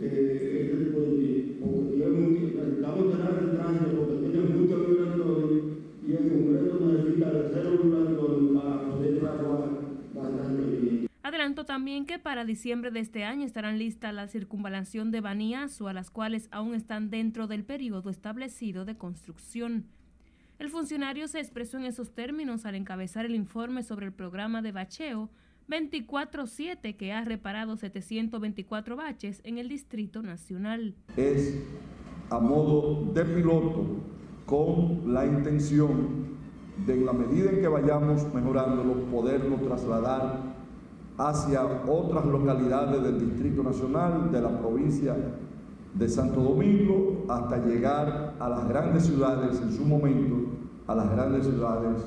de 0.00 0.62
este 0.62 0.76
dispositivo, 0.76 1.66
porque 1.66 1.96
necesitamos 1.96 3.12
cerrar 3.12 3.42
el 3.42 3.50
tránsito 3.56 4.06
porque 4.06 4.28
tiene 4.28 4.48
muchos 4.54 4.88
vibratorios 4.88 5.62
y 6.06 6.12
el 6.12 6.28
Congreso 6.28 6.80
necesita 6.92 7.32
de 7.32 7.50
cero 7.54 7.80
vibratorios 7.82 8.62
para 8.62 8.82
poder 8.82 9.18
trabajar 9.18 9.70
bastante 10.14 10.76
bien. 10.76 11.06
Adelantó 11.22 11.64
también 11.64 12.04
que 12.04 12.18
para 12.18 12.44
diciembre 12.44 12.90
de 12.90 13.00
este 13.00 13.24
año 13.24 13.46
estarán 13.46 13.78
listas 13.78 14.12
la 14.12 14.28
circunvalación 14.28 15.10
de 15.10 15.22
Baniazo, 15.22 15.88
a 15.88 15.94
las 15.94 16.10
cuales 16.10 16.48
aún 16.50 16.74
están 16.74 17.08
dentro 17.08 17.46
del 17.46 17.64
periodo 17.64 18.10
establecido 18.10 18.84
de 18.84 18.98
construcción. 18.98 19.86
El 20.58 20.70
funcionario 20.70 21.26
se 21.26 21.40
expresó 21.40 21.78
en 21.78 21.84
esos 21.84 22.12
términos 22.12 22.64
al 22.64 22.76
encabezar 22.76 23.24
el 23.26 23.34
informe 23.34 23.82
sobre 23.82 24.06
el 24.06 24.12
programa 24.12 24.62
de 24.62 24.70
bacheo 24.70 25.28
24-7 25.68 26.96
que 26.96 27.12
ha 27.12 27.24
reparado 27.24 27.76
724 27.76 28.96
baches 28.96 29.40
en 29.44 29.58
el 29.58 29.68
Distrito 29.68 30.22
Nacional. 30.22 30.94
Es 31.16 31.60
a 32.30 32.38
modo 32.38 33.12
de 33.12 33.24
piloto 33.24 33.84
con 34.46 35.12
la 35.12 35.26
intención 35.26 36.34
de 36.86 36.94
en 36.94 37.06
la 37.06 37.12
medida 37.12 37.50
en 37.50 37.60
que 37.60 37.68
vayamos 37.68 38.32
mejorándolo 38.32 38.94
poderlo 39.06 39.56
trasladar 39.56 40.54
hacia 41.18 41.64
otras 41.64 42.26
localidades 42.26 43.02
del 43.02 43.30
Distrito 43.30 43.62
Nacional, 43.62 44.30
de 44.30 44.40
la 44.40 44.58
provincia 44.58 45.16
de 45.94 46.08
Santo 46.08 46.42
Domingo 46.42 47.24
hasta 47.28 47.64
llegar 47.64 48.34
a 48.38 48.48
las 48.48 48.68
grandes 48.68 49.06
ciudades 49.06 49.60
en 49.62 49.72
su 49.72 49.84
momento, 49.84 50.36
a 50.86 50.94
las 50.94 51.10
grandes 51.10 51.46
ciudades 51.46 52.04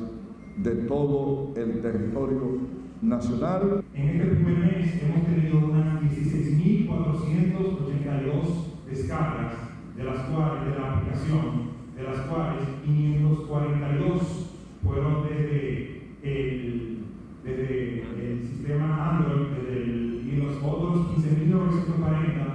de 0.57 0.75
todo 0.87 1.51
el 1.55 1.81
territorio 1.81 2.59
nacional. 3.01 3.83
En 3.93 4.09
este 4.09 4.25
primer 4.25 4.57
mes 4.57 5.01
hemos 5.01 5.25
tenido 5.25 5.59
unas 5.59 6.01
16.482 6.01 8.89
descargas 8.89 9.53
de 9.95 10.03
las 10.03 10.19
cuales, 10.25 10.65
de 10.65 10.71
la 10.79 10.97
aplicación, 10.97 11.77
de 11.95 12.03
las 12.03 12.19
cuales 12.27 12.67
542 12.83 14.51
fueron 14.83 15.23
desde 15.23 16.01
el, 16.23 17.05
desde 17.43 18.01
el 18.01 18.47
sistema 18.47 19.11
Android 19.11 19.47
desde 19.55 20.07
y 20.27 20.35
los 20.35 20.57
otros 20.61 21.07
15.940 21.15 22.46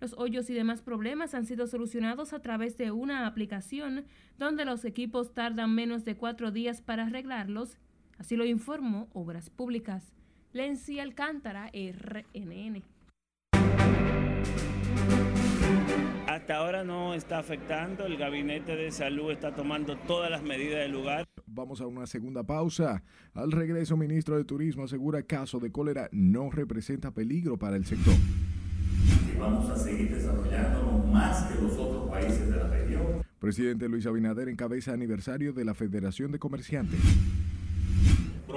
Los 0.00 0.14
hoyos 0.18 0.50
y 0.50 0.54
demás 0.54 0.82
problemas 0.82 1.34
han 1.34 1.46
sido 1.46 1.66
solucionados 1.66 2.32
a 2.32 2.40
través 2.40 2.76
de 2.76 2.90
una 2.90 3.26
aplicación 3.26 4.04
donde 4.38 4.64
los 4.64 4.84
equipos 4.84 5.34
tardan 5.34 5.74
menos 5.74 6.04
de 6.04 6.16
cuatro 6.16 6.50
días 6.50 6.80
para 6.80 7.06
arreglarlos, 7.06 7.78
así 8.18 8.36
lo 8.36 8.44
informó 8.44 9.08
Obras 9.12 9.50
Públicas. 9.50 10.12
Lency 10.52 11.00
Alcántara, 11.00 11.70
RNN. 11.72 12.82
Hasta 16.46 16.58
ahora 16.58 16.84
no 16.84 17.12
está 17.12 17.40
afectando, 17.40 18.06
el 18.06 18.16
Gabinete 18.16 18.76
de 18.76 18.92
Salud 18.92 19.32
está 19.32 19.52
tomando 19.52 19.96
todas 20.06 20.30
las 20.30 20.44
medidas 20.44 20.78
del 20.78 20.92
lugar. 20.92 21.26
Vamos 21.44 21.80
a 21.80 21.88
una 21.88 22.06
segunda 22.06 22.44
pausa. 22.44 23.02
Al 23.34 23.50
regreso, 23.50 23.96
ministro 23.96 24.36
de 24.36 24.44
Turismo 24.44 24.84
asegura 24.84 25.24
caso 25.24 25.58
de 25.58 25.72
cólera 25.72 26.08
no 26.12 26.48
representa 26.52 27.10
peligro 27.10 27.56
para 27.56 27.74
el 27.74 27.84
sector. 27.84 28.14
Vamos 29.40 29.68
a 29.70 29.76
seguir 29.76 30.14
desarrollándonos 30.14 31.04
más 31.08 31.50
que 31.50 31.60
los 31.60 31.72
otros 31.72 32.08
países 32.08 32.48
de 32.48 32.56
la 32.56 32.68
región. 32.68 33.24
Presidente 33.40 33.88
Luis 33.88 34.06
Abinader 34.06 34.48
encabeza 34.48 34.92
aniversario 34.92 35.52
de 35.52 35.64
la 35.64 35.74
Federación 35.74 36.30
de 36.30 36.38
Comerciantes 36.38 37.00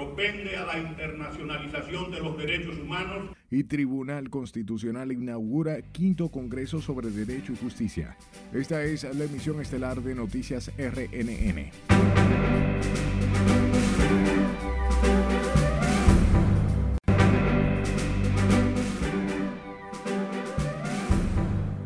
propende 0.00 0.56
a 0.56 0.64
la 0.64 0.78
internacionalización 0.78 2.10
de 2.10 2.20
los 2.20 2.36
derechos 2.38 2.78
humanos. 2.78 3.36
Y 3.50 3.64
Tribunal 3.64 4.30
Constitucional 4.30 5.12
inaugura 5.12 5.82
quinto 5.82 6.30
Congreso 6.30 6.80
sobre 6.80 7.10
Derecho 7.10 7.52
y 7.52 7.56
Justicia. 7.56 8.16
Esta 8.52 8.82
es 8.82 9.02
la 9.14 9.24
emisión 9.24 9.60
estelar 9.60 10.00
de 10.00 10.14
Noticias 10.14 10.70
RNN. 10.78 11.70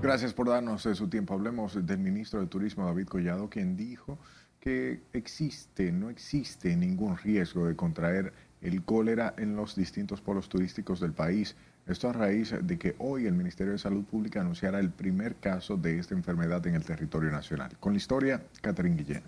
Gracias 0.01 0.35
por 0.35 0.49
darnos 0.49 0.83
su 0.83 1.09
tiempo. 1.09 1.35
Hablemos 1.35 1.85
del 1.85 1.99
ministro 1.99 2.39
de 2.39 2.47
Turismo, 2.47 2.85
David 2.85 3.07
Collado, 3.07 3.49
quien 3.49 3.75
dijo 3.75 4.21
que 4.65 5.03
existe, 5.13 5.93
no 5.93 6.09
existe 6.09 6.75
ningún 6.75 7.19
riesgo 7.19 7.67
de 7.67 7.77
contraer 7.77 8.33
el 8.63 8.83
cólera 8.83 9.35
en 9.37 9.57
los 9.57 9.77
distintos 9.77 10.23
polos 10.23 10.49
turísticos 10.49 11.01
del 11.01 11.13
país. 11.13 11.55
Esto 11.87 12.09
a 12.09 12.15
raíz 12.15 12.55
de 12.59 12.79
que 12.79 12.95
hoy 12.99 13.27
el 13.27 13.35
Ministerio 13.35 13.75
de 13.75 13.79
Salud 13.79 14.05
Pública 14.05 14.41
anunciara 14.41 14.81
el 14.81 14.89
primer 14.89 15.37
caso 15.37 15.77
de 15.77 15.99
esta 15.99 16.15
enfermedad 16.15 16.67
en 16.67 16.77
el 16.77 16.83
territorio 16.83 17.31
nacional. 17.31 17.77
Con 17.79 17.93
la 17.93 17.99
historia, 17.99 18.43
Catherine 18.63 18.97
Guillén. 18.97 19.23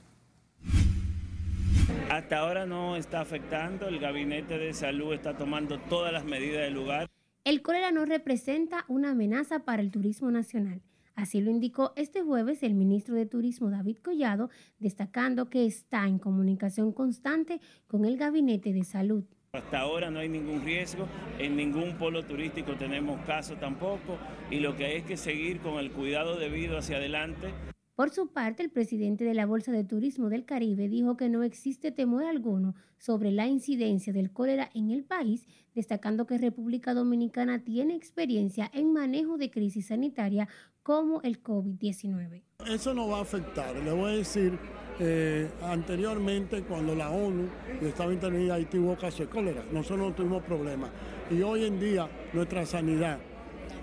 Hasta 2.11 2.39
ahora 2.39 2.65
no 2.65 2.97
está 2.97 3.21
afectando, 3.21 3.89
el 3.89 4.01
Gabinete 4.01 4.57
de 4.57 4.73
Salud 4.73 5.13
está 5.13 5.37
tomando 5.37 5.79
todas 5.81 6.15
las 6.15 6.25
medidas 6.25 6.63
del 6.63 6.73
lugar. 6.73 7.11
El 7.45 7.61
cólera 7.61 7.93
no 7.93 8.07
representa 8.07 8.87
una 8.89 9.11
amenaza 9.11 9.59
para 9.61 9.83
el 9.83 9.91
turismo 9.91 10.31
nacional. 10.31 10.81
Así 11.17 11.41
lo 11.41 11.51
indicó 11.51 11.95
este 11.97 12.23
jueves 12.23 12.63
el 12.63 12.75
ministro 12.75 13.15
de 13.15 13.25
Turismo 13.25 13.71
David 13.71 13.97
Collado, 14.05 14.51
destacando 14.79 15.49
que 15.49 15.65
está 15.65 16.07
en 16.07 16.19
comunicación 16.19 16.93
constante 16.93 17.59
con 17.87 18.05
el 18.05 18.19
Gabinete 18.19 18.75
de 18.75 18.85
Salud. 18.85 19.25
Hasta 19.53 19.81
ahora 19.81 20.11
no 20.11 20.19
hay 20.19 20.29
ningún 20.29 20.63
riesgo, 20.63 21.09
en 21.39 21.57
ningún 21.57 21.97
polo 21.97 22.23
turístico 22.27 22.77
tenemos 22.77 23.19
caso 23.25 23.55
tampoco 23.55 24.19
y 24.51 24.61
lo 24.61 24.77
que 24.77 24.85
hay 24.85 24.97
es 24.99 25.05
que 25.05 25.17
seguir 25.17 25.61
con 25.61 25.79
el 25.79 25.91
cuidado 25.91 26.37
debido 26.37 26.77
hacia 26.77 26.99
adelante. 26.99 27.55
Por 27.97 28.11
su 28.11 28.27
parte, 28.27 28.63
el 28.63 28.69
presidente 28.69 29.25
de 29.25 29.33
la 29.33 29.47
Bolsa 29.47 29.73
de 29.73 29.83
Turismo 29.83 30.29
del 30.29 30.45
Caribe 30.45 30.87
dijo 30.87 31.17
que 31.17 31.31
no 31.31 31.43
existe 31.43 31.91
temor 31.91 32.25
alguno 32.25 32.75
sobre 32.99 33.33
la 33.33 33.47
incidencia 33.47 34.13
del 34.13 34.31
cólera 34.31 34.69
en 34.75 34.91
el 34.91 35.03
país, 35.03 35.47
destacando 35.75 36.27
que 36.27 36.37
República 36.37 36.93
Dominicana 36.93 37.65
tiene 37.65 37.97
experiencia 37.97 38.71
en 38.75 38.93
manejo 38.93 39.39
de 39.39 39.51
crisis 39.51 39.87
sanitaria 39.87 40.47
como 40.83 41.23
el 41.23 41.43
COVID-19. 41.43 42.43
Eso 42.69 42.93
no 42.93 43.09
va 43.09 43.21
a 43.21 43.23
afectar. 43.23 43.75
Le 43.75 43.93
voy 43.93 44.13
a 44.13 44.17
decir, 44.17 44.59
eh, 45.01 45.49
anteriormente 45.63 46.65
cuando 46.65 46.95
la 46.95 47.09
ONU 47.09 47.49
estaba 47.81 48.13
intervenida, 48.13 48.57
Haití 48.57 48.77
hubo 48.77 48.95
caso 48.97 49.23
de 49.23 49.31
cólera. 49.31 49.65
Nosotros 49.73 50.11
no 50.11 50.15
tuvimos 50.15 50.43
problemas. 50.43 50.91
Y 51.31 51.41
hoy 51.41 51.65
en 51.65 51.81
día 51.81 52.11
nuestra 52.35 52.67
sanidad, 52.67 53.19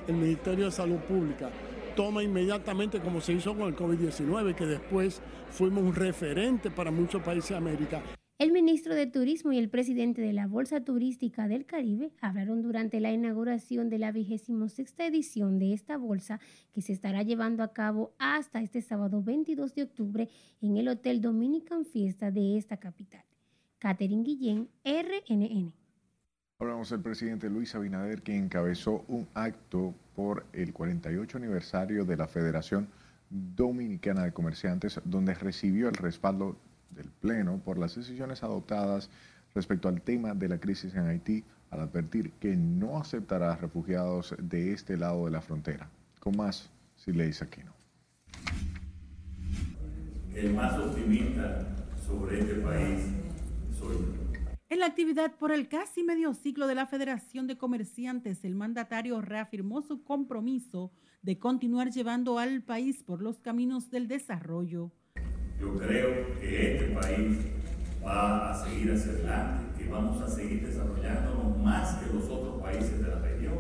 el 0.08 0.14
Ministerio 0.14 0.66
de 0.66 0.72
Salud 0.72 1.00
Pública, 1.00 1.50
toma 1.96 2.24
inmediatamente 2.24 3.00
como 3.00 3.22
se 3.22 3.34
hizo 3.34 3.56
con 3.56 3.68
el 3.68 3.76
COVID-19, 3.76 4.56
que 4.56 4.66
después 4.66 5.22
fuimos 5.50 5.84
un 5.84 5.96
referente 5.96 6.70
para 6.72 6.92
muchos 6.92 7.22
países 7.22 7.50
de 7.50 7.58
América. 7.58 8.02
El 8.40 8.52
ministro 8.52 8.96
de 8.96 9.08
Turismo 9.08 9.54
y 9.54 9.58
el 9.58 9.70
presidente 9.70 10.22
de 10.22 10.34
la 10.34 10.48
Bolsa 10.48 10.84
Turística 10.84 11.48
del 11.48 11.66
Caribe 11.66 12.12
hablaron 12.20 12.62
durante 12.62 13.00
la 13.00 13.12
inauguración 13.12 13.90
de 13.90 14.00
la 14.00 14.12
vigésimo 14.12 14.68
sexta 14.68 15.06
edición 15.06 15.60
de 15.60 15.74
esta 15.74 15.98
bolsa 15.98 16.40
que 16.74 16.82
se 16.82 16.94
estará 16.94 17.24
llevando 17.24 17.64
a 17.64 17.72
cabo 17.72 18.14
hasta 18.18 18.62
este 18.62 18.82
sábado 18.82 19.22
22 19.24 19.76
de 19.76 19.84
octubre 19.84 20.30
en 20.62 20.78
el 20.78 20.90
Hotel 20.90 21.22
Dominican 21.22 21.86
Fiesta 21.86 22.32
de 22.32 22.58
esta 22.58 22.78
capital. 22.78 23.24
Catherine 23.80 24.24
Guillén, 24.24 24.68
RNN. 24.84 25.83
Hablamos 26.64 26.92
del 26.92 27.02
presidente 27.02 27.50
Luis 27.50 27.76
Abinader, 27.76 28.22
que 28.22 28.38
encabezó 28.38 29.04
un 29.10 29.28
acto 29.34 29.94
por 30.16 30.46
el 30.54 30.72
48 30.72 31.38
aniversario 31.38 32.06
de 32.06 32.16
la 32.16 32.26
Federación 32.26 32.88
Dominicana 33.30 34.24
de 34.24 34.32
Comerciantes, 34.32 35.02
donde 35.04 35.34
recibió 35.34 35.90
el 35.90 35.96
respaldo 35.96 36.56
del 36.92 37.10
Pleno 37.20 37.58
por 37.58 37.78
las 37.78 37.96
decisiones 37.96 38.44
adoptadas 38.44 39.10
respecto 39.54 39.90
al 39.90 40.02
tema 40.02 40.36
de 40.36 40.48
la 40.48 40.58
crisis 40.58 40.96
en 40.96 41.08
Haití, 41.08 41.44
al 41.70 41.82
advertir 41.82 42.32
que 42.40 42.56
no 42.56 42.98
aceptará 42.98 43.58
refugiados 43.58 44.34
de 44.40 44.72
este 44.72 44.96
lado 44.96 45.26
de 45.26 45.32
la 45.32 45.42
frontera. 45.42 45.90
Con 46.22 46.38
más, 46.38 46.70
si 46.96 47.12
le 47.12 47.28
dice 47.28 47.44
aquí 47.44 47.60
no. 47.62 47.74
El 50.34 50.54
más 50.54 50.80
optimista 50.80 51.68
sobre 52.08 52.40
este 52.40 52.54
país 52.62 53.02
soy 53.78 53.98
yo. 53.98 54.33
En 54.74 54.80
la 54.80 54.88
actividad 54.88 55.36
por 55.36 55.52
el 55.52 55.68
casi 55.68 56.04
medio 56.04 56.34
ciclo 56.34 56.66
de 56.66 56.74
la 56.74 56.88
Federación 56.88 57.46
de 57.46 57.60
Comerciantes, 57.60 58.44
el 58.44 58.56
mandatario 58.56 59.22
reafirmó 59.22 59.84
su 59.84 60.04
compromiso 60.04 60.92
de 61.22 61.38
continuar 61.38 61.92
llevando 61.92 62.40
al 62.40 62.64
país 62.64 63.04
por 63.04 63.22
los 63.22 63.38
caminos 63.38 63.92
del 63.92 64.08
desarrollo. 64.08 64.92
Yo 65.60 65.78
creo 65.78 66.40
que 66.40 66.74
este 66.74 66.86
país 66.96 67.38
va 68.04 68.50
a 68.50 68.66
seguir 68.66 68.94
hacia 68.94 69.12
adelante, 69.12 69.78
que 69.78 69.90
vamos 69.92 70.20
a 70.24 70.28
seguir 70.28 70.66
desarrollándonos 70.66 71.56
más 71.60 71.98
que 71.98 72.12
los 72.12 72.24
otros 72.24 72.60
países 72.60 73.00
de 73.00 73.10
la 73.10 73.20
región 73.20 73.54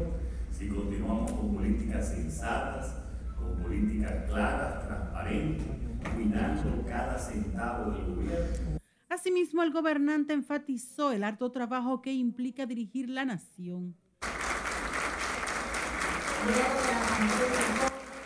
si 0.50 0.68
continuamos 0.68 1.32
con 1.32 1.54
políticas 1.54 2.10
sensatas, 2.10 2.92
con 3.38 3.62
políticas 3.62 4.14
claras, 4.28 4.88
transparentes, 4.88 5.68
cuidando 6.16 6.84
cada 6.88 7.20
centavo 7.20 7.92
del 7.92 8.16
gobierno. 8.16 8.83
Asimismo, 9.24 9.64
el 9.64 9.72
gobernante 9.72 10.34
enfatizó 10.34 11.14
el 11.14 11.24
harto 11.24 11.50
trabajo 11.50 12.02
que 12.02 12.12
implica 12.12 12.66
dirigir 12.66 13.10
la 13.10 13.24
nación. 13.24 13.96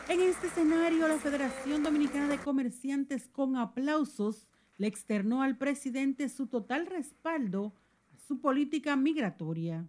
En 0.09 0.21
este 0.21 0.47
escenario, 0.47 1.07
la 1.07 1.19
Federación 1.19 1.83
Dominicana 1.83 2.29
de 2.29 2.39
Comerciantes 2.39 3.27
con 3.27 3.57
aplausos 3.57 4.47
le 4.77 4.87
externó 4.87 5.43
al 5.43 5.59
presidente 5.59 6.29
su 6.29 6.47
total 6.47 6.87
respaldo 6.87 7.75
a 8.15 8.17
su 8.17 8.41
política 8.41 8.95
migratoria. 8.95 9.85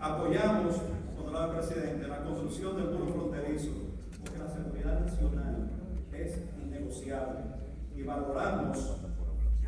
Apoyamos, 0.00 0.76
honorable 1.20 1.58
presidente, 1.58 2.08
la 2.08 2.24
construcción 2.24 2.76
del 2.76 2.86
muro 2.86 3.12
fronterizo, 3.12 3.70
porque 4.18 4.38
la 4.38 4.48
seguridad 4.48 4.98
nacional 4.98 5.70
es 6.10 6.38
innegociable 6.58 7.42
y 7.94 8.02
valoramos 8.02 8.96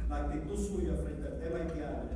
la 0.09 0.17
actitud 0.17 0.57
suya 0.57 0.95
frente 0.95 1.27
al 1.27 1.41
tema 1.41 1.59
haitiano 1.59 2.11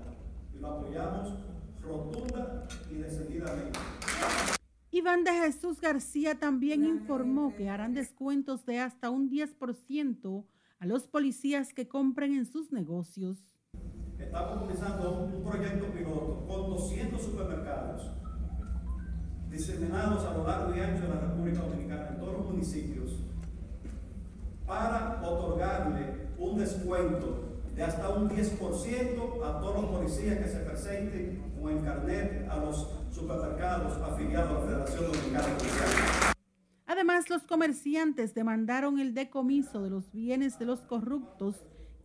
y 0.54 0.58
lo 0.58 0.68
apoyamos 0.68 1.34
rotunda 1.82 2.68
y 2.90 2.94
decididamente. 2.94 3.78
Iván 4.90 5.24
de 5.24 5.32
Jesús 5.32 5.80
García 5.80 6.38
también 6.38 6.84
informó 6.84 7.54
que 7.54 7.68
harán 7.68 7.94
descuentos 7.94 8.64
de 8.66 8.80
hasta 8.80 9.10
un 9.10 9.30
10% 9.30 10.44
a 10.80 10.86
los 10.86 11.06
policías 11.06 11.72
que 11.72 11.88
compren 11.88 12.34
en 12.34 12.46
sus 12.46 12.72
negocios. 12.72 13.38
Estamos 14.18 14.60
comenzando 14.60 15.24
un 15.24 15.42
proyecto 15.42 15.86
piloto 15.92 16.46
con 16.46 16.70
200 16.70 17.22
supermercados 17.22 18.10
diseminados 19.50 20.24
a 20.24 20.34
lo 20.34 20.46
largo 20.46 20.74
y 20.74 20.80
ancho 20.80 21.04
de 21.04 21.08
la 21.08 21.20
República 21.20 21.60
Dominicana, 21.60 22.08
en 22.10 22.18
todos 22.18 22.32
los 22.34 22.46
municipios, 22.46 23.16
para 24.66 25.22
otorgarle 25.22 26.28
un 26.38 26.58
descuento 26.58 27.47
de 27.78 27.84
hasta 27.84 28.08
un 28.08 28.28
10% 28.28 29.44
a 29.44 29.60
todos 29.60 29.82
los 29.82 29.90
policías 29.92 30.38
que 30.38 30.48
se 30.48 30.58
presenten 30.58 31.54
con 31.60 31.78
el 31.78 31.84
carnet 31.84 32.48
a 32.50 32.56
los 32.56 32.88
supermercados 33.12 33.96
afiliados 34.02 34.50
a 34.50 34.54
la 34.54 34.60
Federación 34.66 35.12
Dominicana 35.12 35.46
de. 35.46 36.34
Además, 36.86 37.30
los 37.30 37.44
comerciantes 37.44 38.34
demandaron 38.34 38.98
el 38.98 39.14
decomiso 39.14 39.80
de 39.80 39.90
los 39.90 40.10
bienes 40.10 40.58
de 40.58 40.64
los 40.64 40.80
corruptos 40.80 41.54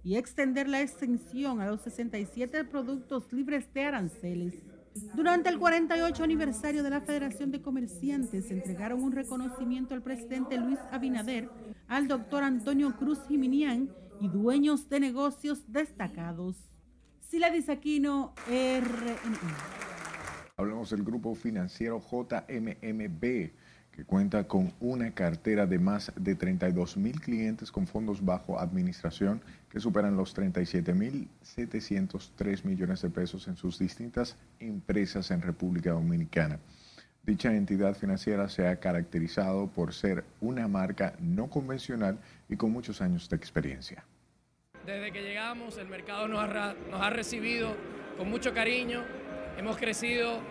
y 0.04 0.18
extender 0.18 0.70
la 0.70 0.82
exención 0.82 1.60
a 1.60 1.66
los 1.66 1.82
67 1.82 2.66
productos 2.66 3.34
libres 3.34 3.74
de 3.74 3.84
aranceles. 3.84 4.54
Durante 5.16 5.50
el 5.50 5.58
48 5.58 6.24
aniversario 6.24 6.84
de 6.84 6.92
la 6.92 7.02
Federación 7.02 7.50
de 7.50 7.64
Comerciantes, 7.64 8.52
entregaron 8.52 9.02
un 9.02 9.12
reconocimiento 9.12 9.96
al 9.96 10.04
presidente 10.04 10.60
Luis 10.60 10.78
Abinader, 10.92 11.50
al 11.88 12.08
doctor 12.08 12.44
Antonio 12.44 12.96
Cruz 12.96 13.18
Jiminián 13.28 13.90
y 14.24 14.30
dueños 14.30 14.88
de 14.88 15.02
negocios 15.02 15.64
destacados. 15.68 16.56
Sila 17.20 17.52
Aquino, 17.68 18.34
RNI. 18.48 19.38
Hablamos 20.56 20.92
del 20.92 21.04
grupo 21.04 21.36
financiero 21.36 22.00
JMMB, 22.00 23.20
que 23.92 24.06
cuenta 24.06 24.48
con 24.48 24.72
una 24.80 25.12
cartera 25.12 25.68
de 25.68 25.78
más 25.78 26.14
de 26.16 26.36
32 26.36 26.96
mil 26.96 27.20
clientes 27.20 27.70
con 27.70 27.86
fondos 27.86 28.24
bajo 28.24 28.58
administración 28.60 29.42
que 29.70 29.82
superan 29.82 30.16
los 30.16 30.34
37 30.34 30.94
mil 30.94 31.28
703 31.42 32.64
millones 32.64 33.02
de 33.02 33.10
pesos 33.10 33.50
en 33.50 33.58
sus 33.58 33.78
distintas 33.78 34.38
empresas 34.62 35.32
en 35.32 35.42
República 35.42 35.92
Dominicana. 35.92 36.60
Dicha 37.26 37.54
entidad 37.54 37.96
financiera 37.96 38.48
se 38.48 38.70
ha 38.70 38.80
caracterizado 38.80 39.68
por 39.68 39.94
ser 39.94 40.24
una 40.40 40.70
marca 40.70 41.14
no 41.20 41.50
convencional 41.50 42.20
y 42.48 42.56
con 42.56 42.72
muchos 42.72 43.02
años 43.02 43.28
de 43.28 43.36
experiencia. 43.36 44.06
Desde 44.86 45.14
que 45.14 45.22
llegamos, 45.22 45.78
el 45.78 45.88
mercado 45.88 46.28
nos 46.28 46.44
ha, 46.44 47.10
recibido 47.10 47.74
con 48.18 48.30
mucho 48.30 48.54
cariño. 48.54 49.06
Hemos 49.58 49.78
crecido 49.78 50.42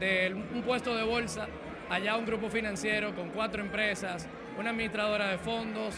de 0.00 0.32
un 0.32 0.62
puesto 0.62 0.96
de 0.96 1.02
bolsa 1.02 1.46
allá 1.90 2.16
un 2.16 2.24
grupo 2.24 2.48
financiero 2.48 3.14
con 3.14 3.28
cuatro 3.28 3.62
empresas, 3.62 4.26
una 4.58 4.70
administradora 4.70 5.28
de 5.28 5.36
fondos, 5.36 5.96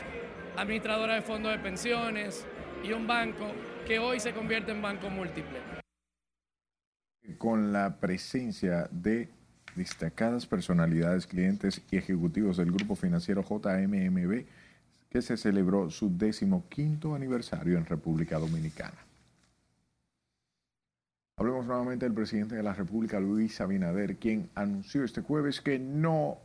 administradora 0.57 1.15
de 1.15 1.23
fondos 1.23 1.53
de 1.53 1.59
pensiones 1.61 2.45
y 2.83 2.93
un 2.93 3.07
banco 3.07 3.53
que 3.87 4.01
hoy 4.01 4.19
se 4.19 4.33
convierte 4.33 4.73
en 4.73 4.83
banco 4.83 5.09
múltiple. 5.09 5.61
Con 7.39 7.73
la 7.73 8.01
presencia 8.01 8.89
de 8.91 9.29
destacadas 9.77 10.47
personalidades, 10.47 11.29
clientes 11.29 11.81
y 11.93 11.97
ejecutivos 11.97 12.57
del 12.57 12.73
grupo 12.73 12.97
financiero 12.97 13.43
JMMB, 13.43 14.47
que 15.15 15.23
se 15.23 15.37
celebró 15.37 15.91
su 15.91 16.19
decimoquinto 16.19 17.15
aniversario 17.15 17.79
en 17.79 17.87
República 17.87 18.37
Dominicana. 18.37 18.99
Hablemos 21.37 21.67
nuevamente 21.67 22.05
del 22.05 22.12
presidente 22.12 22.57
de 22.57 22.65
la 22.65 22.75
República, 22.75 23.21
Luis 23.21 23.61
Abinader, 23.61 24.17
quien 24.17 24.51
anunció 24.57 25.05
este 25.05 25.21
jueves 25.21 25.61
que 25.61 25.79
no 25.79 26.39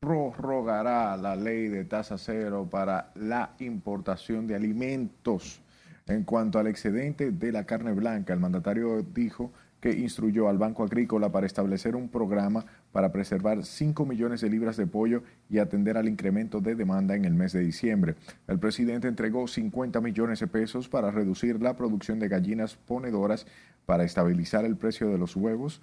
prorrogará 0.00 1.16
la 1.16 1.36
ley 1.36 1.68
de 1.68 1.84
tasa 1.84 2.18
cero 2.18 2.66
para 2.68 3.12
la 3.14 3.54
importación 3.60 4.48
de 4.48 4.56
alimentos. 4.56 5.60
En 6.08 6.24
cuanto 6.24 6.58
al 6.58 6.66
excedente 6.66 7.30
de 7.30 7.52
la 7.52 7.62
carne 7.62 7.92
blanca, 7.92 8.32
el 8.32 8.40
mandatario 8.40 9.02
dijo 9.02 9.52
que 9.80 9.92
instruyó 9.92 10.48
al 10.48 10.58
Banco 10.58 10.82
Agrícola 10.82 11.30
para 11.30 11.46
establecer 11.46 11.94
un 11.94 12.08
programa 12.08 12.66
para 12.98 13.12
preservar 13.12 13.64
5 13.64 14.04
millones 14.06 14.40
de 14.40 14.50
libras 14.50 14.76
de 14.76 14.88
pollo 14.88 15.22
y 15.48 15.58
atender 15.58 15.96
al 15.96 16.08
incremento 16.08 16.60
de 16.60 16.74
demanda 16.74 17.14
en 17.14 17.24
el 17.24 17.32
mes 17.32 17.52
de 17.52 17.60
diciembre. 17.60 18.16
El 18.48 18.58
presidente 18.58 19.06
entregó 19.06 19.46
50 19.46 20.00
millones 20.00 20.40
de 20.40 20.48
pesos 20.48 20.88
para 20.88 21.12
reducir 21.12 21.62
la 21.62 21.76
producción 21.76 22.18
de 22.18 22.26
gallinas 22.26 22.74
ponedoras 22.74 23.46
para 23.86 24.02
estabilizar 24.02 24.64
el 24.64 24.74
precio 24.74 25.10
de 25.10 25.18
los 25.18 25.36
huevos. 25.36 25.80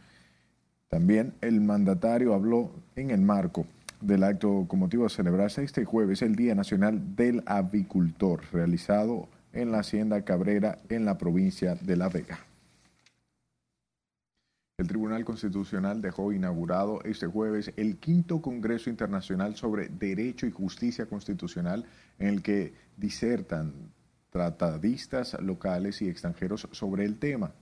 También 0.89 1.31
el 1.39 1.61
mandatario 1.61 2.33
habló 2.33 2.71
en 2.97 3.11
el 3.11 3.21
marco 3.21 3.65
del 4.01 4.25
acto 4.25 4.65
con 4.67 4.79
motivo 4.79 5.03
de 5.03 5.09
celebrarse 5.09 5.63
este 5.63 5.85
jueves 5.85 6.21
el 6.21 6.35
Día 6.35 6.53
Nacional 6.53 7.15
del 7.15 7.43
Avicultor, 7.45 8.41
realizado 8.51 9.29
en 9.53 9.71
la 9.71 9.79
Hacienda 9.79 10.25
Cabrera 10.25 10.79
en 10.89 11.05
la 11.05 11.17
provincia 11.17 11.75
de 11.75 11.95
La 11.95 12.09
Vega. 12.09 12.39
El 14.77 14.87
Tribunal 14.87 15.23
Constitucional 15.23 16.01
dejó 16.01 16.33
inaugurado 16.33 17.01
este 17.05 17.27
jueves 17.27 17.71
el 17.77 17.95
quinto 17.97 18.41
Congreso 18.41 18.89
Internacional 18.89 19.55
sobre 19.55 19.87
Derecho 19.87 20.47
y 20.47 20.51
Justicia 20.51 21.05
Constitucional 21.05 21.85
en 22.19 22.27
el 22.27 22.41
que 22.41 22.73
disertan 22.97 23.73
tratadistas 24.31 25.41
locales 25.41 26.01
y 26.01 26.09
extranjeros 26.09 26.67
sobre 26.73 27.05
el 27.05 27.19
tema. 27.19 27.53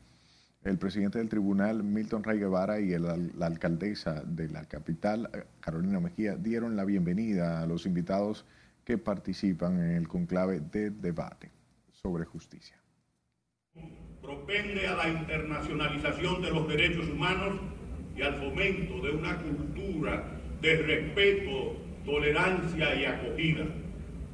El 0.63 0.79
presidente 0.79 1.19
del 1.19 1.29
tribunal, 1.29 1.83
Milton 1.83 2.23
Ray 2.23 2.39
Guevara, 2.39 2.79
y 2.79 2.97
la 2.97 3.45
alcaldesa 3.45 4.23
de 4.25 4.49
la 4.49 4.65
capital, 4.65 5.29
Carolina 5.59 5.99
Mejía, 5.99 6.35
dieron 6.35 6.75
la 6.75 6.83
bienvenida 6.83 7.61
a 7.61 7.67
los 7.67 7.85
invitados 7.85 8.43
que 8.83 8.97
participan 8.97 9.79
en 9.79 9.91
el 9.91 10.07
conclave 10.07 10.61
de 10.61 10.89
debate 10.89 11.51
sobre 11.91 12.25
justicia 12.25 12.81
propende 14.23 14.87
a 14.87 14.95
la 14.95 15.09
internacionalización 15.09 16.41
de 16.41 16.51
los 16.51 16.67
derechos 16.67 17.07
humanos 17.09 17.59
y 18.15 18.21
al 18.21 18.35
fomento 18.35 19.01
de 19.01 19.11
una 19.11 19.37
cultura 19.37 20.23
de 20.61 20.75
respeto, 20.77 21.75
tolerancia 22.05 22.95
y 22.95 23.05
acogida. 23.05 23.65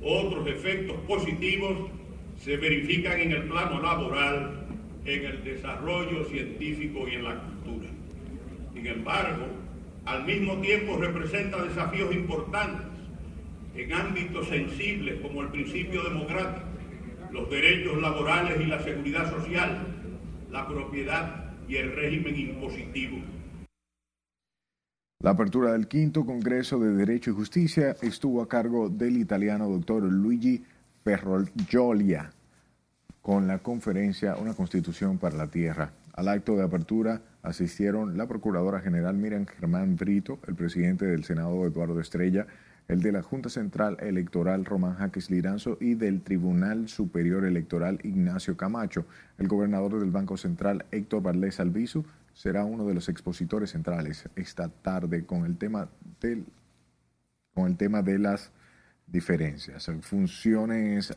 Otros 0.03 0.47
efectos 0.47 0.95
positivos 1.07 1.89
se 2.37 2.55
verifican 2.57 3.19
en 3.19 3.31
el 3.31 3.43
plano 3.43 3.81
laboral, 3.81 4.67
en 5.05 5.25
el 5.25 5.43
desarrollo 5.43 6.23
científico 6.25 7.07
y 7.07 7.15
en 7.15 7.23
la 7.23 7.35
cultura. 7.39 7.89
Sin 8.73 8.85
embargo, 8.85 9.47
al 10.05 10.25
mismo 10.25 10.61
tiempo 10.61 10.97
representa 10.97 11.63
desafíos 11.63 12.13
importantes 12.13 12.85
en 13.75 13.93
ámbitos 13.93 14.47
sensibles 14.47 15.19
como 15.21 15.41
el 15.41 15.49
principio 15.49 16.03
democrático, 16.03 16.68
los 17.31 17.49
derechos 17.49 18.01
laborales 18.01 18.59
y 18.59 18.65
la 18.65 18.81
seguridad 18.83 19.29
social, 19.29 19.87
la 20.51 20.67
propiedad 20.67 21.53
y 21.67 21.75
el 21.77 21.95
régimen 21.95 22.35
impositivo. 22.35 23.17
La 25.21 25.31
apertura 25.31 25.73
del 25.73 25.87
quinto 25.87 26.25
Congreso 26.25 26.79
de 26.79 26.93
Derecho 26.93 27.31
y 27.31 27.33
Justicia 27.33 27.95
estuvo 28.01 28.41
a 28.41 28.47
cargo 28.47 28.89
del 28.89 29.17
italiano 29.17 29.67
doctor 29.67 30.03
Luigi 30.03 30.63
Ferrogiolia 31.03 32.31
con 33.21 33.45
la 33.45 33.59
conferencia 33.59 34.37
Una 34.37 34.53
Constitución 34.53 35.17
para 35.17 35.35
la 35.35 35.47
Tierra. 35.47 35.91
Al 36.13 36.29
acto 36.29 36.55
de 36.55 36.63
apertura 36.63 37.21
asistieron 37.43 38.17
la 38.17 38.27
Procuradora 38.27 38.79
General 38.79 39.15
Miriam 39.15 39.45
Germán 39.45 39.95
Brito, 39.97 40.39
el 40.47 40.55
presidente 40.55 41.05
del 41.05 41.23
Senado 41.23 41.65
Eduardo 41.65 41.99
Estrella, 41.99 42.47
el 42.89 43.01
de 43.01 43.11
la 43.11 43.21
Junta 43.21 43.49
Central 43.49 43.97
Electoral 44.01 44.65
Román 44.65 44.95
Jaques 44.95 45.29
Liranzo 45.29 45.77
y 45.79 45.93
del 45.93 46.21
Tribunal 46.21 46.89
Superior 46.89 47.45
Electoral 47.45 47.99
Ignacio 48.03 48.57
Camacho. 48.57 49.05
El 49.37 49.47
gobernador 49.47 49.99
del 49.99 50.09
Banco 50.09 50.37
Central 50.37 50.85
Héctor 50.91 51.21
Valdés 51.21 51.59
Albizu 51.59 52.03
será 52.33 52.65
uno 52.65 52.85
de 52.87 52.95
los 52.95 53.07
expositores 53.07 53.69
centrales 53.69 54.27
esta 54.35 54.69
tarde 54.69 55.23
con 55.23 55.45
el 55.45 55.57
tema 55.57 55.87
del 56.19 56.45
con 57.53 57.67
el 57.67 57.77
tema 57.77 58.01
de 58.01 58.17
las 58.17 58.51
diferencias, 59.05 59.91
funciones 60.01 61.13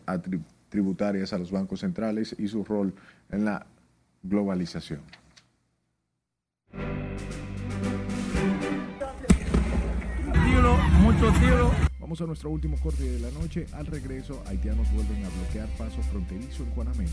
tributarias 0.68 1.32
a 1.32 1.38
los 1.38 1.52
bancos 1.52 1.80
centrales 1.80 2.34
y 2.38 2.48
su 2.48 2.64
rol 2.64 2.94
en 3.30 3.44
la 3.44 3.66
globalización. 4.22 5.00
Muchos 11.00 11.40
tiros. 11.40 11.72
Vamos 11.98 12.20
a 12.20 12.26
nuestro 12.26 12.50
último 12.50 12.76
corte 12.78 13.04
de 13.04 13.18
la 13.20 13.30
noche. 13.30 13.66
Al 13.72 13.86
regreso, 13.86 14.42
haitianos 14.46 14.90
vuelven 14.92 15.24
a 15.24 15.28
bloquear 15.28 15.68
paso 15.78 16.02
fronterizo 16.10 16.64
en 16.64 16.70
Juanamente. 16.70 17.12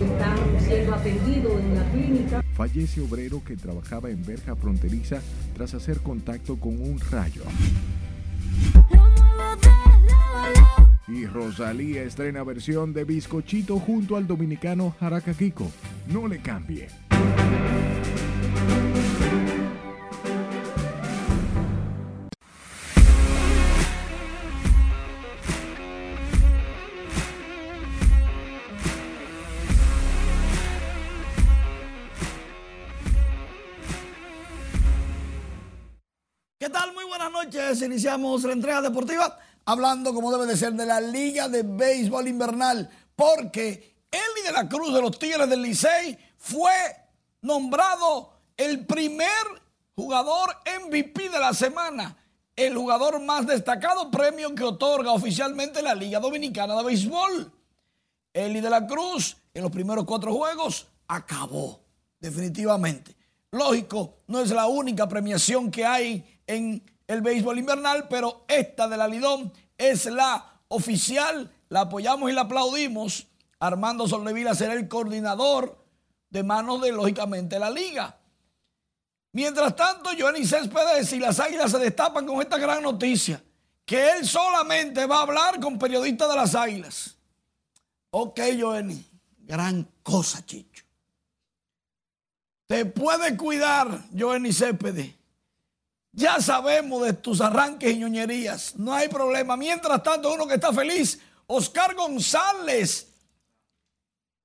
Están 0.00 0.38
siendo 0.60 0.94
atendidos 0.94 1.60
en 1.60 1.74
la 1.74 1.90
clínica. 1.90 2.42
Fallece 2.54 3.00
obrero 3.00 3.42
que 3.44 3.56
trabajaba 3.56 4.10
en 4.10 4.24
verja 4.24 4.56
fronteriza 4.56 5.20
tras 5.54 5.74
hacer 5.74 6.00
contacto 6.00 6.56
con 6.56 6.80
un 6.80 7.00
rayo. 7.10 7.42
Y 11.06 11.26
Rosalía 11.26 12.02
estrena 12.02 12.42
versión 12.44 12.92
de 12.92 13.04
Bizcochito 13.04 13.78
junto 13.78 14.16
al 14.16 14.26
dominicano 14.26 14.94
Jaraca 15.00 15.32
Kiko. 15.32 15.70
No 16.08 16.28
le 16.28 16.38
cambie. 16.38 16.88
Iniciamos 37.76 38.42
la 38.44 38.52
entrega 38.52 38.80
deportiva 38.80 39.38
hablando 39.64 40.14
como 40.14 40.32
debe 40.32 40.46
de 40.46 40.56
ser 40.56 40.72
de 40.72 40.86
la 40.86 40.98
Liga 41.00 41.48
de 41.48 41.62
Béisbol 41.62 42.26
Invernal, 42.26 42.88
porque 43.14 43.96
Eli 44.10 44.46
de 44.46 44.52
la 44.52 44.66
Cruz 44.66 44.94
de 44.94 45.02
los 45.02 45.18
Tigres 45.18 45.48
del 45.48 45.60
Licey 45.60 46.18
fue 46.38 46.72
nombrado 47.42 48.32
el 48.56 48.86
primer 48.86 49.28
jugador 49.94 50.56
MVP 50.82 51.28
de 51.28 51.38
la 51.38 51.52
semana, 51.52 52.16
el 52.56 52.74
jugador 52.74 53.20
más 53.20 53.46
destacado 53.46 54.10
premio 54.10 54.54
que 54.54 54.64
otorga 54.64 55.12
oficialmente 55.12 55.82
la 55.82 55.94
Liga 55.94 56.18
Dominicana 56.18 56.74
de 56.74 56.84
Béisbol. 56.84 57.52
Eli 58.32 58.60
de 58.60 58.70
la 58.70 58.86
Cruz 58.86 59.36
en 59.52 59.62
los 59.62 59.70
primeros 59.70 60.06
cuatro 60.06 60.32
juegos 60.34 60.86
acabó, 61.06 61.80
definitivamente. 62.18 63.14
Lógico, 63.50 64.20
no 64.28 64.40
es 64.40 64.50
la 64.50 64.66
única 64.66 65.06
premiación 65.08 65.70
que 65.70 65.84
hay 65.84 66.40
en 66.46 66.82
el 67.08 67.22
béisbol 67.22 67.58
invernal, 67.58 68.06
pero 68.08 68.44
esta 68.46 68.86
de 68.86 68.96
la 68.96 69.08
Lidón 69.08 69.52
es 69.76 70.04
la 70.04 70.60
oficial, 70.68 71.50
la 71.70 71.80
apoyamos 71.80 72.30
y 72.30 72.34
la 72.34 72.42
aplaudimos. 72.42 73.26
Armando 73.58 74.06
Soldevila 74.06 74.54
será 74.54 74.74
el 74.74 74.86
coordinador 74.86 75.84
de 76.28 76.42
manos 76.42 76.82
de, 76.82 76.92
lógicamente, 76.92 77.58
la 77.58 77.70
liga. 77.70 78.16
Mientras 79.32 79.74
tanto, 79.74 80.10
Johnny 80.16 80.46
Céspedes 80.46 81.12
y 81.14 81.18
las 81.18 81.40
Águilas 81.40 81.70
se 81.70 81.78
destapan 81.78 82.26
con 82.26 82.42
esta 82.42 82.58
gran 82.58 82.82
noticia, 82.82 83.42
que 83.84 84.10
él 84.10 84.26
solamente 84.26 85.06
va 85.06 85.18
a 85.18 85.22
hablar 85.22 85.58
con 85.60 85.78
periodistas 85.78 86.28
de 86.28 86.36
las 86.36 86.54
Águilas. 86.54 87.16
Ok, 88.10 88.40
Johnny, 88.60 89.04
gran 89.38 89.88
cosa, 90.02 90.44
Chicho. 90.44 90.84
Te 92.66 92.84
puede 92.84 93.34
cuidar, 93.34 94.04
Johnny 94.16 94.52
Céspedes 94.52 95.17
ya 96.18 96.40
sabemos 96.40 97.04
de 97.04 97.12
tus 97.12 97.40
arranques 97.40 97.92
y 97.92 97.98
ñoñerías. 97.98 98.74
No 98.74 98.92
hay 98.92 99.06
problema. 99.06 99.56
Mientras 99.56 100.02
tanto, 100.02 100.34
uno 100.34 100.48
que 100.48 100.54
está 100.54 100.72
feliz, 100.72 101.20
Oscar 101.46 101.94
González, 101.94 103.06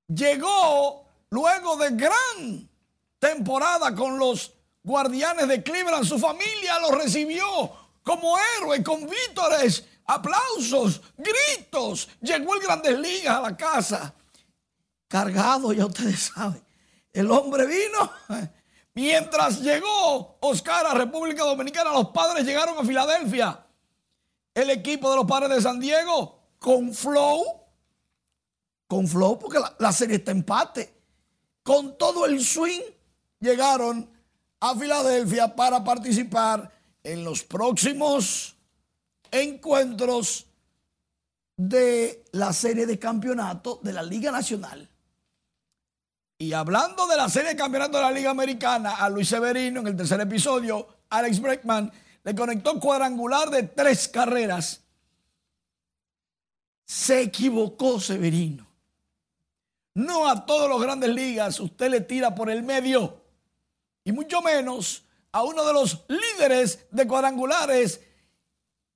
llegó 0.07 1.07
luego 1.31 1.75
de 1.77 1.89
gran 1.89 2.69
temporada 3.17 3.95
con 3.95 4.19
los 4.19 4.53
guardianes 4.83 5.47
de 5.47 5.63
Cleveland. 5.63 6.05
Su 6.05 6.19
familia 6.19 6.77
lo 6.77 6.91
recibió 6.91 7.43
como 8.03 8.37
héroe, 8.59 8.83
con 8.83 9.09
vítores, 9.09 9.83
aplausos, 10.05 11.01
gritos. 11.17 12.07
Llegó 12.21 12.53
el 12.53 12.61
Grandes 12.61 12.99
Ligas 12.99 13.37
a 13.37 13.41
la 13.41 13.57
casa. 13.57 14.13
Cargado, 15.07 15.73
ya 15.73 15.87
ustedes 15.87 16.31
saben. 16.35 16.63
El 17.11 17.31
hombre 17.31 17.65
vino 17.65 18.11
Mientras 18.95 19.61
llegó 19.61 20.37
Oscar 20.41 20.85
a 20.85 20.93
República 20.93 21.43
Dominicana, 21.43 21.91
los 21.91 22.09
padres 22.09 22.45
llegaron 22.45 22.77
a 22.77 22.83
Filadelfia. 22.83 23.65
El 24.53 24.69
equipo 24.69 25.09
de 25.09 25.15
los 25.15 25.25
padres 25.25 25.49
de 25.49 25.61
San 25.61 25.79
Diego 25.79 26.39
con 26.59 26.93
flow, 26.93 27.43
con 28.87 29.07
flow 29.07 29.39
porque 29.39 29.59
la, 29.79 29.91
serie 29.91 30.17
está 30.17 30.31
empate. 30.31 30.93
Con 31.63 31.97
todo 31.97 32.25
el 32.25 32.43
swing 32.43 32.81
llegaron 33.39 34.09
a 34.59 34.75
Filadelfia 34.75 35.55
para 35.55 35.83
participar 35.83 36.71
en 37.03 37.23
los 37.23 37.43
próximos 37.43 38.55
encuentros 39.31 40.45
de 41.57 42.25
la 42.33 42.53
serie 42.53 42.85
de 42.85 42.99
campeonato 42.99 43.79
de 43.81 43.93
la 43.93 44.03
Liga 44.03 44.31
Nacional. 44.31 44.87
Y 46.43 46.51
hablando 46.51 47.07
de 47.07 47.15
la 47.15 47.29
serie 47.29 47.51
de 47.51 47.55
campeonato 47.55 47.95
de 47.95 48.03
la 48.03 48.11
Liga 48.11 48.29
Americana, 48.29 48.95
a 48.97 49.07
Luis 49.09 49.29
Severino 49.29 49.79
en 49.79 49.87
el 49.87 49.95
tercer 49.95 50.19
episodio, 50.19 50.85
Alex 51.09 51.39
Breckman 51.39 51.89
le 52.21 52.35
conectó 52.35 52.81
cuadrangular 52.81 53.49
de 53.49 53.63
tres 53.63 54.09
carreras. 54.09 54.81
Se 56.83 57.21
equivocó 57.21 57.97
Severino. 57.97 58.67
No 59.93 60.27
a 60.27 60.45
todos 60.45 60.67
los 60.67 60.81
grandes 60.81 61.11
ligas 61.11 61.61
usted 61.61 61.89
le 61.89 62.01
tira 62.01 62.35
por 62.35 62.49
el 62.49 62.61
medio. 62.61 63.21
Y 64.03 64.11
mucho 64.11 64.41
menos 64.41 65.05
a 65.31 65.43
uno 65.43 65.63
de 65.65 65.71
los 65.71 66.03
líderes 66.09 66.87
de 66.91 67.07
cuadrangulares 67.07 68.01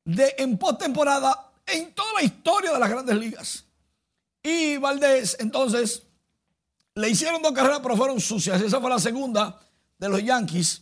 de, 0.04 0.36
en 0.38 0.58
postemporada 0.58 1.54
en 1.66 1.95
toda 1.95 2.12
la 2.12 2.24
historia 2.24 2.74
de 2.74 2.80
las 2.80 2.89
grandes 2.89 3.16
ligas. 3.16 3.66
Y 4.43 4.76
Valdés, 4.76 5.38
entonces, 5.39 6.07
le 6.98 7.10
hicieron 7.10 7.41
dos 7.43 7.52
carreras, 7.52 7.80
pero 7.82 7.95
fueron 7.95 8.20
sucias. 8.20 8.60
Esa 8.62 8.82
fue 8.82 8.89
la 8.89 9.00
segunda 9.00 9.60
de 10.00 10.10
los 10.10 10.24
Yankees. 10.24 10.82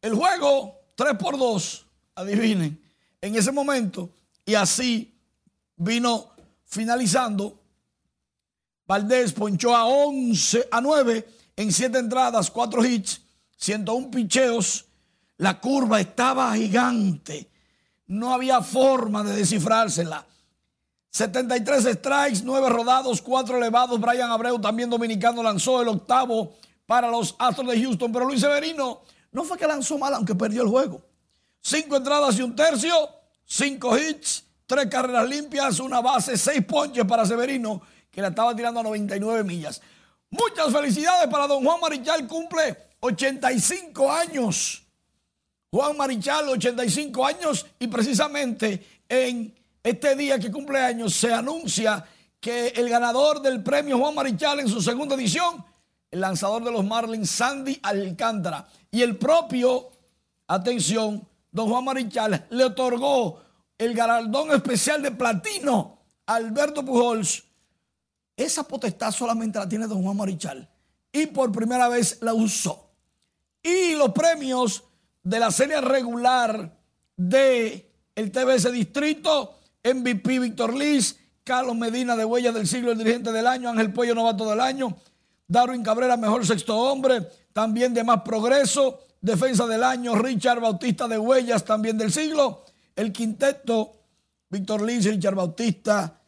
El 0.00 0.14
juego, 0.14 0.78
3 0.94 1.14
por 1.18 1.36
2, 1.36 1.86
adivinen, 2.14 2.80
en 3.20 3.34
ese 3.34 3.50
momento. 3.50 4.10
Y 4.46 4.54
así 4.54 5.12
vino 5.76 6.30
finalizando. 6.64 7.60
Valdés 8.86 9.32
ponchó 9.32 9.74
a 9.74 9.86
11, 9.86 10.68
a 10.70 10.80
9 10.80 11.28
en 11.56 11.72
7 11.72 11.98
entradas, 11.98 12.50
4 12.52 12.84
hits, 12.84 13.20
101 13.56 14.10
picheos. 14.12 14.84
La 15.38 15.60
curva 15.60 16.00
estaba 16.00 16.54
gigante. 16.54 17.50
No 18.06 18.32
había 18.32 18.62
forma 18.62 19.24
de 19.24 19.34
descifrársela. 19.36 20.24
73 21.18 21.94
strikes, 21.94 22.42
9 22.44 22.68
rodados, 22.68 23.20
4 23.20 23.56
elevados. 23.56 24.00
Brian 24.00 24.30
Abreu, 24.30 24.60
también 24.60 24.88
dominicano, 24.88 25.42
lanzó 25.42 25.82
el 25.82 25.88
octavo 25.88 26.54
para 26.86 27.08
los 27.08 27.34
Astros 27.40 27.66
de 27.68 27.82
Houston. 27.82 28.12
Pero 28.12 28.24
Luis 28.24 28.40
Severino 28.40 29.00
no 29.32 29.42
fue 29.42 29.58
que 29.58 29.66
lanzó 29.66 29.98
mal, 29.98 30.14
aunque 30.14 30.36
perdió 30.36 30.62
el 30.62 30.68
juego. 30.68 31.02
5 31.60 31.96
entradas 31.96 32.38
y 32.38 32.42
un 32.42 32.54
tercio, 32.54 32.94
5 33.44 33.98
hits, 33.98 34.44
3 34.66 34.86
carreras 34.86 35.28
limpias, 35.28 35.80
una 35.80 36.00
base, 36.00 36.38
6 36.38 36.64
ponches 36.64 37.04
para 37.04 37.26
Severino, 37.26 37.82
que 38.12 38.22
la 38.22 38.28
estaba 38.28 38.54
tirando 38.54 38.78
a 38.78 38.84
99 38.84 39.42
millas. 39.42 39.82
Muchas 40.30 40.72
felicidades 40.72 41.28
para 41.28 41.48
don 41.48 41.64
Juan 41.64 41.80
Marichal, 41.80 42.28
cumple 42.28 42.76
85 43.00 44.12
años. 44.12 44.84
Juan 45.72 45.96
Marichal, 45.96 46.48
85 46.48 47.26
años, 47.26 47.66
y 47.80 47.88
precisamente 47.88 49.02
en 49.08 49.57
este 49.88 50.14
día 50.16 50.38
que 50.38 50.50
cumple 50.50 50.78
años 50.78 51.14
se 51.14 51.32
anuncia 51.32 52.04
que 52.40 52.68
el 52.68 52.88
ganador 52.88 53.40
del 53.40 53.62
premio 53.62 53.98
Juan 53.98 54.14
Marichal 54.14 54.60
en 54.60 54.68
su 54.68 54.80
segunda 54.80 55.14
edición, 55.14 55.64
el 56.10 56.20
lanzador 56.20 56.62
de 56.62 56.70
los 56.70 56.84
Marlins, 56.84 57.30
Sandy 57.30 57.78
Alcántara, 57.82 58.68
y 58.90 59.02
el 59.02 59.16
propio, 59.16 59.90
atención, 60.46 61.26
don 61.50 61.68
Juan 61.68 61.84
Marichal 61.84 62.46
le 62.50 62.64
otorgó 62.64 63.40
el 63.76 63.94
galardón 63.94 64.52
especial 64.52 65.02
de 65.02 65.12
platino 65.12 65.98
a 66.26 66.34
Alberto 66.36 66.84
Pujols. 66.84 67.44
Esa 68.36 68.62
potestad 68.64 69.10
solamente 69.10 69.58
la 69.58 69.68
tiene 69.68 69.86
don 69.86 70.02
Juan 70.02 70.16
Marichal 70.16 70.68
y 71.10 71.26
por 71.26 71.50
primera 71.50 71.88
vez 71.88 72.18
la 72.20 72.34
usó. 72.34 72.90
Y 73.62 73.94
los 73.94 74.12
premios 74.12 74.84
de 75.22 75.40
la 75.40 75.50
serie 75.50 75.80
regular 75.80 76.78
de 77.16 77.90
el 78.14 78.30
TBS 78.30 78.70
Distrito 78.72 79.57
MVP 79.84 80.38
Víctor 80.38 80.74
Liz, 80.74 81.18
Carlos 81.44 81.76
Medina 81.76 82.16
de 82.16 82.24
Huellas 82.24 82.54
del 82.54 82.66
Siglo, 82.66 82.92
el 82.92 82.98
dirigente 82.98 83.32
del 83.32 83.46
año, 83.46 83.70
Ángel 83.70 83.92
Pollo 83.92 84.14
Novato 84.14 84.48
del 84.48 84.60
año, 84.60 84.96
Darwin 85.46 85.82
Cabrera, 85.82 86.16
mejor 86.16 86.46
sexto 86.46 86.76
hombre, 86.76 87.26
también 87.52 87.94
de 87.94 88.04
más 88.04 88.22
progreso, 88.22 89.00
defensa 89.20 89.66
del 89.66 89.82
año, 89.82 90.14
Richard 90.14 90.60
Bautista 90.60 91.08
de 91.08 91.18
Huellas, 91.18 91.64
también 91.64 91.96
del 91.96 92.12
siglo, 92.12 92.64
el 92.94 93.12
quinteto, 93.12 93.92
Víctor 94.50 94.82
Liz, 94.82 95.04
Richard 95.04 95.34
Bautista, 95.34 96.20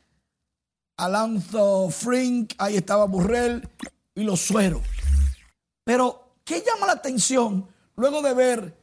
Alanzo 0.96 1.88
Frink, 1.90 2.52
ahí 2.58 2.76
estaba 2.76 3.06
Burrell 3.06 3.66
y 4.14 4.22
los 4.22 4.40
sueros. 4.40 4.82
Pero, 5.84 6.36
¿qué 6.44 6.62
llama 6.62 6.86
la 6.86 6.92
atención 6.92 7.66
luego 7.96 8.22
de 8.22 8.34
ver 8.34 8.76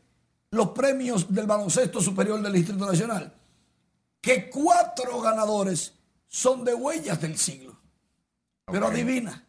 los 0.51 0.69
premios 0.69 1.33
del 1.33 1.45
baloncesto 1.45 2.01
superior 2.01 2.41
del 2.41 2.53
Distrito 2.53 2.85
Nacional? 2.85 3.36
Que 4.21 4.49
cuatro 4.49 5.21
ganadores 5.21 5.93
son 6.27 6.63
de 6.63 6.73
huellas 6.73 7.21
del 7.21 7.37
siglo. 7.37 7.77
Pero 8.65 8.87
adivina, 8.87 9.45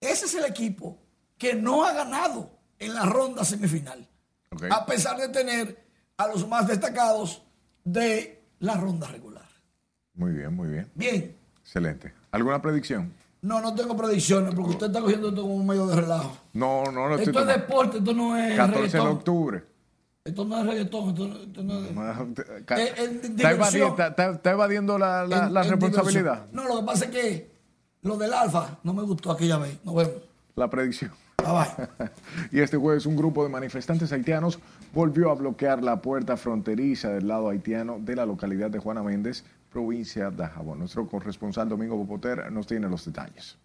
ese 0.00 0.26
es 0.26 0.34
el 0.34 0.44
equipo 0.44 0.98
que 1.38 1.54
no 1.54 1.84
ha 1.84 1.92
ganado 1.92 2.50
en 2.78 2.94
la 2.94 3.06
ronda 3.06 3.44
semifinal, 3.44 4.06
a 4.70 4.84
pesar 4.84 5.16
de 5.18 5.28
tener 5.28 5.86
a 6.18 6.28
los 6.28 6.46
más 6.46 6.68
destacados 6.68 7.42
de 7.84 8.42
la 8.58 8.74
ronda 8.74 9.08
regular. 9.08 9.46
Muy 10.14 10.32
bien, 10.32 10.54
muy 10.54 10.68
bien. 10.68 10.90
Bien. 10.94 11.36
Excelente. 11.60 12.12
¿Alguna 12.30 12.60
predicción? 12.60 13.12
No, 13.42 13.60
no 13.60 13.74
tengo 13.74 13.96
predicciones 13.96 14.54
porque 14.54 14.72
usted 14.72 14.86
está 14.86 15.00
cogiendo 15.00 15.28
esto 15.28 15.42
como 15.42 15.54
un 15.54 15.66
medio 15.66 15.86
de 15.86 15.96
relajo. 15.96 16.36
No, 16.52 16.84
no, 16.84 17.08
no. 17.08 17.16
Esto 17.16 17.40
es 17.40 17.46
deporte, 17.46 17.98
esto 17.98 18.12
no 18.12 18.36
es 18.36 18.56
14 18.56 18.96
de 18.96 19.02
octubre. 19.02 19.64
Esto 20.26 20.44
no 20.44 20.58
es 20.60 20.66
reggaetón, 20.66 21.08
esto, 21.10 21.28
no- 21.28 21.36
esto 21.40 21.62
no 21.62 21.78
es... 21.80 21.90
Eh, 22.78 23.20
Está 23.22 23.50
evadiendo, 23.52 23.96
está- 23.96 24.50
evadiendo 24.50 24.98
la, 24.98 25.24
la- 25.26 25.46
En- 25.46 25.54
la 25.54 25.62
en 25.64 25.70
responsabilidad. 25.70 26.46
No, 26.52 26.64
lo 26.66 26.80
que 26.80 26.86
pasa 26.86 27.04
es 27.06 27.10
que 27.12 27.50
lo 28.02 28.16
del 28.16 28.32
alfa 28.34 28.78
no 28.82 28.92
me 28.92 29.02
gustó 29.04 29.30
aquella 29.30 29.58
vez. 29.58 29.78
Nos 29.84 29.94
vemos. 29.94 30.14
La 30.56 30.68
predicción. 30.68 31.12
Y 32.50 32.58
este 32.60 32.76
jueves 32.76 33.06
un 33.06 33.14
grupo 33.16 33.44
de 33.44 33.50
manifestantes 33.50 34.10
haitianos 34.12 34.58
volvió 34.92 35.30
a 35.30 35.34
bloquear 35.34 35.82
la 35.82 36.00
puerta 36.02 36.36
fronteriza 36.36 37.10
del 37.10 37.28
lado 37.28 37.48
haitiano 37.48 37.98
de 38.00 38.16
la 38.16 38.26
localidad 38.26 38.68
de 38.70 38.78
Juana 38.80 39.02
Méndez, 39.04 39.44
provincia 39.70 40.30
de 40.30 40.46
Jabón. 40.46 40.80
Nuestro 40.80 41.06
corresponsal 41.06 41.68
Domingo 41.68 41.96
Popoter 41.96 42.50
nos 42.50 42.66
tiene 42.66 42.88
los 42.88 43.04
detalles. 43.04 43.56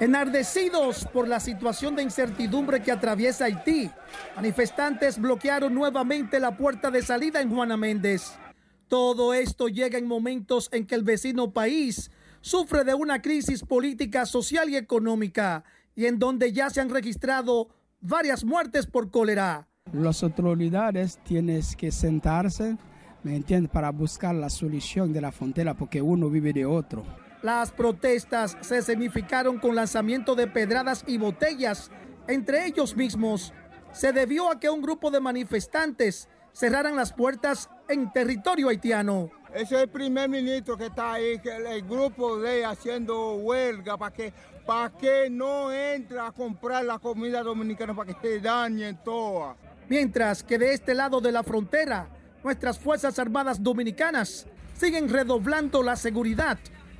Enardecidos 0.00 1.06
por 1.12 1.26
la 1.26 1.40
situación 1.40 1.96
de 1.96 2.04
incertidumbre 2.04 2.80
que 2.80 2.92
atraviesa 2.92 3.46
Haití, 3.46 3.90
manifestantes 4.36 5.18
bloquearon 5.18 5.74
nuevamente 5.74 6.38
la 6.38 6.56
puerta 6.56 6.92
de 6.92 7.02
salida 7.02 7.40
en 7.40 7.50
Juana 7.50 7.76
Méndez. 7.76 8.38
Todo 8.86 9.34
esto 9.34 9.66
llega 9.66 9.98
en 9.98 10.06
momentos 10.06 10.68
en 10.70 10.86
que 10.86 10.94
el 10.94 11.02
vecino 11.02 11.50
país 11.50 12.12
sufre 12.40 12.84
de 12.84 12.94
una 12.94 13.20
crisis 13.20 13.64
política, 13.64 14.24
social 14.24 14.70
y 14.70 14.76
económica, 14.76 15.64
y 15.96 16.06
en 16.06 16.20
donde 16.20 16.52
ya 16.52 16.70
se 16.70 16.80
han 16.80 16.90
registrado 16.90 17.68
varias 18.00 18.44
muertes 18.44 18.86
por 18.86 19.10
cólera. 19.10 19.66
Las 19.92 20.22
autoridades 20.22 21.18
tienen 21.24 21.60
que 21.76 21.90
sentarse, 21.90 22.76
¿me 23.24 23.34
entiendes?, 23.34 23.72
para 23.72 23.90
buscar 23.90 24.36
la 24.36 24.48
solución 24.48 25.12
de 25.12 25.22
la 25.22 25.32
frontera, 25.32 25.74
porque 25.74 26.00
uno 26.00 26.30
vive 26.30 26.52
de 26.52 26.66
otro. 26.66 27.04
Las 27.42 27.70
protestas 27.70 28.56
se 28.60 28.82
significaron 28.82 29.58
con 29.58 29.76
lanzamiento 29.76 30.34
de 30.34 30.48
pedradas 30.48 31.04
y 31.06 31.18
botellas 31.18 31.90
entre 32.26 32.66
ellos 32.66 32.96
mismos. 32.96 33.52
Se 33.92 34.12
debió 34.12 34.50
a 34.50 34.58
que 34.58 34.68
un 34.68 34.82
grupo 34.82 35.10
de 35.10 35.20
manifestantes 35.20 36.28
cerraran 36.52 36.96
las 36.96 37.12
puertas 37.12 37.70
en 37.88 38.12
territorio 38.12 38.68
haitiano. 38.68 39.30
Ese 39.54 39.76
es 39.76 39.82
el 39.82 39.88
primer 39.88 40.28
ministro 40.28 40.76
que 40.76 40.86
está 40.86 41.14
ahí, 41.14 41.38
que 41.38 41.56
el, 41.56 41.82
grupo 41.82 42.38
de 42.38 42.64
haciendo 42.64 43.34
huelga 43.34 43.96
para 43.96 44.12
que, 44.12 44.32
para 44.66 44.90
que 44.90 45.30
no 45.30 45.72
entre 45.72 46.18
a 46.18 46.32
comprar 46.32 46.84
la 46.84 46.98
comida 46.98 47.42
dominicana, 47.42 47.94
para 47.94 48.12
que 48.12 48.20
se 48.20 48.40
dañen 48.40 48.98
todas. 49.02 49.56
Mientras 49.88 50.42
que 50.42 50.58
de 50.58 50.74
este 50.74 50.92
lado 50.92 51.20
de 51.20 51.32
la 51.32 51.42
frontera, 51.42 52.08
nuestras 52.44 52.78
Fuerzas 52.78 53.18
Armadas 53.18 53.62
Dominicanas 53.62 54.46
siguen 54.74 55.08
redoblando 55.08 55.82
la 55.82 55.96
seguridad 55.96 56.58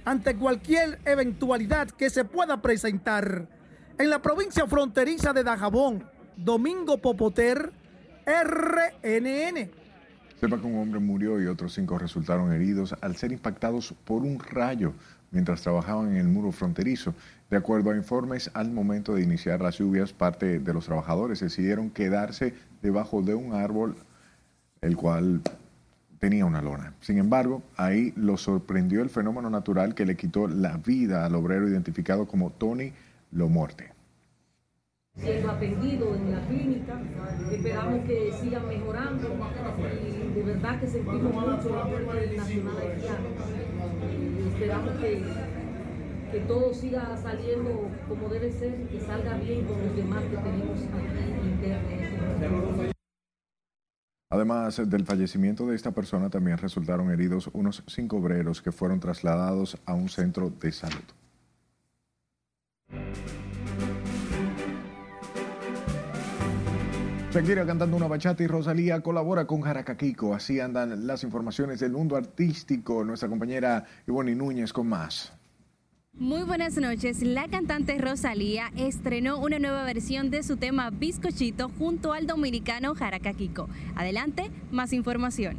ante 0.08 0.36
cualquier 0.36 0.98
eventualidad 1.04 1.90
que 1.90 2.08
se 2.08 2.24
pueda 2.24 2.62
presentar. 2.62 3.46
En 3.98 4.08
la 4.08 4.22
provincia 4.22 4.66
fronteriza 4.66 5.34
de 5.34 5.44
Dajabón, 5.44 6.02
Domingo 6.34 6.96
Popoter, 6.96 7.72
RNN. 8.24 9.70
Sepa 10.40 10.58
que 10.58 10.66
un 10.66 10.78
hombre 10.78 10.98
murió 10.98 11.42
y 11.42 11.46
otros 11.46 11.74
cinco 11.74 11.98
resultaron 11.98 12.52
heridos 12.54 12.94
al 13.02 13.16
ser 13.16 13.32
impactados 13.32 13.92
por 14.04 14.22
un 14.22 14.38
rayo 14.38 14.94
mientras 15.30 15.60
trabajaban 15.60 16.08
en 16.08 16.16
el 16.16 16.28
muro 16.28 16.52
fronterizo. 16.52 17.12
De 17.50 17.58
acuerdo 17.58 17.90
a 17.90 17.96
informes, 17.96 18.50
al 18.54 18.70
momento 18.70 19.14
de 19.14 19.22
iniciar 19.22 19.60
las 19.60 19.76
lluvias, 19.76 20.14
parte 20.14 20.58
de 20.58 20.72
los 20.72 20.86
trabajadores 20.86 21.40
decidieron 21.40 21.90
quedarse 21.90 22.54
debajo 22.80 23.20
de 23.20 23.34
un 23.34 23.52
árbol, 23.52 23.94
el 24.80 24.96
cual 24.96 25.42
tenía 26.18 26.44
una 26.44 26.62
lona. 26.62 26.94
Sin 27.00 27.18
embargo, 27.18 27.62
ahí 27.76 28.12
lo 28.16 28.36
sorprendió 28.36 29.02
el 29.02 29.10
fenómeno 29.10 29.50
natural 29.50 29.94
que 29.94 30.06
le 30.06 30.16
quitó 30.16 30.48
la 30.48 30.76
vida 30.76 31.24
al 31.24 31.34
obrero 31.34 31.68
identificado 31.68 32.26
como 32.26 32.50
Tony 32.50 32.92
Lomorte 33.32 33.98
siendo 35.18 35.50
atendido 35.50 36.14
en 36.14 36.32
la 36.32 36.40
clínica. 36.46 37.00
Esperamos 37.50 38.04
que 38.06 38.32
sigan 38.40 38.68
mejorando 38.68 39.28
y 39.28 40.34
de 40.34 40.42
verdad 40.42 40.80
que 40.80 40.86
sentimos 40.86 41.32
mucho 41.32 41.74
la 41.74 41.84
muerte 41.84 42.20
del 42.20 42.36
nacional 42.36 42.76
haitiano. 42.78 43.28
esperamos 44.52 44.90
que, 45.00 45.22
que 46.32 46.40
todo 46.40 46.72
siga 46.72 47.16
saliendo 47.16 47.90
como 48.08 48.28
debe 48.28 48.52
ser, 48.52 48.74
que 48.86 49.00
salga 49.00 49.36
bien 49.38 49.64
con 49.64 49.80
los 49.80 49.96
demás 49.96 50.22
que 50.24 50.36
tenemos 50.36 50.78
aquí 50.80 51.48
internos. 51.48 52.67
Además 54.30 54.80
del 54.90 55.06
fallecimiento 55.06 55.66
de 55.66 55.74
esta 55.74 55.92
persona, 55.92 56.28
también 56.28 56.58
resultaron 56.58 57.10
heridos 57.10 57.48
unos 57.54 57.82
cinco 57.86 58.18
obreros 58.18 58.60
que 58.60 58.72
fueron 58.72 59.00
trasladados 59.00 59.78
a 59.86 59.94
un 59.94 60.10
centro 60.10 60.50
de 60.50 60.70
salud. 60.70 61.04
Shakira 67.30 67.64
cantando 67.64 67.96
una 67.96 68.08
bachata 68.08 68.42
y 68.42 68.46
Rosalía 68.46 69.00
colabora 69.00 69.46
con 69.46 69.60
Jaracaquico. 69.60 70.34
Así 70.34 70.60
andan 70.60 71.06
las 71.06 71.22
informaciones 71.24 71.78
del 71.80 71.92
mundo 71.92 72.16
artístico. 72.16 73.04
Nuestra 73.04 73.28
compañera 73.28 73.84
Ivonne 74.06 74.34
Núñez 74.34 74.72
con 74.72 74.88
más. 74.88 75.37
Muy 76.18 76.42
buenas 76.42 76.76
noches. 76.76 77.22
La 77.22 77.46
cantante 77.46 77.96
Rosalía 77.96 78.72
estrenó 78.76 79.38
una 79.38 79.60
nueva 79.60 79.84
versión 79.84 80.30
de 80.30 80.42
su 80.42 80.56
tema 80.56 80.90
Bizcochito 80.90 81.70
junto 81.78 82.12
al 82.12 82.26
dominicano 82.26 82.96
Jaracaquico. 82.96 83.68
Adelante, 83.94 84.50
más 84.72 84.92
información. 84.92 85.56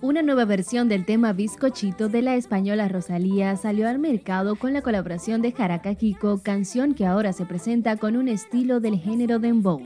Una 0.00 0.22
nueva 0.22 0.46
versión 0.46 0.88
del 0.88 1.04
tema 1.04 1.34
Bizcochito 1.34 2.08
de 2.08 2.22
la 2.22 2.36
española 2.36 2.88
Rosalía 2.88 3.54
salió 3.56 3.90
al 3.90 3.98
mercado 3.98 4.56
con 4.56 4.72
la 4.72 4.80
colaboración 4.80 5.42
de 5.42 5.52
Jaracaquico, 5.52 6.42
canción 6.42 6.94
que 6.94 7.04
ahora 7.04 7.34
se 7.34 7.44
presenta 7.44 7.98
con 7.98 8.16
un 8.16 8.28
estilo 8.28 8.80
del 8.80 8.98
género 8.98 9.38
dembow. 9.38 9.82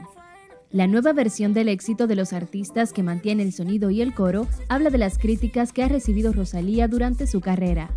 La 0.71 0.87
nueva 0.87 1.12
versión 1.12 1.55
del 1.55 1.69
éxito 1.69 2.07
de 2.07 2.14
los 2.14 2.33
artistas 2.33 2.93
que 2.93 3.03
mantiene 3.03 3.43
el 3.43 3.53
sonido 3.53 3.91
y 3.91 4.01
el 4.01 4.14
coro 4.14 4.47
habla 4.69 4.91
de 4.91 4.99
las 4.99 5.19
críticas 5.19 5.73
que 5.73 5.83
ha 5.83 5.89
recibido 5.89 6.33
Rosalía 6.33 6.87
durante 6.87 7.27
su 7.27 7.41
carrera. 7.41 7.91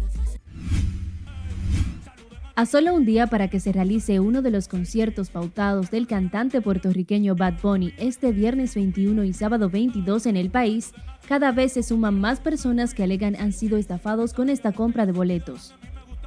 A 2.59 2.65
solo 2.65 2.93
un 2.93 3.05
día 3.05 3.27
para 3.27 3.47
que 3.47 3.61
se 3.61 3.71
realice 3.71 4.19
uno 4.19 4.41
de 4.41 4.51
los 4.51 4.67
conciertos 4.67 5.29
pautados 5.29 5.91
del 5.91 6.07
cantante 6.07 6.59
puertorriqueño 6.59 7.33
Bad 7.33 7.61
Bunny 7.63 7.93
este 7.97 8.33
viernes 8.33 8.75
21 8.75 9.23
y 9.23 9.31
sábado 9.31 9.69
22 9.69 10.25
en 10.25 10.35
el 10.35 10.49
país, 10.49 10.91
cada 11.29 11.53
vez 11.53 11.71
se 11.71 11.83
suman 11.83 12.19
más 12.19 12.41
personas 12.41 12.93
que 12.93 13.03
alegan 13.03 13.37
han 13.37 13.53
sido 13.53 13.77
estafados 13.77 14.33
con 14.33 14.49
esta 14.49 14.73
compra 14.73 15.05
de 15.05 15.13
boletos. 15.13 15.73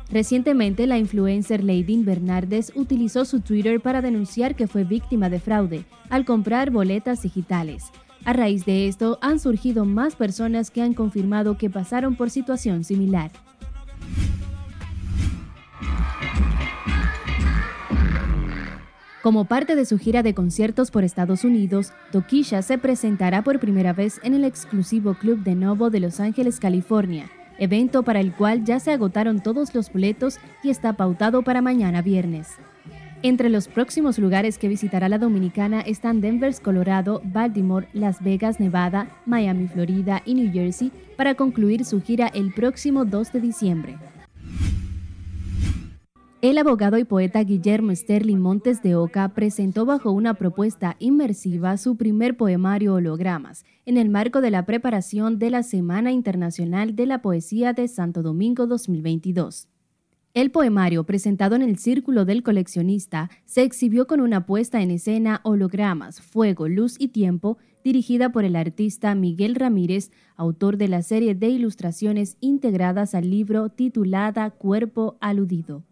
Recientemente, 0.08 0.86
la 0.86 0.96
influencer 0.96 1.62
Leidin 1.62 2.06
Bernardes 2.06 2.72
utilizó 2.76 3.26
su 3.26 3.40
Twitter 3.40 3.82
para 3.82 4.00
denunciar 4.00 4.54
que 4.54 4.68
fue 4.68 4.84
víctima 4.84 5.28
de 5.28 5.38
fraude 5.38 5.84
al 6.08 6.24
comprar 6.24 6.70
boletas 6.70 7.20
digitales. 7.20 7.90
A 8.24 8.32
raíz 8.32 8.64
de 8.64 8.88
esto, 8.88 9.18
han 9.20 9.38
surgido 9.38 9.84
más 9.84 10.16
personas 10.16 10.70
que 10.70 10.80
han 10.80 10.94
confirmado 10.94 11.58
que 11.58 11.68
pasaron 11.68 12.16
por 12.16 12.30
situación 12.30 12.84
similar. 12.84 13.30
Como 19.22 19.44
parte 19.44 19.76
de 19.76 19.84
su 19.84 19.98
gira 19.98 20.24
de 20.24 20.34
conciertos 20.34 20.90
por 20.90 21.04
Estados 21.04 21.44
Unidos, 21.44 21.92
Tokisha 22.10 22.60
se 22.60 22.76
presentará 22.76 23.44
por 23.44 23.60
primera 23.60 23.92
vez 23.92 24.18
en 24.24 24.34
el 24.34 24.44
exclusivo 24.44 25.14
Club 25.14 25.44
de 25.44 25.54
Novo 25.54 25.90
de 25.90 26.00
Los 26.00 26.18
Ángeles, 26.18 26.58
California, 26.58 27.30
evento 27.58 28.02
para 28.02 28.18
el 28.18 28.32
cual 28.32 28.64
ya 28.64 28.80
se 28.80 28.90
agotaron 28.90 29.40
todos 29.40 29.76
los 29.76 29.92
boletos 29.92 30.40
y 30.64 30.70
está 30.70 30.94
pautado 30.94 31.42
para 31.42 31.62
mañana 31.62 32.02
viernes. 32.02 32.48
Entre 33.22 33.48
los 33.48 33.68
próximos 33.68 34.18
lugares 34.18 34.58
que 34.58 34.66
visitará 34.66 35.08
la 35.08 35.18
dominicana 35.18 35.82
están 35.82 36.20
Denver, 36.20 36.52
Colorado, 36.60 37.22
Baltimore, 37.24 37.86
Las 37.92 38.20
Vegas, 38.24 38.58
Nevada, 38.58 39.06
Miami, 39.24 39.68
Florida 39.68 40.22
y 40.24 40.34
New 40.34 40.52
Jersey 40.52 40.90
para 41.16 41.36
concluir 41.36 41.84
su 41.84 42.02
gira 42.02 42.26
el 42.26 42.52
próximo 42.52 43.04
2 43.04 43.32
de 43.32 43.40
diciembre. 43.40 43.98
El 46.42 46.58
abogado 46.58 46.98
y 46.98 47.04
poeta 47.04 47.44
Guillermo 47.44 47.94
Sterling 47.94 48.38
Montes 48.38 48.82
de 48.82 48.96
Oca 48.96 49.28
presentó 49.28 49.86
bajo 49.86 50.10
una 50.10 50.34
propuesta 50.34 50.96
inmersiva 50.98 51.76
su 51.76 51.96
primer 51.96 52.36
poemario 52.36 52.94
Hologramas, 52.94 53.64
en 53.86 53.96
el 53.96 54.08
marco 54.08 54.40
de 54.40 54.50
la 54.50 54.66
preparación 54.66 55.38
de 55.38 55.50
la 55.50 55.62
Semana 55.62 56.10
Internacional 56.10 56.96
de 56.96 57.06
la 57.06 57.22
Poesía 57.22 57.74
de 57.74 57.86
Santo 57.86 58.22
Domingo 58.22 58.66
2022. 58.66 59.68
El 60.34 60.50
poemario, 60.50 61.04
presentado 61.04 61.54
en 61.54 61.62
el 61.62 61.78
Círculo 61.78 62.24
del 62.24 62.42
Coleccionista, 62.42 63.30
se 63.44 63.62
exhibió 63.62 64.08
con 64.08 64.20
una 64.20 64.44
puesta 64.44 64.82
en 64.82 64.90
escena 64.90 65.42
Hologramas, 65.44 66.20
Fuego, 66.20 66.66
Luz 66.66 66.96
y 66.98 67.08
Tiempo, 67.08 67.58
dirigida 67.84 68.32
por 68.32 68.44
el 68.44 68.56
artista 68.56 69.14
Miguel 69.14 69.54
Ramírez, 69.54 70.10
autor 70.34 70.76
de 70.76 70.88
la 70.88 71.02
serie 71.02 71.36
de 71.36 71.50
ilustraciones 71.50 72.36
integradas 72.40 73.14
al 73.14 73.30
libro 73.30 73.68
titulada 73.68 74.50
Cuerpo 74.50 75.18
Aludido. 75.20 75.84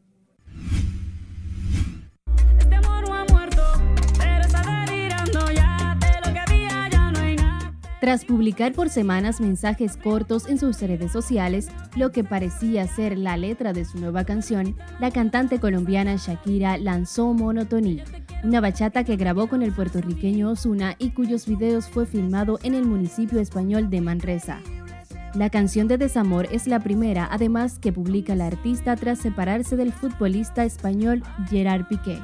Tras 8.00 8.24
publicar 8.24 8.72
por 8.72 8.88
semanas 8.88 9.42
mensajes 9.42 9.98
cortos 9.98 10.48
en 10.48 10.58
sus 10.58 10.80
redes 10.80 11.12
sociales, 11.12 11.68
lo 11.96 12.12
que 12.12 12.24
parecía 12.24 12.86
ser 12.86 13.18
la 13.18 13.36
letra 13.36 13.74
de 13.74 13.84
su 13.84 13.98
nueva 13.98 14.24
canción, 14.24 14.74
la 15.00 15.10
cantante 15.10 15.60
colombiana 15.60 16.16
Shakira 16.16 16.78
lanzó 16.78 17.34
Monotonía, 17.34 18.04
una 18.42 18.62
bachata 18.62 19.04
que 19.04 19.16
grabó 19.16 19.48
con 19.48 19.62
el 19.62 19.72
puertorriqueño 19.72 20.48
Osuna 20.48 20.96
y 20.98 21.10
cuyos 21.10 21.44
videos 21.46 21.88
fue 21.88 22.06
filmado 22.06 22.58
en 22.62 22.72
el 22.72 22.86
municipio 22.86 23.38
español 23.38 23.90
de 23.90 24.00
Manresa. 24.00 24.60
La 25.34 25.50
canción 25.50 25.86
de 25.86 25.98
desamor 25.98 26.48
es 26.50 26.66
la 26.66 26.80
primera, 26.80 27.28
además, 27.30 27.78
que 27.78 27.92
publica 27.92 28.34
la 28.34 28.46
artista 28.46 28.96
tras 28.96 29.18
separarse 29.18 29.76
del 29.76 29.92
futbolista 29.92 30.64
español 30.64 31.22
Gerard 31.50 31.86
Piqué. 31.86 32.18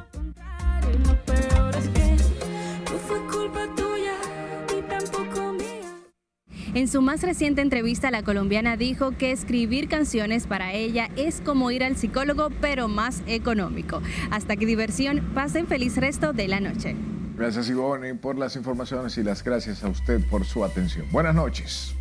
En 6.77 6.89
su 6.89 7.01
más 7.01 7.22
reciente 7.22 7.62
entrevista, 7.62 8.11
la 8.11 8.22
colombiana 8.22 8.77
dijo 8.77 9.12
que 9.12 9.33
escribir 9.33 9.89
canciones 9.89 10.47
para 10.47 10.74
ella 10.74 11.09
es 11.16 11.41
como 11.41 11.70
ir 11.70 11.83
al 11.83 11.97
psicólogo, 11.97 12.51
pero 12.61 12.87
más 12.87 13.22
económico. 13.27 14.03
Hasta 14.31 14.57
que 14.57 14.66
diversión, 14.66 15.22
pasen 15.33 15.66
feliz 15.68 15.97
resto 15.97 16.35
de 16.35 16.49
la 16.49 16.61
noche. 16.61 16.95
Gracias 17.39 17.70
Ivonne 17.70 18.14
por 18.16 18.37
las 18.37 18.57
informaciones 18.57 19.16
y 19.16 19.22
las 19.22 19.43
gracias 19.43 19.85
a 19.85 19.89
usted 19.89 20.20
por 20.29 20.45
su 20.45 20.66
atención. 20.66 21.07
Buenas 21.11 21.35
noches. 21.35 21.95